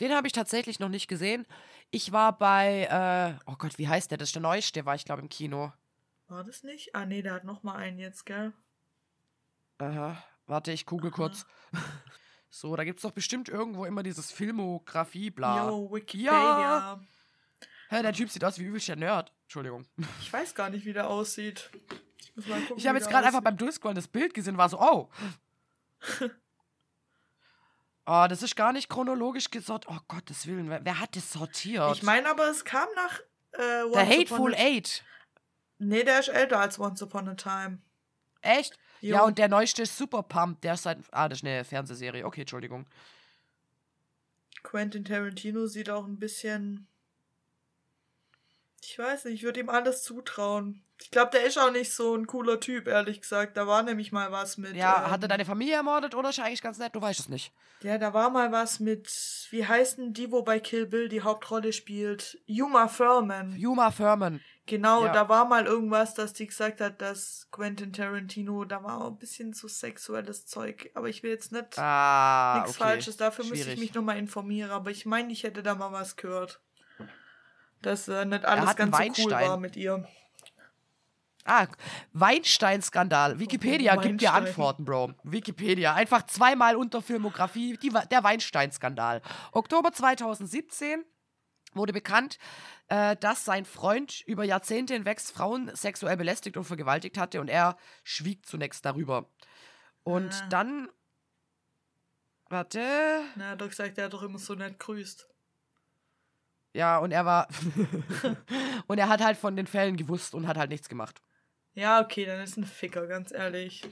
[0.00, 1.46] Den habe ich tatsächlich noch nicht gesehen.
[1.92, 4.18] Ich war bei, äh, oh Gott, wie heißt der?
[4.18, 5.72] Das ist der neueste, war ich glaube im Kino.
[6.26, 6.96] War das nicht?
[6.96, 8.52] Ah nee, der hat noch mal einen jetzt, gell?
[9.78, 10.22] Aha.
[10.46, 11.46] Warte, ich google kurz.
[12.54, 15.68] So, da gibt es doch bestimmt irgendwo immer dieses Filmografie, bla.
[15.68, 17.00] Yo, Wikipedia.
[17.88, 19.32] Hä, der Typ sieht aus wie übelst der Nerd.
[19.44, 19.86] Entschuldigung.
[20.20, 21.70] Ich weiß gar nicht, wie der aussieht.
[22.18, 22.76] Ich muss mal gucken.
[22.76, 25.08] Ich habe jetzt gerade einfach beim Durchscrollen das Bild gesehen, war so, oh.
[28.04, 29.90] Oh, das ist gar nicht chronologisch gesortiert.
[29.90, 31.96] Oh Gottes Willen, wer, wer hat das sortiert?
[31.96, 33.18] Ich meine aber, es kam nach
[33.52, 35.04] äh, Once der Upon Hateful Eight.
[35.78, 37.78] Nee, der ist älter als Once Upon a Time.
[38.42, 38.78] Echt?
[39.02, 39.16] Jo.
[39.16, 40.60] Ja, und der neueste ist Super Pump.
[40.62, 40.98] Der ist seit.
[41.10, 42.24] Ah, das ist eine Fernsehserie.
[42.24, 42.86] Okay, Entschuldigung.
[44.62, 46.86] Quentin Tarantino sieht auch ein bisschen.
[48.80, 50.84] Ich weiß nicht, ich würde ihm alles zutrauen.
[51.00, 53.56] Ich glaube, der ist auch nicht so ein cooler Typ, ehrlich gesagt.
[53.56, 54.76] Da war nämlich mal was mit.
[54.76, 56.94] Ja, ähm, hat er deine Familie ermordet oder ist er eigentlich ganz nett?
[56.94, 57.52] Du weißt es nicht.
[57.82, 59.08] Ja, da war mal was mit.
[59.50, 62.38] Wie heißt denn die, wo bei Kill Bill die Hauptrolle spielt?
[62.46, 63.56] Yuma Thurman.
[63.56, 64.40] Yuma Thurman.
[64.66, 65.12] Genau, Ja.
[65.12, 69.18] da war mal irgendwas, dass die gesagt hat, dass Quentin Tarantino, da war auch ein
[69.18, 70.90] bisschen zu sexuelles Zeug.
[70.94, 72.84] Aber ich will jetzt nicht Ah, nichts okay.
[72.90, 73.16] Falsches.
[73.16, 73.80] Dafür müsste ich Schwierig.
[73.80, 74.70] mich nochmal informieren.
[74.70, 76.60] Aber ich meine, ich hätte da mal was gehört.
[77.82, 79.48] Dass äh, nicht alles ganz so cool Weinstein.
[79.48, 80.06] war mit ihr.
[81.44, 81.66] Ah,
[82.12, 83.40] Weinstein-Skandal.
[83.40, 84.46] Wikipedia gibt dir Weinstein.
[84.46, 85.14] Antworten, Bro.
[85.24, 85.92] Wikipedia.
[85.92, 87.76] Einfach zweimal unter Filmografie.
[87.82, 89.22] Die, der Weinstein-Skandal.
[89.50, 91.04] Oktober 2017
[91.74, 92.38] wurde bekannt,
[92.88, 97.76] äh, dass sein Freund über Jahrzehnte hinweg Frauen sexuell belästigt und vergewaltigt hatte und er
[98.04, 99.30] schwieg zunächst darüber.
[100.02, 100.46] Und Ah.
[100.48, 100.88] dann.
[102.48, 102.80] Warte.
[103.36, 105.28] Na, er hat doch gesagt, er hat doch immer so nett grüßt.
[106.74, 107.48] Ja, und er war.
[108.86, 111.22] und er hat halt von den Fällen gewusst und hat halt nichts gemacht.
[111.74, 113.82] Ja, okay, dann ist ein Ficker, ganz ehrlich.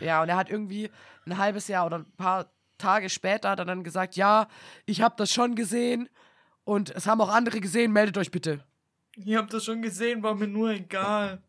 [0.00, 0.90] Ja, und er hat irgendwie
[1.26, 4.48] ein halbes Jahr oder ein paar Tage später hat er dann gesagt, ja,
[4.86, 6.08] ich habe das schon gesehen
[6.64, 8.64] und es haben auch andere gesehen, meldet euch bitte.
[9.16, 11.42] Ihr habt das schon gesehen, war mir nur egal.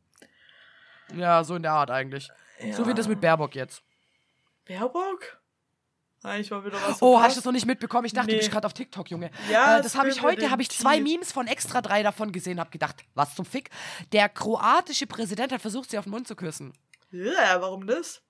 [1.15, 2.29] Ja, so in der Art eigentlich.
[2.71, 3.83] So wie das mit Baerbock jetzt.
[4.65, 5.39] Baerbock?
[6.23, 7.01] Eigentlich mal wieder was.
[7.01, 8.05] Oh, hast du das noch nicht mitbekommen?
[8.05, 8.39] Ich dachte, du Nee.
[8.39, 9.29] bist gerade auf TikTok, Junge.
[9.51, 11.03] Ja, äh, das habe ich heute, habe ich zwei Tee.
[11.03, 13.69] Memes von Extra 3 davon gesehen, habe gedacht, was zum Fick?
[14.13, 16.71] Der kroatische Präsident hat versucht, sie auf den Mund zu küssen.
[17.11, 18.21] Ja, warum das?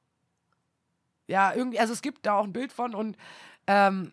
[1.27, 3.15] Ja, irgendwie, also es gibt da auch ein Bild von und
[3.67, 4.11] ähm,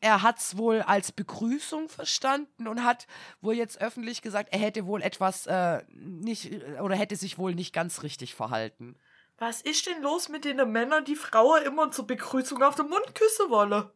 [0.00, 3.06] er hat es wohl als Begrüßung verstanden und hat
[3.40, 6.50] wohl jetzt öffentlich gesagt, er hätte wohl etwas äh, nicht
[6.80, 8.96] oder hätte sich wohl nicht ganz richtig verhalten.
[9.38, 13.14] Was ist denn los mit den Männern, die Frauen immer zur Begrüßung auf den Mund
[13.14, 13.90] küssen wollen?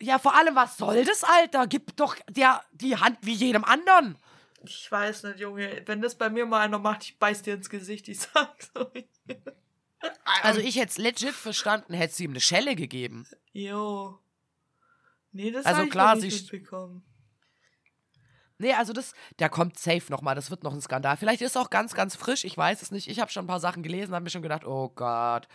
[0.00, 1.66] Ja, vor allem, was soll das, Alter?
[1.66, 4.16] Gib doch der die Hand wie jedem anderen.
[4.64, 5.82] Ich weiß nicht, Junge.
[5.86, 9.06] Wenn das bei mir mal einer macht, ich beiß dir ins Gesicht, ich sag's euch.
[10.42, 13.26] Also ich hätte es legit verstanden, hätte sie ihm eine Schelle gegeben.
[13.52, 14.18] Jo.
[15.32, 17.04] Nee, das Also ich klar, noch nicht sie- mitbekommen.
[18.60, 20.34] Nee, also das, der kommt safe nochmal.
[20.34, 21.16] Das wird noch ein Skandal.
[21.16, 22.42] Vielleicht ist es auch ganz, ganz frisch.
[22.44, 23.06] Ich weiß es nicht.
[23.08, 25.46] Ich habe schon ein paar Sachen gelesen, habe mir schon gedacht, oh Gott.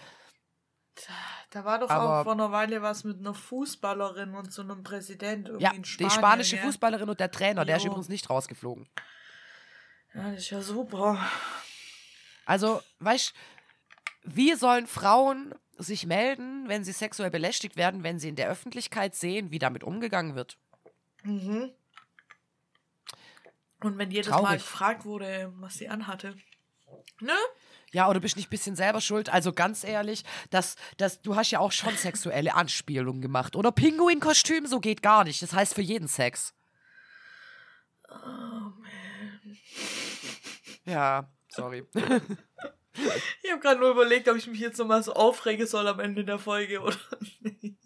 [1.49, 4.83] Da war doch Aber- auch vor einer Weile was mit einer Fußballerin und so einem
[4.83, 5.47] Präsident.
[5.47, 6.65] irgendwie Ja, in die Spanien, spanische gell?
[6.65, 7.89] Fußballerin und der Trainer, der ist Jo.
[7.89, 8.87] übrigens nicht rausgeflogen.
[10.13, 11.19] Ja, das ist ja super.
[12.45, 13.33] Also, weißt
[14.25, 19.15] wie sollen Frauen sich melden, wenn sie sexuell belästigt werden, wenn sie in der Öffentlichkeit
[19.15, 20.57] sehen, wie damit umgegangen wird?
[21.23, 21.71] Mhm.
[23.81, 24.43] Und wenn jedes Traurig.
[24.43, 26.35] Mal gefragt wurde, was sie anhatte.
[27.19, 27.35] Ne?
[27.91, 29.29] Ja, oder bist nicht ein bisschen selber schuld?
[29.29, 33.55] Also ganz ehrlich, das, das, du hast ja auch schon sexuelle Anspielungen gemacht.
[33.55, 35.41] Oder Pinguin-Kostüm, so geht gar nicht.
[35.41, 36.53] Das heißt für jeden Sex.
[38.09, 39.57] Oh, man.
[40.85, 41.85] Ja, sorry.
[43.41, 46.23] Ich habe gerade nur überlegt, ob ich mich jetzt nochmal so aufregen soll am Ende
[46.23, 46.95] der Folge oder
[47.41, 47.77] nicht.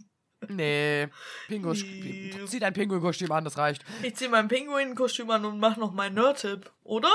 [0.50, 1.08] nee,
[1.48, 2.34] Pingu Nee.
[2.46, 3.84] zieh dein Pinguin-Kostüm an, das reicht.
[4.04, 7.12] Ich ziehe mein Pinguin-Kostüm an und mach noch meinen Nerd-Tipp, oder?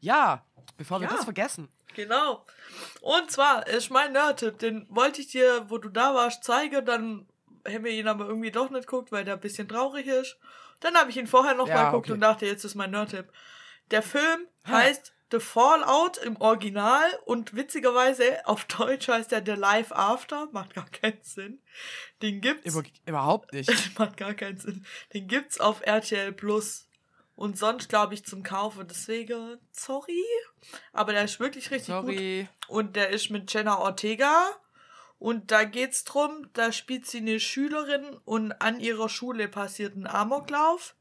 [0.00, 0.44] Ja,
[0.76, 1.14] bevor wir Ja.
[1.14, 1.68] das vergessen.
[1.94, 2.44] Genau.
[3.00, 7.26] Und zwar ist mein Nerd-Tipp, den wollte ich dir, wo du da warst, zeigen, dann
[7.66, 10.36] haben wir ihn aber irgendwie doch nicht geguckt, weil der ein bisschen traurig ist.
[10.80, 12.12] Dann habe ich ihn vorher noch Ja, mal geguckt okay.
[12.12, 13.26] und dachte, jetzt ist mein Nerd-Tipp.
[13.90, 14.72] Der Film Ha.
[14.72, 20.46] heißt The Fallout im Original und witzigerweise auf Deutsch heißt er The Life After.
[20.52, 21.60] Macht gar keinen Sinn.
[22.22, 22.72] Den gibt's.
[22.72, 23.68] Über, überhaupt nicht.
[23.98, 24.86] Macht gar keinen Sinn.
[25.12, 26.88] Den gibt's auf RTL Plus.
[27.34, 28.86] Und sonst, glaube ich, zum Kaufen.
[28.86, 30.24] Deswegen, sorry.
[30.92, 32.04] Aber der ist wirklich richtig gut.
[32.04, 32.48] Sorry.
[32.68, 34.46] Und der ist mit Jenna Ortega.
[35.18, 40.06] Und da geht's drum, da spielt sie eine Schülerin und an ihrer Schule passiert ein
[40.06, 40.94] Amoklauf.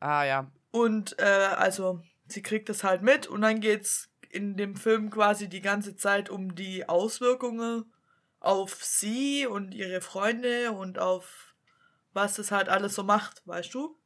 [0.00, 0.50] Ah ja.
[0.70, 1.22] Und äh,
[1.56, 2.02] also,
[2.32, 6.30] sie kriegt das halt mit und dann geht's in dem Film quasi die ganze Zeit
[6.30, 7.92] um die Auswirkungen
[8.40, 11.54] auf sie und ihre Freunde und auf
[12.12, 13.96] was das halt alles so macht, weißt du?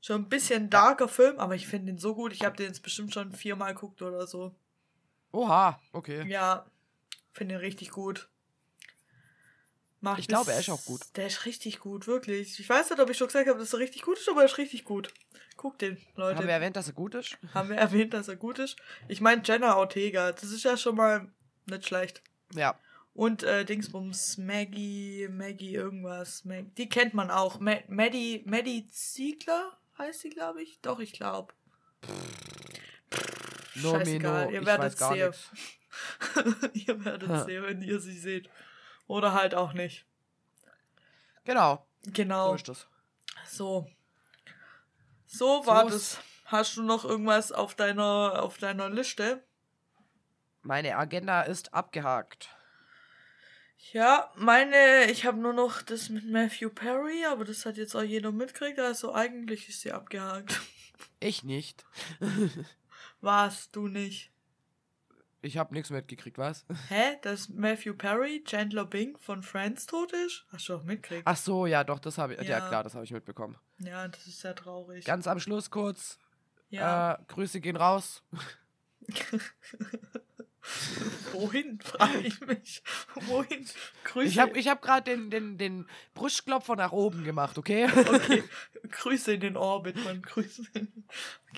[0.00, 2.32] Schon ein bisschen darker Film, aber ich finde den so gut.
[2.32, 4.54] Ich habe den jetzt bestimmt schon viermal geguckt oder so.
[5.32, 6.26] Oha, okay.
[6.30, 6.66] Ja,
[7.32, 8.28] finde ihn richtig gut.
[10.06, 11.00] Macht Ich glaube, er ist auch gut.
[11.16, 12.60] Der ist richtig gut, wirklich.
[12.60, 14.46] Ich weiß nicht, ob ich schon gesagt habe, dass er richtig gut ist, aber er
[14.46, 15.12] ist richtig gut.
[15.56, 16.38] Guckt den, Leute.
[16.38, 17.36] Haben wir erwähnt, dass er gut ist?
[17.52, 18.76] Haben wir erwähnt, dass er gut ist?
[19.08, 21.26] Ich meine Jenna Ortega, das ist ja schon mal
[21.64, 22.22] nicht schlecht.
[22.54, 22.78] Ja.
[23.14, 26.44] Und äh, Dingsbums, Maggie, Maggie irgendwas.
[26.44, 27.58] Mag die kennt man auch.
[27.58, 30.80] Ma Maddie, Maddie Ziegler heißt sie, glaube ich.
[30.82, 31.52] Doch, ich glaube.
[33.74, 34.50] No, Scheißegal, no.
[34.52, 35.32] ihr werdet sehen.
[36.74, 38.48] ihr werdet sehen, wenn ihr sie seht.
[39.06, 40.04] Oder halt auch nicht.
[41.44, 42.54] Genau, so Genau.
[42.54, 42.86] ist das.
[43.46, 43.86] So.
[45.26, 46.20] So war So das.
[46.46, 49.44] Hast du noch irgendwas auf deiner, auf deiner Liste?
[50.62, 52.50] Meine Agenda ist abgehakt.
[53.92, 58.02] Ja, meine, ich habe nur noch das mit Matthew Perry, aber das hat jetzt auch
[58.02, 60.60] jeder mitgekriegt, also eigentlich ist sie abgehakt.
[61.20, 61.84] Ich nicht.
[63.20, 64.32] Warst du nicht?
[65.46, 66.64] Ich habe nichts mitgekriegt, was?
[66.88, 67.18] Hä?
[67.22, 70.44] Dass Matthew Perry, Chandler Bing von Friends tot ist?
[70.50, 71.22] Hast du auch mitgekriegt?
[71.24, 72.40] Ach so, ja, doch, das habe ich.
[72.42, 72.66] Ja, Ja.
[72.68, 73.56] klar, das habe ich mitbekommen.
[73.78, 75.04] Ja, das ist sehr traurig.
[75.04, 76.18] Ganz am Schluss kurz.
[76.68, 77.12] ja.
[77.14, 78.24] Äh, Grüße gehen raus.
[81.32, 82.82] Wohin, frage ich mich.
[83.14, 83.66] Wohin?
[84.04, 84.28] Grüße.
[84.28, 87.88] Ich habe ich hab gerade den, den, den Brustklopfer nach oben gemacht, okay?
[87.96, 88.42] Okay,
[88.90, 90.22] Grüße in den Orbit, man.
[90.22, 90.62] Grüße.
[90.72, 90.90] Okay,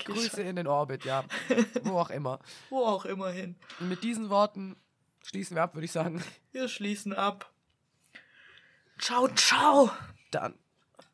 [0.05, 1.25] Grüße in den Orbit, ja.
[1.83, 2.39] Wo auch immer.
[2.69, 3.55] Wo auch immer hin.
[3.79, 4.75] Und mit diesen Worten
[5.23, 6.23] schließen wir ab, würde ich sagen.
[6.51, 7.51] Wir schließen ab.
[8.99, 9.91] Ciao, ciao.
[10.31, 10.55] Dann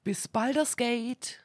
[0.04, 1.40] bis Baldur's Gate.